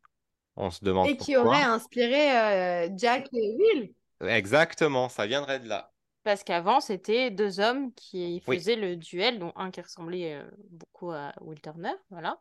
[0.56, 1.50] On se demande Et qui pourquoi.
[1.52, 3.92] aurait inspiré euh, Jack et Will.
[4.26, 5.92] Exactement, ça viendrait de là.
[6.24, 8.56] Parce qu'avant, c'était deux hommes qui Oui.
[8.58, 12.38] faisaient le duel, dont un qui ressemblait euh, beaucoup à Will Turner, voilà.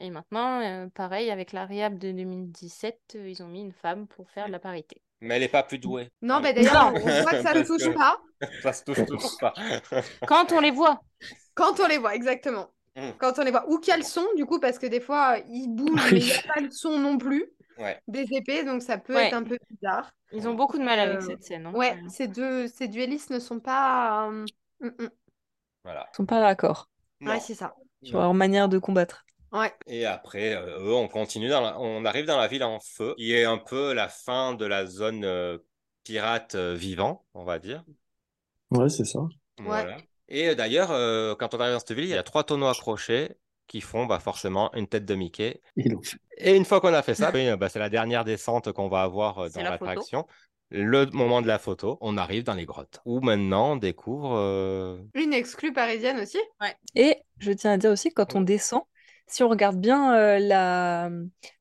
[0.00, 4.06] Et maintenant, euh, pareil, avec la réhab de 2017, euh, ils ont mis une femme
[4.06, 5.02] pour faire de la parité.
[5.20, 6.08] Mais elle n'est pas plus douée.
[6.22, 8.20] Non, bah Elle- d'ailleurs, on voit que ça ne touche que- pas
[8.62, 9.52] Ça se touche pas.
[10.28, 11.00] Quand on les voit,
[11.54, 12.68] quand on les voit, exactement.
[12.94, 13.10] Mm.
[13.18, 13.68] Quand on les voit.
[13.68, 16.20] Ou qu'il y a le son, du coup, parce que des fois, ils bougent, mais
[16.20, 18.00] il n'y a pas le son non plus Ouais.
[18.06, 19.26] des épées, donc ça peut Ouais.
[19.26, 20.12] être un peu bizarre.
[20.32, 21.66] ils ont beaucoup de mal avec Euh, cette scène.
[21.66, 21.72] hein.
[21.74, 24.28] Ouais, ces deux, ces duellistes ne sont pas.
[24.28, 24.44] euh,
[24.80, 25.08] mm, mm.
[25.84, 26.06] Voilà.
[26.12, 26.88] Ils sont pas raccords
[27.22, 27.74] Ouais, c'est ça.
[28.04, 29.24] sur leur manière de combattre.
[29.52, 29.72] Ouais.
[29.86, 33.14] Et après, euh, eux, on continue, dans la- on arrive dans la ville en feu,
[33.16, 35.58] qui est un peu la fin de la zone euh,
[36.04, 37.84] pirate euh, vivant, on va dire.
[38.70, 39.20] Ouais, c'est ça.
[39.58, 39.96] Voilà.
[40.28, 42.66] Et euh, d'ailleurs, euh, quand on arrive dans cette ville, il y a trois tonneaux
[42.66, 43.30] accrochés
[43.66, 45.60] qui font bah, forcément une tête de Mickey.
[46.36, 49.02] Et une fois qu'on a fait ça, oui, bah, c'est la dernière descente qu'on va
[49.02, 50.26] avoir euh, dans la l'attraction.
[50.70, 54.98] Le moment de la photo, on arrive dans les grottes, où maintenant on découvre euh,
[55.14, 56.38] Une exclue parisienne aussi.
[56.94, 58.82] Et je tiens à dire aussi, quand on descend,
[59.28, 61.10] si on regarde bien euh, la...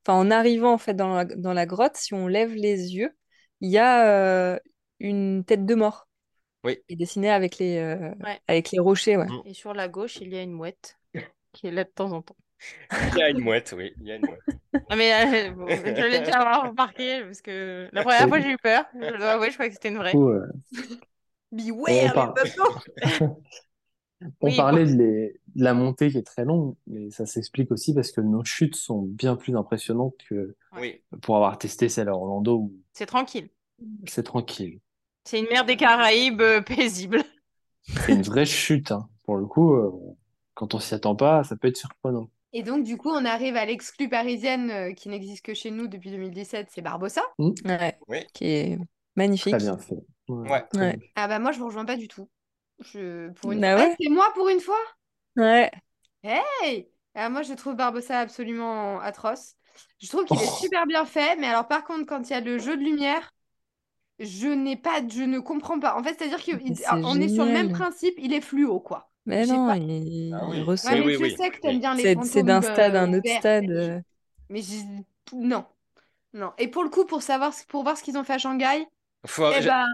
[0.06, 3.11] Enfin, en arrivant en fait dans la, dans la grotte, si on lève les yeux,
[3.61, 4.07] il y a
[4.53, 4.60] euh,
[4.99, 6.07] une tête de mort.
[6.64, 6.77] Oui.
[6.88, 8.39] Qui est dessinée avec les, euh, Ouais.
[8.48, 9.27] avec les rochers, ouais.
[9.45, 10.98] Et sur la gauche, il y a une mouette
[11.53, 12.35] qui est là de temps en temps.
[13.14, 13.94] Il y a une mouette, oui.
[14.02, 14.41] Il y a une mouette.
[14.95, 18.85] Mais bon, je l'ai déjà remarqué parce que la première fois j'ai eu peur.
[18.94, 20.14] Je dois avouer, je croyais que c'était une vraie.
[21.52, 22.84] Beware, les popos
[24.41, 27.93] on Oui, parlait de, les- la montée qui est très longue, mais ça s'explique aussi
[27.93, 31.01] parce que nos chutes sont bien plus impressionnantes que Oui.
[31.21, 33.49] pour avoir testé celle à Orlando où C'est tranquille.
[34.07, 34.79] c'est tranquille.
[35.25, 37.21] C'est une mer des Caraïbes euh, paisible.
[37.84, 39.09] C'est une vraie chute, hein.
[39.23, 39.91] Pour le coup, euh,
[40.53, 42.29] quand on s'y attend pas, ça peut être surprenant.
[42.53, 45.88] Et donc, du coup, on arrive à l'exclue parisienne euh, qui n'existe que chez nous
[45.88, 47.21] depuis 2017, c'est Barbossa.
[47.39, 47.97] Ouais.
[48.07, 48.19] Oui.
[48.34, 48.79] Qui est
[49.17, 49.51] magnifique.
[49.53, 49.97] Très bien fait.
[50.29, 50.63] Ouais.
[50.75, 50.97] Ouais.
[51.15, 52.29] Ah bah moi, je vous rejoins pas du tout.
[52.79, 53.29] Je...
[53.34, 53.85] Pour une Ah fois.
[53.85, 54.77] ouais Ah, c'est moi pour une fois
[55.38, 55.72] Ouais.
[56.23, 59.55] Hey Ah, Moi, je trouve Barbossa absolument atroce.
[59.99, 60.57] Je trouve qu'il est Oh.
[60.59, 63.31] super bien fait, mais alors par contre, quand il y a le jeu de lumière,
[64.19, 65.97] je n'ai pas, je ne comprends pas.
[65.97, 69.11] En fait, c'est-à-dire qu'on est sur le même principe, il est fluo, quoi.
[69.26, 70.61] Mais non, pas- il, Ah oui.
[70.84, 73.14] Ouais, mais oui, je oui, sais que t'aimes bien les C'est d'un stade à un
[73.14, 73.65] euh, autre verts, stade.
[73.69, 73.99] mais- euh.
[75.34, 75.65] Non,
[76.34, 76.53] non.
[76.59, 78.88] Et pour le coup, pour savoir, pour voir ce qu'ils ont fait à Shanghai,
[79.28, 79.86] Faut- eh ben,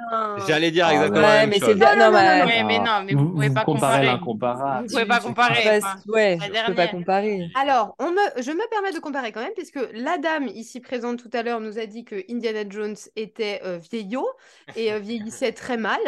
[0.48, 1.28] J'allais dire Ah exactement ouais.
[1.28, 1.76] la Ouais, même mais c'est chose.
[1.76, 1.96] bien.
[1.96, 3.64] Non, Non, non, non, mais- non, Ouais, mais non, mais vous vous, pouvez vous pas
[3.66, 4.06] comparer.
[4.06, 4.88] l'incomparable.
[4.88, 5.64] Vous pouvez pas comparer.
[5.66, 5.96] Bah, enfin.
[6.08, 7.48] ouais, la je peux pas comparer.
[7.60, 11.18] Alors, on me, je me permets de comparer quand même, puisque la dame ici présente
[11.22, 14.28] tout à l'heure nous a dit que Indiana Jones était euh, vieillot
[14.76, 16.00] et euh, vieillissait très mal,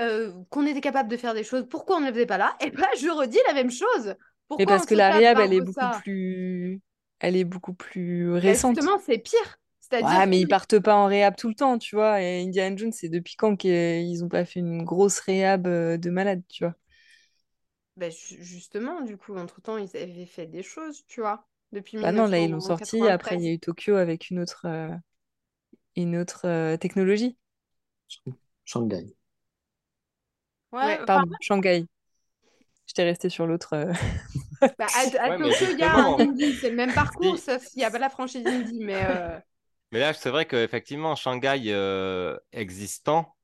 [0.00, 1.66] euh, qu'on était capable de faire des choses.
[1.70, 2.56] Pourquoi on ne le faisait pas là?
[2.60, 4.06] Et ben, je redis la même chose.
[4.06, 4.16] Mais
[4.48, 6.80] Pourquoi parce que la réhab, elle est beaucoup plus,
[7.20, 8.76] elle est beaucoup plus Bah, récente.
[8.76, 9.58] Justement, c'est pire.
[9.94, 12.20] C'est-à-dire Ouais, mais ils partent pas en réhab tout le temps, tu vois.
[12.20, 16.10] Et Indiana Jones, c'est depuis quand qu'ils ont pas fait une grosse réhab euh, de
[16.10, 16.74] malade, tu vois?
[17.96, 22.12] Bah, ju- justement, du coup, entre-temps, ils avaient fait des choses, tu vois, depuis Bah
[22.12, 23.08] non, là, ils l'ont sorti.
[23.08, 23.52] Après, il y a 1993.
[23.52, 24.88] eu Tokyo avec une autre, euh,
[25.96, 27.36] une autre euh, technologie.
[28.64, 29.14] Shanghai.
[30.72, 31.86] Ouais, Ouais, enfin, Pardon, Shanghai.
[32.86, 33.74] J'étais restée sur l'autre.
[33.74, 33.92] euh,
[34.78, 36.14] Bah, à, à Ouais, mais Tokyo, il y a un
[36.60, 39.04] c'est le même parcours, sauf qu'il n'y a pas la franchise Indy, mais...
[39.94, 43.34] euh, Mais là, c'est vrai qu'effectivement, Shanghai euh, existant,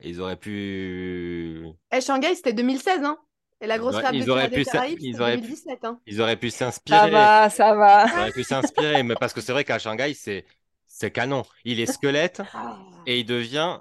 [0.00, 3.18] ils auraient pu, Eh, Shanghai, c'était 2016, hein.
[3.60, 5.98] Et la grosse auraient- rave de ils auraient pu Caraïbes, ils auraient pu- 2017, hein.
[6.06, 7.10] ils auraient pu Ça s'inspirer.
[7.10, 8.06] va, ça va.
[8.06, 10.44] Ils auraient pu s'inspirer, mais parce que c'est vrai qu'à Shanghai, c'est
[10.86, 11.42] c'est canon.
[11.64, 12.78] Il est squelette Ah.
[13.06, 13.78] et il devient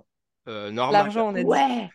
[0.47, 1.03] euh, normal.
[1.03, 1.41] L'argent, on dit.
[1.43, 1.89] Ouais.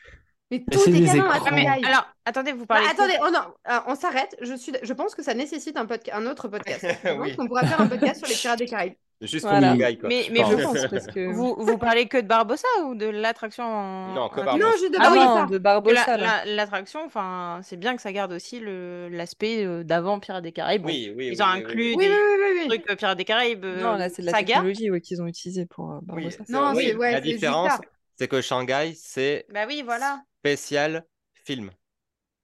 [0.52, 1.24] Mais tout est des canon.
[1.28, 1.84] Ah, mais Shanghai.
[1.86, 2.86] alors, attendez, vous Bah, parlez.
[2.86, 4.36] de- attendez, oh non, ah, on s'arrête.
[4.42, 6.82] Je suis, je pense que ça nécessite un, podca- un autre podcast.
[7.04, 7.34] Je pense Oui.
[7.36, 8.94] qu'on pourra faire un podcast sur les Pirates des Caraïbes.
[9.26, 9.68] Juste Voilà.
[9.72, 10.08] pour Shanghai, quoi.
[10.08, 11.32] Mais, mais Je vous, pense, parce que.
[11.32, 14.14] vous, vous parlez que de Barbossa ou de l'attraction en...
[14.14, 14.58] Non, que Barbossa.
[14.58, 15.24] Non, juste de Ah Barbossa.
[15.26, 16.44] non, de Que Barbossa, la- là.
[16.44, 20.50] la- L'attraction, enfin, c'est bien que ça garde aussi le- l'aspect euh, d'avant Pirates des
[20.52, 20.84] Caraïbes.
[20.84, 22.68] Oui, oui, ils oui, ont oui, oui, inclus Oui, oui, des oui, oui, oui.
[22.68, 24.54] trucs euh, Pirates des Caraïbes euh, Non, là, c'est de la saga.
[24.54, 26.38] technologie ouais, qu'ils ont utilisée pour euh, Oui, Barbossa.
[26.44, 27.72] c'est- Non, oui, c'est- ouais, la différence,
[28.18, 30.22] c'est que Shanghai, c'est Bah oui, voilà.
[30.40, 31.04] spécial
[31.44, 31.70] film.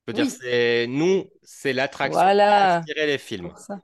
[0.07, 0.39] Je veux dire, Oui.
[0.41, 2.75] c'est nous, c'est l'attraction qui Voilà.
[2.75, 3.53] a inspiré les films.
[3.57, 3.79] Ça.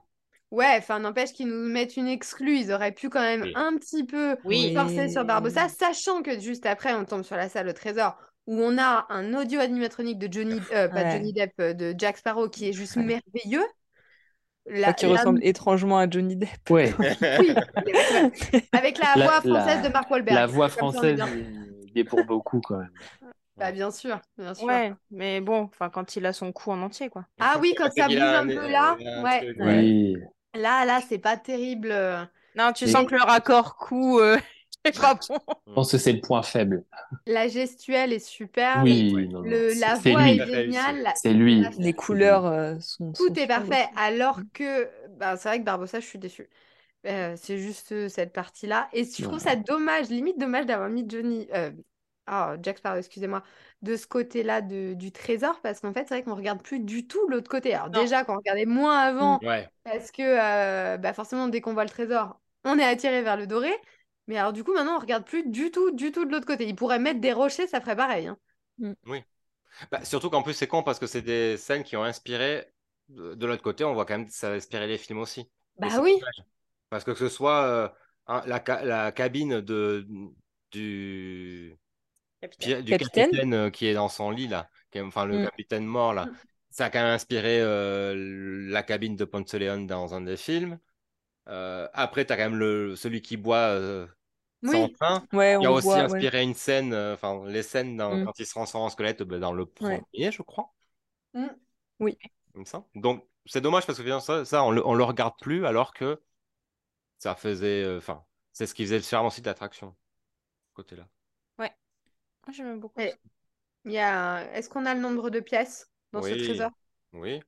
[0.51, 2.57] Ouais, enfin, n'empêche qu'ils nous mettent une exclue.
[2.57, 3.53] Ils auraient pu quand même Oui.
[3.55, 4.73] un petit peu Oui.
[4.73, 8.17] forcer sur Barbossa, sachant que juste après, on tombe sur la salle au trésor
[8.47, 11.11] où on a un audio animatronique de Johnny, euh, pas Ouais.
[11.13, 13.03] Johnny Depp, euh, de Jack Sparrow qui est juste Ouais.
[13.03, 13.65] merveilleux.
[14.67, 16.69] la, qui la- ressemble étrangement à Johnny Depp.
[16.71, 16.91] Ouais,
[17.39, 17.53] oui,
[18.71, 20.35] avec la, La- voix française la- de Mark Wahlberg.
[20.35, 22.89] la voix française, il il est pour beaucoup quand même.
[23.57, 24.65] Bah, bien sûr, bien sûr.
[24.67, 27.25] Ouais, mais bon, enfin, quand il a son cou en entier, quoi.
[27.39, 29.39] Ah oui, quand ça bouge un un- peu là, un ouais.
[29.45, 29.79] truc, Ouais.
[29.79, 30.17] Oui.
[30.55, 31.89] Là, là, c'est pas terrible.
[31.91, 32.23] euh.
[32.55, 34.37] Non, tu Et- sens que le raccord cou, euh,
[34.85, 35.37] c'est pas bon.
[35.67, 36.85] Je pense que c'est le point faible.
[37.27, 38.81] La gestuelle est super.
[38.83, 40.39] Oui, non, non, Le, c'est- la voix lui.
[40.39, 41.13] est géniale.
[41.15, 41.61] C'est lui.
[41.61, 43.11] la- Les couleurs euh, sont.
[43.11, 43.83] Tout sont est parfait.
[43.91, 43.93] aussi.
[43.97, 46.49] Alors que, bah, c'est vrai que Barbossa, je suis déçue.
[47.07, 48.89] Euh, c'est juste cette partie-là.
[48.93, 49.39] Et je trouve Ouais.
[49.39, 51.71] ça dommage, limite dommage d'avoir mis Johnny, euh,
[52.27, 53.43] ah, Jack Sparrow, excusez-moi,
[53.81, 57.07] de ce côté-là de- du trésor, parce qu'en fait, c'est vrai qu'on regarde plus du
[57.07, 57.73] tout l'autre côté.
[57.73, 58.01] Alors Non.
[58.03, 59.69] déjà, qu'on regardait moins avant, Ouais.
[59.83, 63.47] parce que euh, bah, forcément, dès qu'on voit le trésor, on est attiré vers le
[63.47, 63.71] doré.
[64.27, 66.67] Mais alors du coup, maintenant, on regarde plus du tout, du tout de l'autre côté.
[66.67, 68.27] Ils pourraient mettre des rochers, ça ferait pareil.
[68.27, 68.37] hein.
[69.91, 72.67] Bah, surtout qu'en plus, c'est con parce que c'est des scènes qui ont inspiré.
[73.09, 75.49] De, de l'autre côté, on voit quand même que ça a inspiré les films aussi.
[75.77, 76.19] Bah oui.
[76.89, 77.89] Parce que que ce soit euh,
[78.45, 80.07] la, ca- la cabine de,
[80.71, 81.77] du,
[82.47, 83.29] pi- du Capitaine.
[83.29, 85.45] capitaine euh, qui est dans son lit, là, qui enfin le Mm.
[85.45, 86.35] capitaine mort, là, Mm.
[86.69, 88.13] ça a quand même inspiré euh,
[88.69, 90.79] la cabine de Ponce Leon dans un des films.
[91.47, 94.07] Euh, après, tu as quand même le, celui qui boit euh,
[94.63, 94.95] sans Oui.
[94.97, 95.23] fin.
[95.33, 95.95] Ouais, Il a aussi voit.
[95.97, 96.01] ouais.
[96.01, 98.25] inspiré une scène, euh, enfin les scènes dans- Mm.
[98.25, 100.01] quand il se transforme en squelette ben, dans le Ouais.
[100.01, 100.73] premier, je crois.
[101.33, 101.47] Mm.
[101.99, 102.17] Oui.
[102.53, 102.83] Comme ça.
[102.95, 106.19] Donc c'est dommage parce que ça, ça on, le, on le regarde plus alors que
[107.19, 108.23] ça faisait, euh, enfin
[108.53, 109.95] c'est ce qui faisait le charme aussi de l'attraction,
[110.73, 111.07] côté-là.
[112.47, 112.99] Moi, J'aime beaucoup.
[112.99, 113.17] Et- ça.
[113.85, 114.51] Il y a...
[114.53, 116.71] Est-ce qu'on a le nombre de pièces dans ce trésor?
[117.13, 117.39] Oui,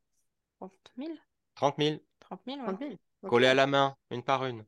[0.59, 1.11] 30 000
[1.55, 2.65] 30 000 30 000, ouais.
[2.65, 2.91] 30 000.
[3.23, 3.29] Ok.
[3.29, 4.63] collés à la main, une par une,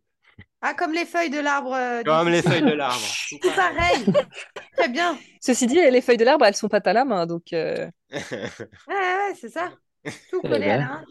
[0.61, 1.73] Ah, comme les feuilles de l'arbre.
[1.73, 3.05] euh, comme du- les feuilles de l'arbre.
[3.29, 4.05] Tout Tout pareil.
[4.77, 5.17] Très bien.
[5.41, 7.53] Ceci dit, les feuilles de l'arbre, elles sont pas à la main, donc.
[7.53, 7.89] euh,
[8.87, 9.71] Ouais, ouais, c'est ça.
[10.29, 10.79] Tout Eh collé à ben.
[10.79, 11.05] la main.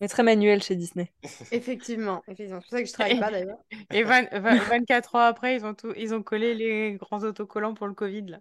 [0.00, 1.12] Mais très manuel chez Disney.
[1.52, 2.22] Effectivement.
[2.28, 2.60] Effectivement.
[2.60, 3.58] C'est pour ça que je travaille pas d'ailleurs.
[3.92, 7.74] Et 20 20 24 ans après, ils ont, tout, ils ont collé les grands autocollants
[7.74, 8.38] pour le Covid, là.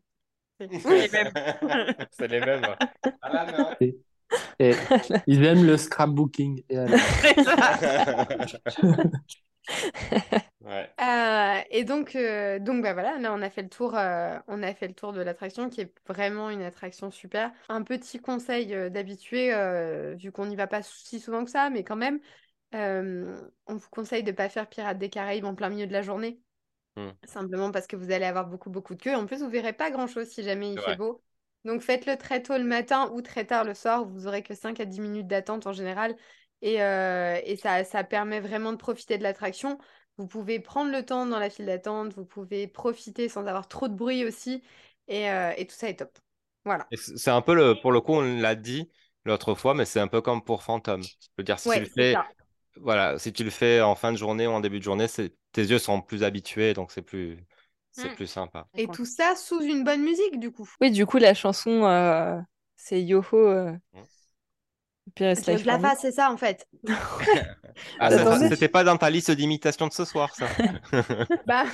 [0.59, 1.31] C'est les mêmes.
[2.11, 2.61] c'est les mêmes.
[2.61, 3.11] ouais.
[3.21, 3.75] À la main.
[3.79, 4.73] Et
[5.27, 6.63] ils aiment le scrapbooking.
[6.69, 6.77] Et.
[10.65, 10.89] Ouais.
[10.99, 14.63] Euh, et donc, euh, donc bah voilà, là on a fait le tour, euh, on
[14.63, 17.51] a fait le tour de l'attraction qui est vraiment une attraction super.
[17.69, 19.53] Un petit conseil d'habitué,
[20.17, 22.19] vu qu'on n'y va pas si souvent que ça, mais quand même,
[22.73, 26.39] on vous conseille de pas faire Pirates des Caraïbes en plein milieu de la journée.
[26.97, 27.11] Hmm.
[27.25, 29.15] Simplement parce que vous allez avoir beaucoup beaucoup de queues.
[29.15, 31.21] En plus, vous verrez pas grand-chose si jamais il fait beau.
[31.63, 34.05] Donc faites-le très tôt le matin ou très tard le soir.
[34.05, 36.15] Vous aurez que 5 à 10 minutes d'attente en général.
[36.61, 39.77] Et, euh, et ça, ça permet vraiment de profiter de l'attraction.
[40.17, 43.87] Vous pouvez prendre le temps dans la file d'attente, vous pouvez profiter sans avoir trop
[43.87, 44.63] de bruit aussi.
[45.07, 46.17] Et, euh, et tout ça est top.
[46.65, 46.89] Voilà.
[46.93, 48.89] C'est un peu le, pour le coup, on l'a dit
[49.25, 51.09] l'autre fois, mais c'est un peu comme pour Phantom.
[51.21, 52.25] Je veux dire, si Ouais, tu le fais,
[52.77, 55.35] voilà, si tu le fais en fin de journée ou en début de journée, c'est,
[55.51, 57.37] tes yeux sont plus habitués, donc c'est plus,
[57.91, 58.13] c'est Mm.
[58.13, 58.67] plus sympa.
[58.77, 60.69] Et tout ça sous une bonne musique, du coup.
[60.81, 62.39] Oui, du coup, la chanson, euh,
[62.75, 63.37] c'est Yoho.
[63.37, 63.73] Euh...
[65.15, 66.67] Pires Je la fasse, c'est ça en fait.
[67.99, 68.49] Ah, ça, ça, Attendez.
[68.49, 70.57] c'était pas dans ta liste d'imitations de ce soir, ça.
[71.45, 71.65] Bah,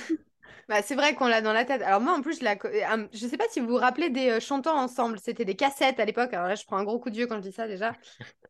[0.68, 1.82] bah, c'est vrai qu'on l'a dans la tête.
[1.82, 2.56] Alors moi, en plus, je la...
[2.64, 5.18] euh, je sais pas si vous vous rappelez des euh, chantants ensemble.
[5.20, 6.32] C'était des cassettes à l'époque.
[6.34, 7.96] Alors là, je prends un gros coup de vieux quand je dis ça déjà.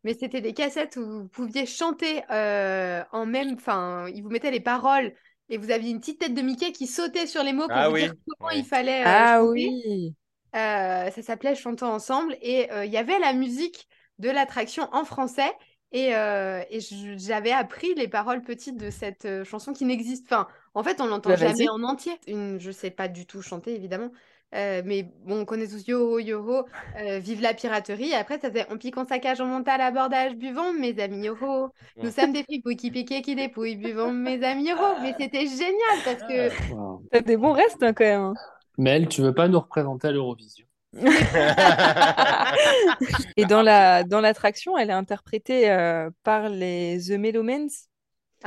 [0.05, 3.55] Mais c'était des cassettes où vous pouviez chanter euh, en même...
[3.55, 5.15] Enfin, ils vous mettaient les paroles
[5.48, 7.89] et vous aviez une petite tête de Mickey qui sautait sur les mots pour Ah
[7.89, 8.61] vous oui, dire comment oui.
[8.61, 9.47] il fallait euh, Ah chanter.
[9.51, 10.15] oui.
[10.56, 13.89] Euh, ça s'appelait Chantons ensemble et euh, il y avait la musique
[14.19, 15.53] de l'attraction en français
[15.93, 16.81] et, euh, et
[17.16, 20.49] j'avais appris les paroles petites de cette euh, chanson qui n'existe pas.
[20.74, 22.12] En fait, on l'entend Bah, jamais en entier.
[22.27, 24.11] Une, je sais pas du tout chanter évidemment,
[24.55, 26.65] Euh, mais bon, on connaît tous Yo ho yo ho,
[26.97, 28.11] euh, vive la piraterie.
[28.11, 31.24] Et après, ça faisait on pique en saccage, on monte à l'abordage, buvons mes amis
[31.27, 31.70] yo ho.
[32.03, 32.12] Nous Ouais.
[32.12, 34.97] sommes des fripouilles qui piquent et qui dépouillent, buvons mes amis yo ho.
[35.01, 37.03] Mais c'était génial parce que Wow.
[37.11, 38.20] T'as des bons restes hein, quand même.
[38.20, 38.35] hein.
[38.78, 40.66] Mel, tu veux pas nous représenter à l'Eurovision?
[43.37, 47.69] Et dans la dans l'attraction, elle est interprétée euh, par les The Melomans,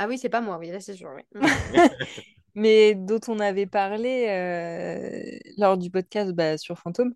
[0.00, 1.10] ah oui, c'est pas moi, oui, là c'est sûr.
[1.12, 1.22] oui.
[2.54, 7.14] mais dont on avait parlé euh, lors du podcast bah, sur Fantôme,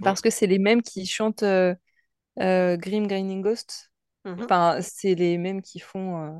[0.00, 1.74] parce que c'est les mêmes qui chantent euh,
[2.40, 3.90] euh, Grim Grinding Ghost.
[4.24, 4.44] Mhm.
[4.44, 6.38] Enfin, c'est les mêmes qui font euh,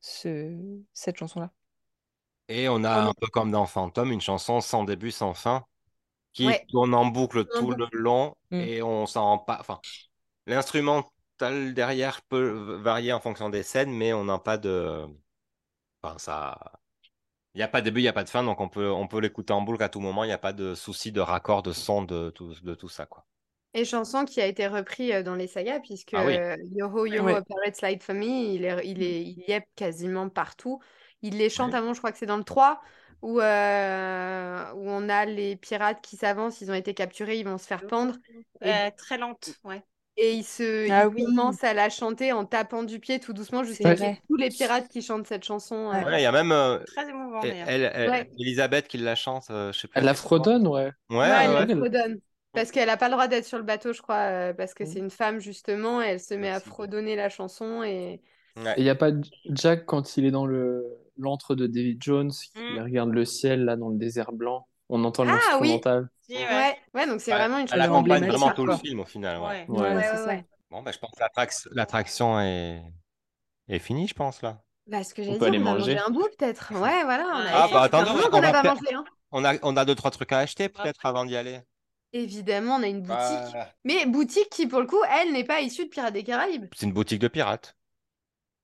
[0.00, 1.52] ce, cette chanson-là.
[2.48, 5.64] Et on a un peu comme dans Phantom, une chanson sans début, sans fin,
[6.38, 6.66] qui Ouais.
[6.70, 8.60] tourne en boucle tout le long Mm.
[8.60, 9.58] et on s'en rend pas.
[9.60, 9.80] Enfin,
[10.46, 15.06] l'instrumental derrière peut varier en fonction des scènes, mais on n'a pas de.
[16.02, 16.58] Enfin, ça.
[17.54, 18.90] Il n'y a pas de début, il n'y a pas de fin, donc on peut,
[18.90, 20.24] on peut l'écouter en boucle à tout moment.
[20.24, 23.06] Il n'y a pas de souci de raccord, de son, de tout, de tout ça,
[23.06, 23.26] quoi.
[23.74, 26.36] Et chanson qui a été repris euh, dans les sagas, puisque Ah oui.
[26.36, 28.24] euh, Yoho Yoho Pirate for Me,
[28.54, 30.80] il est, il est, il y est quasiment partout.
[31.22, 32.80] Il les chante avant, je crois que c'est dans le 3,
[33.22, 37.58] où, euh, où on a les pirates qui s'avancent, ils ont été capturés, ils vont
[37.58, 38.14] se faire pendre.
[38.62, 39.82] Et, très lente, ouais.
[40.16, 41.24] et ils, se, Ah ils oui.
[41.24, 45.02] commencent à la chanter en tapant du pied tout doucement jusqu'à tous les pirates qui
[45.02, 45.92] chantent cette chanson.
[45.92, 46.04] euh.
[46.04, 47.68] Ouais, il y a même euh, Très émouvant elle, d'ailleurs.
[47.68, 48.30] elle- elle- Ouais.
[48.38, 49.98] Elisabeth qui la chante, euh, je sais plus.
[49.98, 50.90] Elle la fredonne, ouais.
[51.10, 52.20] Ouais, Ouais, ouais, elle la fredonne.
[52.52, 54.82] Parce qu'elle n'a pas le droit d'être sur le bateau, je crois, euh, parce que
[54.82, 54.86] Mm.
[54.86, 57.82] c'est une femme, justement, et elle se met à fredonner la chanson.
[57.84, 58.20] Et
[58.56, 58.72] Ouais.
[58.76, 59.10] Et il n'y a pas
[59.50, 60.84] Jack quand il est dans le
[61.18, 62.82] l'antre de David Jones, il Mm.
[62.84, 64.66] regarde le ciel là dans le désert blanc.
[64.88, 65.26] On entend Ah,
[65.60, 65.68] oui.
[65.68, 66.08] l'instrumental.
[66.22, 66.76] Si, ouais.
[66.94, 69.38] ouais, donc c'est Ouais, vraiment une accompagne emblématique, vraiment tout le film au final.
[69.40, 69.46] Ouais.
[69.46, 69.64] Ouais.
[69.68, 69.80] Ouais.
[69.80, 70.26] Ouais, Ouais, c'est ouais, ça.
[70.26, 70.44] ouais.
[70.70, 72.82] Bon, bah, je pense que l'attrac- l'attraction est...
[73.68, 74.62] est finie, je pense, là.
[74.86, 75.94] Bah, ce que On j'allais peut dire, aller on a manger.
[75.94, 76.72] mangé un bout, peut-être.
[76.72, 77.24] Ouais, voilà.
[77.26, 78.94] On a Ah, bah, attendez, on pas mangé.
[78.94, 79.04] Hein.
[79.44, 81.60] A, on a deux, trois trucs à acheter, peut-être, avant d'y aller.
[82.14, 83.52] Évidemment, on a une boutique.
[83.52, 86.66] Bah, Mais boutique qui, pour le coup, elle, n'est pas issue de Pirates des Caraïbes.
[86.74, 87.76] c'est une boutique de pirates.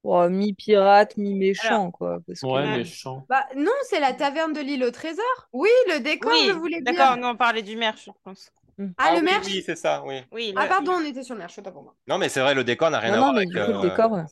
[0.04, 2.20] Oh, mi-pirate, mi-méchant, quoi.
[2.26, 2.56] Parce que...
[2.56, 3.28] Ouais, méchant.
[3.28, 5.24] Bah, non, c'est la taverne de l'île au trésor.
[5.52, 7.06] Oui, le décor, Oui, je voulais dire.
[7.06, 8.50] d'accord, on parlait du merch, je pense.
[8.98, 10.22] Ah, le oui, merch Oui, c'est ça, oui.
[10.32, 11.96] Oui, Ah, le- pardon, on était sur le merch, pour moi.
[12.06, 13.46] Non, mais c'est vrai, le décor n'a rien Non, à non, voir mais avec...
[13.46, 14.24] du coup, le euh, décor, ouais.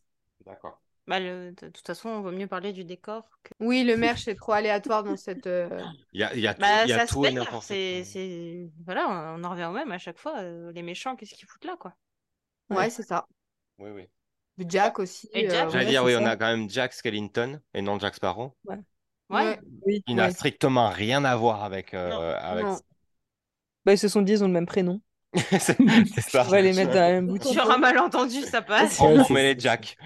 [0.47, 0.81] D'accord.
[1.07, 3.53] bah, le- de toute façon, il vaut mieux parler du décor que.
[3.61, 5.47] Oui, le merch est trop aléatoire dans cette.
[5.47, 7.27] euh, Il y a, il y a tout, Bah, il y a ça se tout
[7.27, 7.33] et perd.
[7.33, 8.05] n'importe C'est, quoi.
[8.05, 8.71] c'est...
[8.87, 10.41] Voilà, on on en revient au même à chaque fois.
[10.43, 11.95] euh, les méchants, qu'est-ce qu'ils foutent là, quoi
[12.71, 13.27] Ouais, c'est ça.
[13.79, 14.09] Oui, oui.
[14.59, 15.29] Jack aussi.
[15.33, 16.21] Et Jack, euh, J'allais ouais, dire, oui, ça.
[16.21, 18.77] on a quand même Jack Skellington et non Jack Sparrow, Ouais.
[19.31, 19.59] Ouais.
[19.87, 21.95] Oui, qui n'a strictement rien à voir avec...
[21.95, 22.65] euh, avec...
[22.65, 22.77] Non.
[23.85, 25.01] Bah, ils se sont dit, ils ont le même prénom.
[25.35, 25.79] c'est
[26.15, 26.45] c'est ça.
[26.47, 27.53] On va les mettre dans la même boutique.
[27.55, 29.01] Sur un malentendu, ça passe.
[29.01, 29.97] On met les Jack.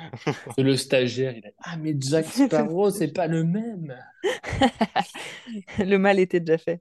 [0.54, 3.96] C'est le stagiaire, il a Ah, mais Jack Sparrow, c'est pas le même.
[5.78, 6.80] Le mal était déjà fait.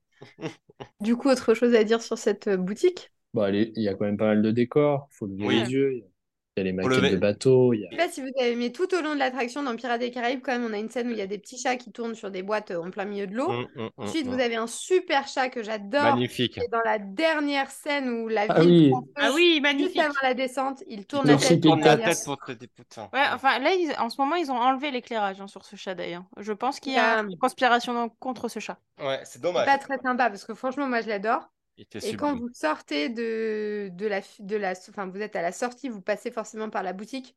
[0.99, 3.11] Du coup, autre chose à dire sur cette boutique?
[3.33, 5.07] Bah, allez, il y a quand même pas mal de décors.
[5.11, 5.59] Faut lever Oui.
[5.63, 6.03] les yeux.
[6.57, 7.73] Il y a- les maquettes de bateaux.
[7.73, 7.90] Il y a...
[7.91, 10.10] Je sais pas si vous avez aimé tout au long de l'attraction dans Pirates des
[10.10, 11.91] Caraïbes, quand même, on a une scène où il y a des petits chats qui
[11.91, 13.49] tournent sur des boîtes euh, en plein milieu de l'eau.
[13.49, 16.03] Hum, hum, hum, Ensuite, vous avez un super chat que j'adore.
[16.03, 16.57] Magnifique.
[16.57, 18.90] Et dans la dernière scène où la Ah ville oui.
[18.91, 19.99] prend feu, Ah oui, juste magnifique.
[19.99, 21.61] avant la descente, il tourne la tête.
[21.61, 22.52] Tourne la tête pour te.
[22.53, 25.94] Ouais, enfin là, ils- en ce moment, ils ont enlevé l'éclairage hein, sur ce chat
[25.94, 26.23] d'ailleurs.
[26.38, 27.23] Je pense qu'il y a Ah.
[27.23, 28.77] une conspiration contre ce chat.
[29.02, 29.65] Ouais, c'est C'est dommage.
[29.65, 31.49] pas très sympa parce que franchement, moi, je l'adore.
[31.77, 34.73] Et quand vous sortez de, de la, de la...
[34.89, 37.35] Enfin, vous êtes à la sortie, vous passez forcément par la boutique.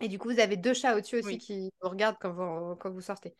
[0.00, 1.38] Et du coup, vous avez deux chats au-dessus aussi Oui.
[1.38, 3.36] qui vous regardent quand vous, quand vous sortez.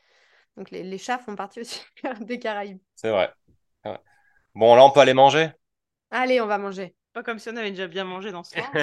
[0.57, 1.83] Donc, les, les chats font partie aussi
[2.21, 2.81] des Caraïbes.
[2.95, 3.33] C'est vrai.
[4.55, 5.51] Bon, là, on peut aller manger?
[6.11, 6.95] Allez, on va manger.
[7.15, 8.79] Pas comme si on avait déjà bien mangé dans ce soir.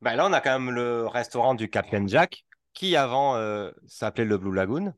[0.00, 4.24] Bah, là, on a quand même le restaurant du Captain Jack, qui avant euh, s'appelait
[4.24, 4.94] le Blue Lagoon.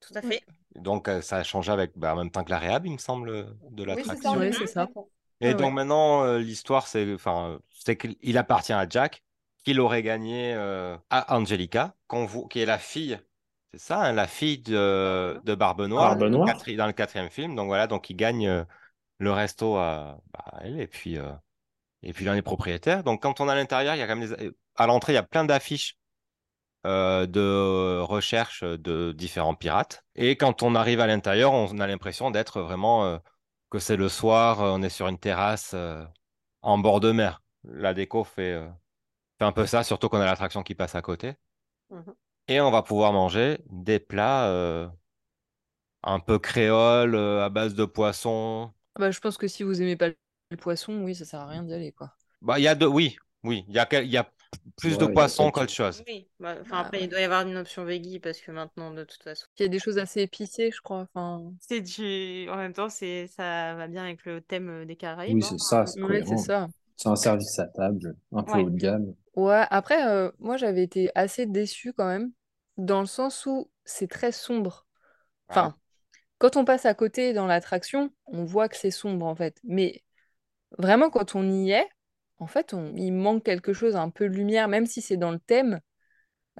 [0.00, 0.42] Tout à fait.
[0.76, 2.98] Donc, euh, ça a changé avec, bah, en même temps que la réhab, il me
[2.98, 4.40] semble, de Oui, c'est l'attraction.
[4.52, 4.84] c'est ça.
[4.86, 5.08] d'accord.
[5.40, 5.74] Et Ouais, donc ouais.
[5.74, 9.22] maintenant, euh, l'histoire, c'est enfin, euh, c'est qu'il appartient à Jack,
[9.64, 11.96] qu'il aurait gagné euh, à Angelica,
[12.50, 13.18] qui est la fille,
[13.72, 16.48] c'est ça, hein, la fille de, de Barbe Noire, Barbe dans le Noire.
[16.52, 17.54] quatri- dans le quatrième film.
[17.56, 18.64] Donc voilà, donc il gagne euh,
[19.18, 21.32] le resto à, bah, à elle, et puis, euh,
[22.02, 23.04] et puis il en est propriétaire.
[23.04, 25.16] Donc quand on est à l'intérieur, il y a quand même des- à l'entrée, il
[25.16, 25.96] y a plein d'affiches
[26.88, 30.04] euh, de recherche de différents pirates.
[30.14, 33.18] Et quand on arrive à l'intérieur, on a l'impression d'être vraiment euh,
[33.70, 36.02] que c'est le soir, euh, on est sur une terrasse euh,
[36.62, 37.42] en bord de mer.
[37.64, 38.58] La déco fait,
[39.38, 41.34] fait un peu ça, surtout qu'on a l'attraction qui passe à côté.
[41.90, 42.14] Mhm.
[42.48, 44.90] Et on va pouvoir manger des plats
[46.02, 48.72] un peu créoles, à base de poisson.
[48.98, 51.62] Bah, je pense que si vous aimez pas le poisson, oui, ça sert à rien
[51.62, 52.14] d'y aller, quoi.
[52.40, 54.30] Bah, il y a de, oui, oui, il y a, y a
[54.76, 56.04] plus de Ouais, poissons qu'autre chose.
[56.06, 56.28] Oui.
[56.40, 57.04] Bah, enfin, Ah, après, ouais.
[57.04, 59.46] il doit y avoir une option veggie parce que maintenant, de toute façon.
[59.58, 61.06] Il y a des choses assez épicées, je crois.
[61.14, 62.48] Enfin, C'est du...
[62.50, 63.26] En même temps, c'est...
[63.28, 65.34] ça va bien avec le thème euh, des Caraïbes.
[65.34, 65.46] Oui, hein.
[65.50, 66.36] c'est ça, c'est ouais, c'est cohérent.
[66.38, 66.68] ça.
[66.96, 68.62] C'est un service à table, un peu Ouais.
[68.62, 69.14] haut de gamme.
[69.34, 72.32] Ouais, après, euh, moi, j'avais été assez déçue quand même,
[72.76, 74.86] dans le sens où c'est très sombre.
[75.48, 75.76] Enfin,
[76.38, 79.58] quand on passe à côté dans l'attraction, on voit que c'est sombre, en fait.
[79.64, 80.04] Mais
[80.78, 81.88] vraiment, quand on y est,
[82.38, 82.94] en fait, on...
[82.96, 85.80] il manque quelque chose, un peu de lumière, même si c'est dans le thème.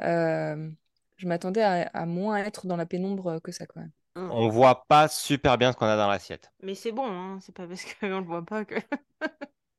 [0.00, 0.70] euh,
[1.16, 3.92] Je m'attendais à, à moins être dans la pénombre que ça, quand même.
[4.16, 6.52] On voit pas super bien ce qu'on a dans l'assiette.
[6.62, 7.38] Mais c'est bon, hein.
[7.40, 8.76] C'est pas parce qu'on le voit pas que.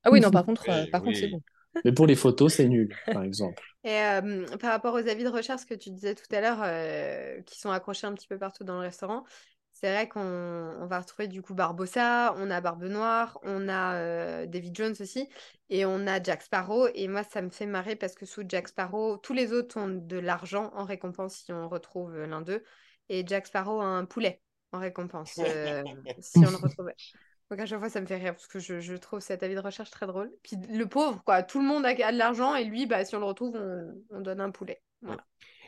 [0.03, 1.41] Ah oui, non, par contre, euh, Oui, par contre, c'est bon.
[1.84, 3.63] Mais pour les photos, c'est nul, par exemple.
[3.84, 7.41] Et euh, par rapport aux avis de recherche que tu disais tout à l'heure, euh,
[7.43, 9.23] qui sont accrochés un petit peu partout dans le restaurant,
[9.80, 13.95] c'est vrai qu'on on va retrouver du coup Barbossa, on a Barbe Noire, on a
[13.95, 15.30] euh, David Jones aussi,
[15.69, 16.89] et on a Jack Sparrow.
[16.95, 19.88] Et moi, ça me fait marrer parce que sous Jack Sparrow, tous les autres ont
[19.88, 22.61] de l'argent en récompense si on retrouve l'un d'eux,
[23.07, 24.41] et Jack Sparrow a un poulet
[24.73, 25.81] en récompense euh,
[26.19, 26.91] si on le retrouve.
[27.49, 29.56] Donc à chaque fois, ça me fait rire parce que je, je trouve cet avis
[29.56, 30.30] de recherche très drôle.
[30.43, 33.19] Puis le pauvre, quoi, tout le monde a, de l'argent et lui, bah, si on
[33.19, 34.84] le retrouve, on, on donne un poulet.
[35.01, 35.23] Voilà.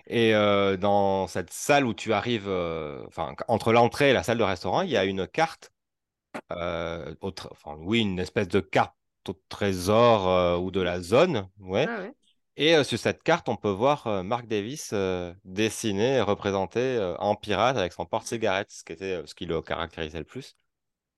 [0.07, 4.37] Et euh, dans cette salle où tu arrives, euh, enfin, entre l'entrée et la salle
[4.37, 5.71] de restaurant, il y a une carte,
[6.51, 8.95] euh, enfin, oui, une espèce de carte
[9.27, 11.85] au trésor ou de la zone, ouais.
[11.87, 12.13] Ah ouais.
[12.57, 14.93] Et sur cette carte, on peut voir Mark Davis
[15.45, 20.19] dessiné et représenté en pirate avec son porte-cigarette, ce qui était ce qui le caractérisait
[20.19, 20.55] le plus.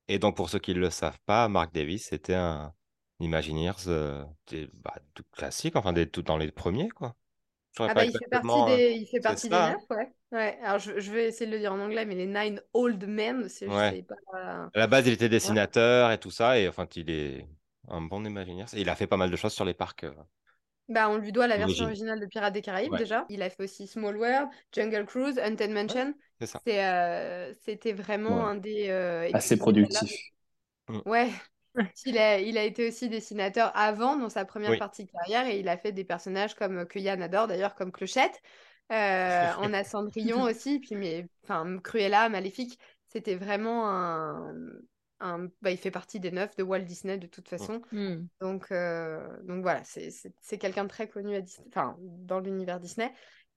[0.08, 2.74] Et donc, pour ceux qui ne le savent pas, Mark Davis était un
[3.20, 3.72] Imagineers
[4.48, 7.16] des, bah, tout classique, enfin des, tout dans les premiers, quoi.
[7.80, 9.72] Ah bah il fait partie euh, des, il fait c'est partie des ça, hein.
[9.74, 10.14] neuf, ouais.
[10.32, 10.60] Ouais.
[10.64, 13.50] Alors je, je vais essayer de le dire en anglais, mais les nine old men,
[13.50, 13.90] c'est je Ouais.
[13.90, 14.16] sais pas.
[14.76, 17.48] À la base, il était dessinateur et tout ça, et enfin, il est
[17.90, 18.66] un bon Imagineers.
[18.74, 20.04] Et il a fait pas mal de choses sur les parcs.
[20.06, 20.14] euh.
[20.90, 23.00] Bah, on lui doit la version originale de Pirates des Caraïbes Ouais.
[23.00, 23.26] déjà.
[23.30, 26.14] Il a fait aussi Small World, Jungle Cruise, Haunted Mansion.
[26.40, 26.62] C'est ça.
[26.66, 28.52] C'est, euh, c'était vraiment Ouais.
[28.52, 28.90] un des.
[28.90, 30.12] euh, Assez productif.
[31.06, 31.32] Ouais.
[32.06, 34.78] Il a, il a été aussi dessinateur avant, dans sa première Oui.
[34.78, 37.76] partie de carrière, et il a fait des personnages comme euh, que Yann adore d'ailleurs,
[37.76, 38.42] comme Clochette.
[38.92, 44.54] Euh, on a Cendrillon aussi, puis mais, enfin, Cruella, Maléfique, c'était vraiment un,
[45.20, 47.82] un- bah, il fait partie des neuf de Walt Disney de toute façon.
[47.92, 48.28] Hmm.
[48.42, 53.12] Donc, euh, donc voilà, c'est quelqu'un de très connu à Disney, enfin, dans l'univers Disney.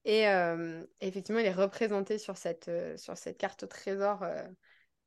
[0.04, 4.24] Et euh, effectivement, il est représenté sur cette, euh, sur cette carte au trésor.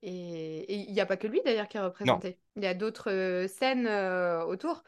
[0.01, 2.39] Et il n'y a pas que lui d'ailleurs qui est représenté.
[2.55, 4.83] Il y a d'autres euh, scènes euh, autour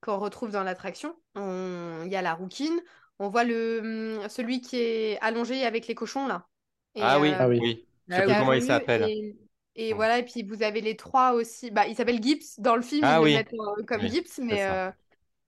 [0.00, 1.16] qu'on retrouve dans l'attraction.
[1.34, 2.80] On- Il y a la rouquine.
[3.18, 6.48] On voit le, hum, celui qui est allongé avec les cochons là.
[6.94, 7.58] Et, Ah oui, euh, Ah oui.
[7.60, 7.86] oui.
[8.08, 9.02] Je sais plus comment il s'appelle.
[9.02, 9.36] Et,
[9.76, 11.70] et voilà, et puis vous avez les trois aussi.
[11.70, 13.34] Bah, il s'appelle Gibbs dans le film, Ah ils oui.
[13.34, 13.54] le mettent
[13.86, 14.90] comme Oui, Gibbs, mais euh,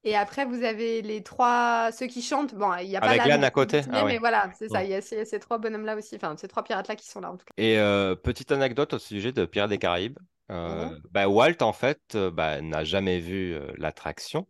[0.07, 2.55] et après vous avez les trois, ceux qui chantent.
[2.55, 3.83] Bon, il n'y a pas Avec l'âne à côté.
[3.93, 4.85] Ah mais voilà, c'est ça.
[4.85, 7.07] Il y a ces, ces trois bonhommes là aussi, enfin ces trois pirates là qui
[7.07, 7.53] sont là en tout cas.
[7.57, 10.19] Et euh, petite anecdote au sujet de Pirates des Caraïbes.
[10.51, 11.03] Euh, Mhm.
[11.11, 14.47] bah, Walt, en fait, euh, bah, n'a jamais vu l'attraction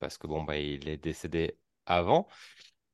[0.00, 2.28] parce que bon, bah, il est décédé avant,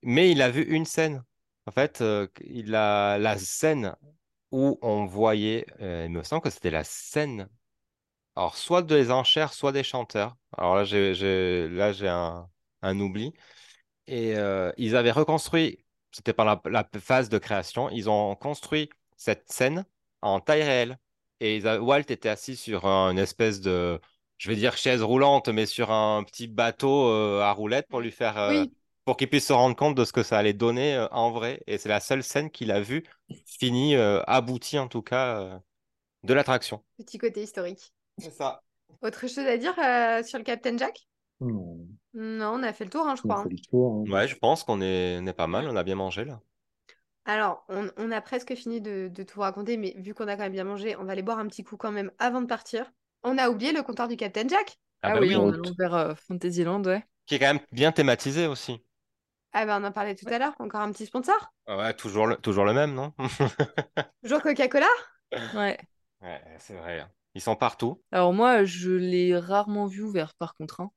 [0.02, 1.24] mais il a vu une scène.
[1.66, 3.96] En fait, euh, il a la scène
[4.52, 7.48] où on voyait, il me semble que c'était la scène,
[8.36, 10.36] alors soit des enchères, soit des chanteurs.
[10.56, 12.48] Alors là, j'ai, là, j'ai un,
[12.82, 13.32] un oubli.
[14.06, 18.90] Et euh, ils avaient reconstruit, c'était pendant la, la phase de création, ils ont construit
[19.16, 19.86] cette scène
[20.23, 20.98] en taille réelle.
[21.40, 24.01] Et ils a- Walt était assis sur un- une espèce de,
[24.39, 28.12] je vais dire chaise roulante, mais sur un petit bateau euh, à roulettes pour lui
[28.12, 28.74] faire, euh, Oui,
[29.05, 31.62] pour qu'il puisse se rendre compte de ce que ça allait donner euh, en vrai.
[31.66, 33.05] Et c'est la seule scène qu'il a vue,
[33.47, 35.61] finie, aboutie en tout cas,
[36.24, 36.82] de l'attraction.
[36.97, 37.93] petit côté historique.
[38.19, 38.62] C'est ça.
[39.03, 41.07] Autre chose à dire euh, sur le Captain Jack?
[41.41, 43.36] Non, Non, on a fait le tour, hein, je on a crois.
[43.36, 43.51] fait hein.
[43.51, 43.93] le tour.
[44.09, 44.11] hein.
[44.12, 46.41] Ouais, je pense qu'on est, on est pas mal, on a bien mangé là.
[47.27, 50.43] Alors, on, on a presque fini de, de tout raconter, mais vu qu'on a quand
[50.43, 52.91] même bien mangé, on va aller boire un petit coup quand même avant de partir.
[53.23, 54.78] On a oublié le comptoir du Captain Jack.
[55.03, 57.05] Ah Ah bah oui, oui, on- allant vers euh, Fantasyland, ouais.
[57.27, 58.81] qui est quand même bien thématisé aussi.
[59.55, 61.55] Ah ben on en parlait tout à l'heure, encore un petit sponsor?
[61.66, 63.12] Ouais, toujours le, toujours le même, non?
[64.23, 64.89] Toujours Coca-Cola?
[65.53, 65.78] Ouais.
[66.20, 67.07] Ouais, c'est vrai.
[67.35, 68.01] Ils sont partout.
[68.12, 70.81] Alors moi, je l'ai rarement vu ouvert, par contre.
[70.81, 70.90] hein.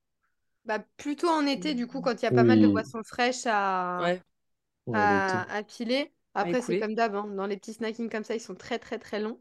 [0.65, 3.45] Bah, plutôt en été, du coup, quand il y a pas mal de boissons fraîches
[3.45, 4.22] à, Ouais.
[4.93, 6.11] À, piler.
[6.34, 8.99] Après, c'est comme d'hab, hein, dans les petits snackings comme ça, ils sont très très
[8.99, 9.39] très longs.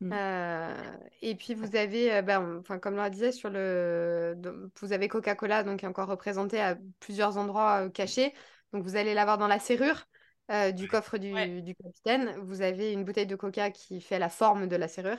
[0.00, 0.12] Mm.
[0.12, 0.74] Euh,
[1.22, 4.36] et puis vous avez, euh, bah, enfin comme Laura disait, sur le,
[4.80, 8.32] vous avez Coca-Cola donc qui est encore représenté à plusieurs endroits euh, cachés.
[8.72, 10.04] Donc vous allez l'avoir dans la serrure
[10.52, 11.62] euh, du coffre du, Ouais.
[11.62, 12.36] du capitaine.
[12.42, 15.18] Vous avez une bouteille de Coca qui fait la forme de la serrure.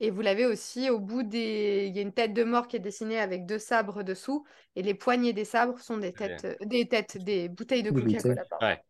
[0.00, 2.76] Et vous l'avez aussi au bout des, il y a une tête de mort qui
[2.76, 4.44] est dessinée avec deux sabres dessous.
[4.76, 8.44] Et les poignées des sabres sont des têtes, euh, des têtes, des bouteilles de Coca-Cola.
[8.60, 8.82] Ouais,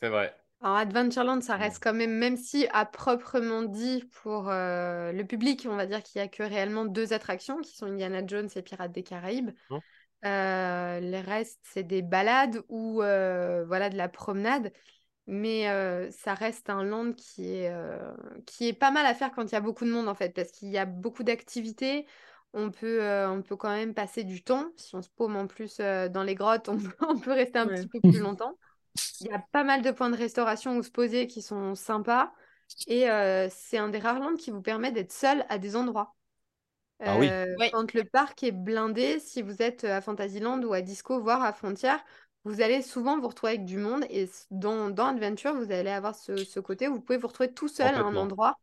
[0.00, 0.34] c'est vrai.
[0.60, 1.64] Alors, Adventureland, ça Ouais.
[1.64, 6.02] reste quand même, même si à proprement dit pour euh, le public, on va dire
[6.02, 9.50] qu'il n'y a que réellement deux attractions qui sont Indiana Jones et Pirates des Caraïbes.
[9.70, 9.80] Mhm.
[10.26, 14.72] Euh, les restes, c'est des balades ou euh, voilà, de la promenade.
[15.26, 18.14] Mais euh, ça reste un land qui est, euh,
[18.46, 20.30] qui est pas mal à faire quand il y a beaucoup de monde en fait,
[20.34, 22.06] parce qu'il y a beaucoup d'activités.
[22.52, 24.70] On peut, euh, on peut quand même passer du temps.
[24.76, 26.78] Si on se paume en plus euh, dans les grottes, on,
[27.08, 27.68] on peut rester un Ouais.
[27.68, 28.58] petit peu plus longtemps.
[29.20, 32.34] Il y a pas mal de points de restauration où se poser qui sont sympas.
[32.86, 36.14] Et euh, c'est un des rares lands qui vous permet d'être seul à des endroits.
[37.04, 37.40] Ah oui.
[37.58, 37.72] Oui.
[37.72, 41.52] Quand le parc est blindé, si vous êtes à Fantasyland ou à Disco, voire à
[41.52, 41.92] Frontier,
[42.44, 44.04] vous allez souvent vous retrouver avec du monde.
[44.10, 47.52] Et dans, dans Adventure, vous allez avoir ce, ce côté où vous pouvez vous retrouver
[47.52, 48.58] tout seul à un endroit.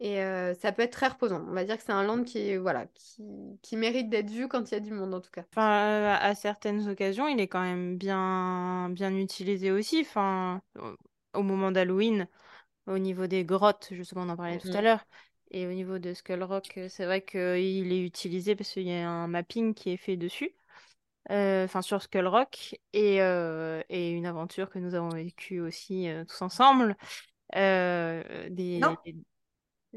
[0.00, 1.44] Et euh, ça peut être très reposant.
[1.48, 3.24] On va dire que c'est un land qui, est- voilà, qui,
[3.62, 5.44] qui mérite d'être vu quand il y a du monde, en tout cas.
[5.52, 10.00] Enfin, à certaines occasions, il est quand même bien, bien utilisé aussi.
[10.02, 10.60] Enfin,
[11.34, 12.28] au- moment d'Halloween,
[12.86, 14.82] au niveau des grottes, justement, on en parlait tout à Mhm.
[14.82, 15.06] l'heure,
[15.52, 17.40] Et au niveau de Skull Rock, c'est vrai qu'il
[17.92, 20.65] est utilisé parce qu'il y a un mapping qui est fait dessus, euh,
[21.30, 26.24] enfin sur Skull Rock, et, euh, et une aventure que nous avons vécue aussi euh,
[26.24, 26.96] tous ensemble.
[27.54, 28.78] Euh, des...
[28.78, 28.96] Non.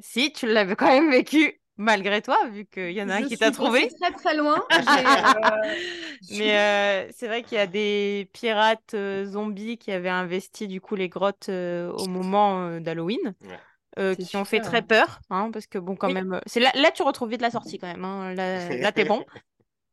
[0.01, 3.27] Si, tu l'avais quand même vécu malgré toi, vu qu'il y en a un Je
[3.27, 3.89] qui t'a trouvé.
[4.01, 4.61] très très loin.
[4.71, 5.75] Euh,
[6.31, 10.81] Mais euh, c'est vrai qu'il y a des pirates euh, zombies qui avaient investi du
[10.81, 13.59] coup les grottes euh, au moment euh, d'Halloween, Ouais.
[13.99, 14.81] euh, qui ont fait très hein.
[14.81, 16.13] peur, hein, parce que bon quand Oui.
[16.13, 18.91] même, euh, c'est là, là tu retrouves vite la sortie quand même, hein, là, là
[18.91, 19.25] t'es bon.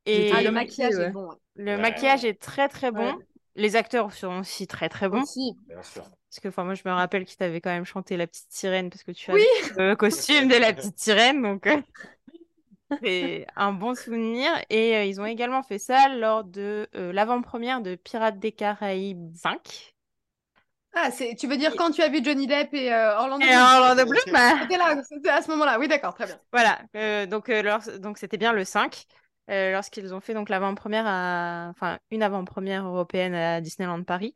[0.07, 1.05] Et Ah, le maquillage ouais.
[1.07, 1.29] est bon.
[1.29, 1.37] ouais.
[1.57, 1.77] le Ouais.
[1.77, 3.15] maquillage est très très bon.
[3.17, 3.27] Ouais.
[3.55, 5.23] Les acteurs sont aussi très très bons.
[5.23, 5.55] Aussi.
[5.67, 6.03] Bien sûr.
[6.03, 8.91] Parce que enfin moi je me rappelle qu'il t'avait quand même chanté la petite sirène
[8.91, 9.45] parce que tu as Oui.
[9.77, 11.81] le costume de la petite sirène donc euh,
[13.03, 17.81] c'est un bon souvenir et euh, ils ont également fait ça lors de euh, l'avant-première
[17.81, 19.95] de Pirates des Caraïbes 5
[20.95, 23.49] Ah, c'est, tu veux dire quand tu as vu Johnny Depp et euh, Orlando et
[23.49, 23.61] Bloom?
[23.61, 25.79] Orlando Bloom bah, C'était là, c'était à ce moment-là.
[25.79, 26.39] Oui, d'accord, très bien.
[26.53, 29.05] voilà euh, euh, donc c'était bien le 5
[29.51, 34.35] euh, lorsqu'ils ont fait donc l'avant-première à enfin une avant-première européenne à Disneyland Paris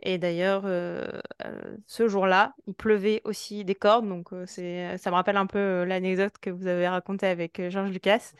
[0.00, 1.06] Et d'ailleurs, euh,
[1.44, 4.08] euh, ce jour-là, il pleuvait aussi des cordes.
[4.08, 8.32] Donc, ça me rappelle un peu l'anecdote que vous avez racontée avec euh, George Lucas.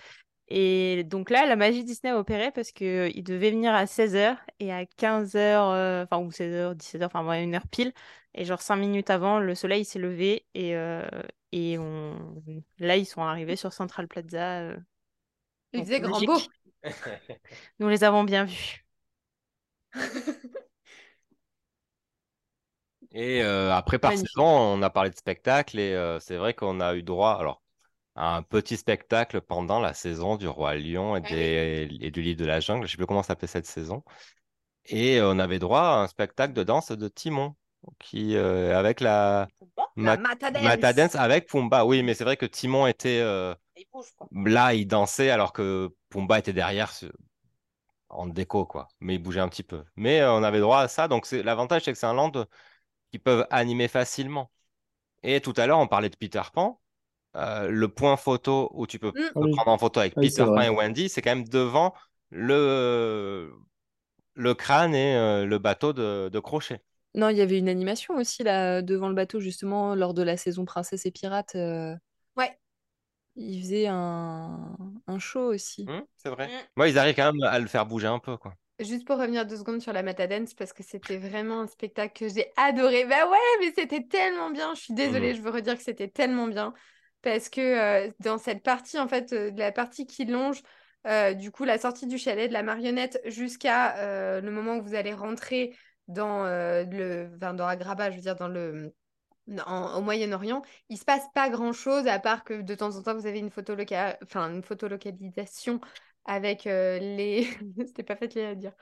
[0.48, 4.72] Et donc là, la magie Disney a opéré parce qu'il devait venir à 16h et
[4.72, 7.93] à 15h, enfin, ou 16h, 17h, enfin, ouais, une heure pile.
[8.34, 10.74] Et genre 5 minutes avant, le soleil s'est levé et,
[12.78, 14.76] là, ils sont arrivés sur Central Plaza.
[15.72, 16.38] Il donc, faisait grand beau.
[17.78, 18.84] Nous les avons bien vus.
[23.12, 26.80] Et euh, après, par saison, on a parlé de spectacle et euh, c'est vrai qu'on
[26.80, 27.62] a eu droit alors,
[28.14, 31.34] à un petit spectacle pendant la saison du Roi Lion et, Ah
[32.05, 32.82] et du Livre de la Jungle.
[32.82, 34.02] Je ne sais plus comment s'appelait cette saison.
[34.86, 37.55] Et euh, on avait droit à un spectacle de danse de Timon
[37.98, 40.64] qui, euh, avec la La Ma- Mata Dance.
[40.64, 41.84] Mata Dance avec Pumba.
[41.84, 43.55] Oui, mais c'est vrai que Timon était euh,
[44.32, 47.07] là, il dansait alors que Pumba était derrière ce-
[48.09, 48.89] en déco, quoi.
[49.01, 49.85] Mais il bougeait un petit peu.
[49.97, 51.09] Mais euh, on avait droit à ça.
[51.09, 52.32] Donc c'est l'avantage, c'est que c'est un land
[53.12, 54.51] qui peuvent animer facilement.
[55.23, 56.81] Et tout à l'heure, on parlait de Peter Pan.
[57.36, 59.20] Euh, le point photo où tu peux Mm.
[59.36, 59.53] oui.
[59.53, 61.94] prendre en photo avec oui, Peter Pan et Wendy, c'est quand même devant
[62.31, 63.53] le,
[64.35, 66.82] le crâne et euh, le bateau de, de crochet.
[67.15, 70.36] Non, il y avait une animation aussi là devant le bateau justement lors de la
[70.36, 71.55] saison Princesse et Pirates.
[71.57, 71.94] euh,
[72.36, 72.59] Ouais.
[73.37, 74.77] Ils faisaient un,
[75.07, 75.85] un show aussi.
[75.85, 76.49] Hmm, c'est vrai.
[76.49, 76.67] Mm.
[76.77, 78.55] Moi, ils arrivent quand même à le faire bouger un peu, quoi.
[78.79, 82.29] Juste pour revenir deux secondes sur la Matadance, parce que c'était vraiment un spectacle que
[82.29, 83.07] j'ai adoré.
[83.07, 84.75] Bah ouais, mais c'était tellement bien.
[84.75, 86.75] Je suis désolée, je veux redire que c'était tellement bien.
[87.23, 90.63] Parce que euh, dans cette partie, en fait, euh, de la partie qui longe,
[91.07, 94.83] euh, du coup, la sortie du chalet, de la marionnette, jusqu'à euh, le moment où
[94.83, 95.77] vous allez rentrer
[96.09, 98.93] dans euh, le, enfin, dans Agrabah, je veux dire, dans le,
[99.66, 103.14] en- au Moyen-Orient, il se passe pas grand-chose, à part que de temps en temps,
[103.14, 105.81] vous avez une photo loca- enfin, une photolocalisation
[106.24, 107.44] avec euh, les...
[107.86, 108.73] C'était pas facile à dire.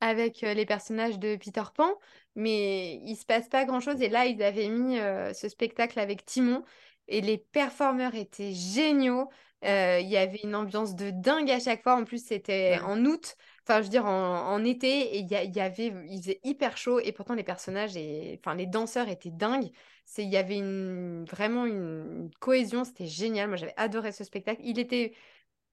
[0.00, 1.88] Avec euh, les personnages de Peter Pan,
[2.34, 4.00] mais il se passe pas grand-chose.
[4.02, 6.64] Et là, ils avaient mis euh, ce spectacle avec Timon,
[7.08, 9.28] et les performeurs étaient géniaux.
[9.62, 11.96] Il y avait une ambiance de dingue à chaque fois.
[11.96, 12.80] En plus, c'était Ouais.
[12.82, 13.36] en août,
[13.68, 15.92] enfin, je veux dire, en, en été, et il y, avait...
[16.08, 18.40] il faisait hyper chaud, et pourtant, les personnages, et...
[18.44, 19.70] enfin, les danseurs étaient dingues.
[20.04, 23.48] C'est, il y avait une, vraiment une, une cohésion, c'était génial.
[23.48, 24.60] Moi, j'avais adoré ce spectacle.
[24.64, 25.14] Il était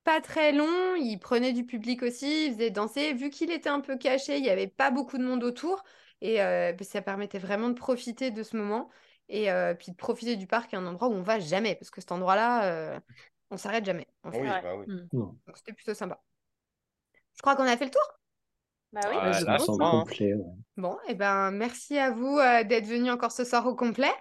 [0.03, 3.13] pas très long, il prenait du public aussi, il faisait danser.
[3.13, 5.83] Vu qu'il était un peu caché, il n'y avait pas beaucoup de monde autour.
[6.21, 8.89] Et euh, ben, ça permettait vraiment de profiter de ce moment.
[9.29, 11.75] Et euh, puis de profiter du parc, un endroit où on va jamais.
[11.75, 12.99] Parce que cet endroit-là, euh,
[13.51, 14.07] on s'arrête jamais.
[14.23, 14.41] en fait.
[14.41, 14.61] Ouais.
[14.61, 14.87] bah oui.
[15.55, 16.21] C'était plutôt sympa.
[17.35, 18.01] Je crois qu'on a fait le tour.
[18.93, 19.15] Bah oui.
[19.15, 19.77] Ouais, là, hein.
[19.91, 20.45] complet, ouais.
[20.77, 24.11] Bon, et ben merci à vous euh, d'être venus encore ce soir au complet.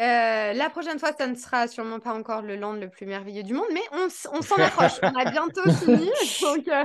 [0.00, 3.44] Euh, la prochaine fois, ça ne sera sûrement pas encore le land le plus merveilleux
[3.44, 4.98] du monde, mais on, s'en approche.
[5.02, 6.10] On a bientôt fini,
[6.42, 6.84] donc euh,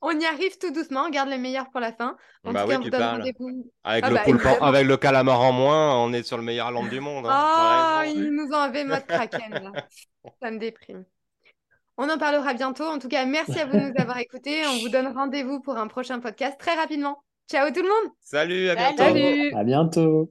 [0.00, 1.04] on y arrive tout doucement.
[1.06, 2.16] On garde le meilleur pour la fin.
[2.44, 3.16] En Bah tout oui, cas, on tu vous donne parles.
[3.18, 3.70] rendez-vous.
[3.82, 6.70] Avec, Ah le bah, poulpe avec le calamar en moins, on est sur le meilleur
[6.70, 7.26] land du monde.
[7.26, 7.30] hein.
[7.32, 8.14] Ah, raison.
[8.20, 9.72] ils nous ont enlevé mode kraken là.
[10.42, 11.04] Ça me déprime.
[11.96, 12.84] On en parlera bientôt.
[12.84, 14.62] En tout cas, merci à vous de nous avoir écoutés.
[14.66, 17.22] On vous donne rendez-vous pour un prochain podcast très rapidement.
[17.48, 18.12] Ciao tout le monde!
[18.20, 19.02] Salut, à bientôt.
[19.02, 19.54] Salut!
[19.54, 20.30] À bientôt.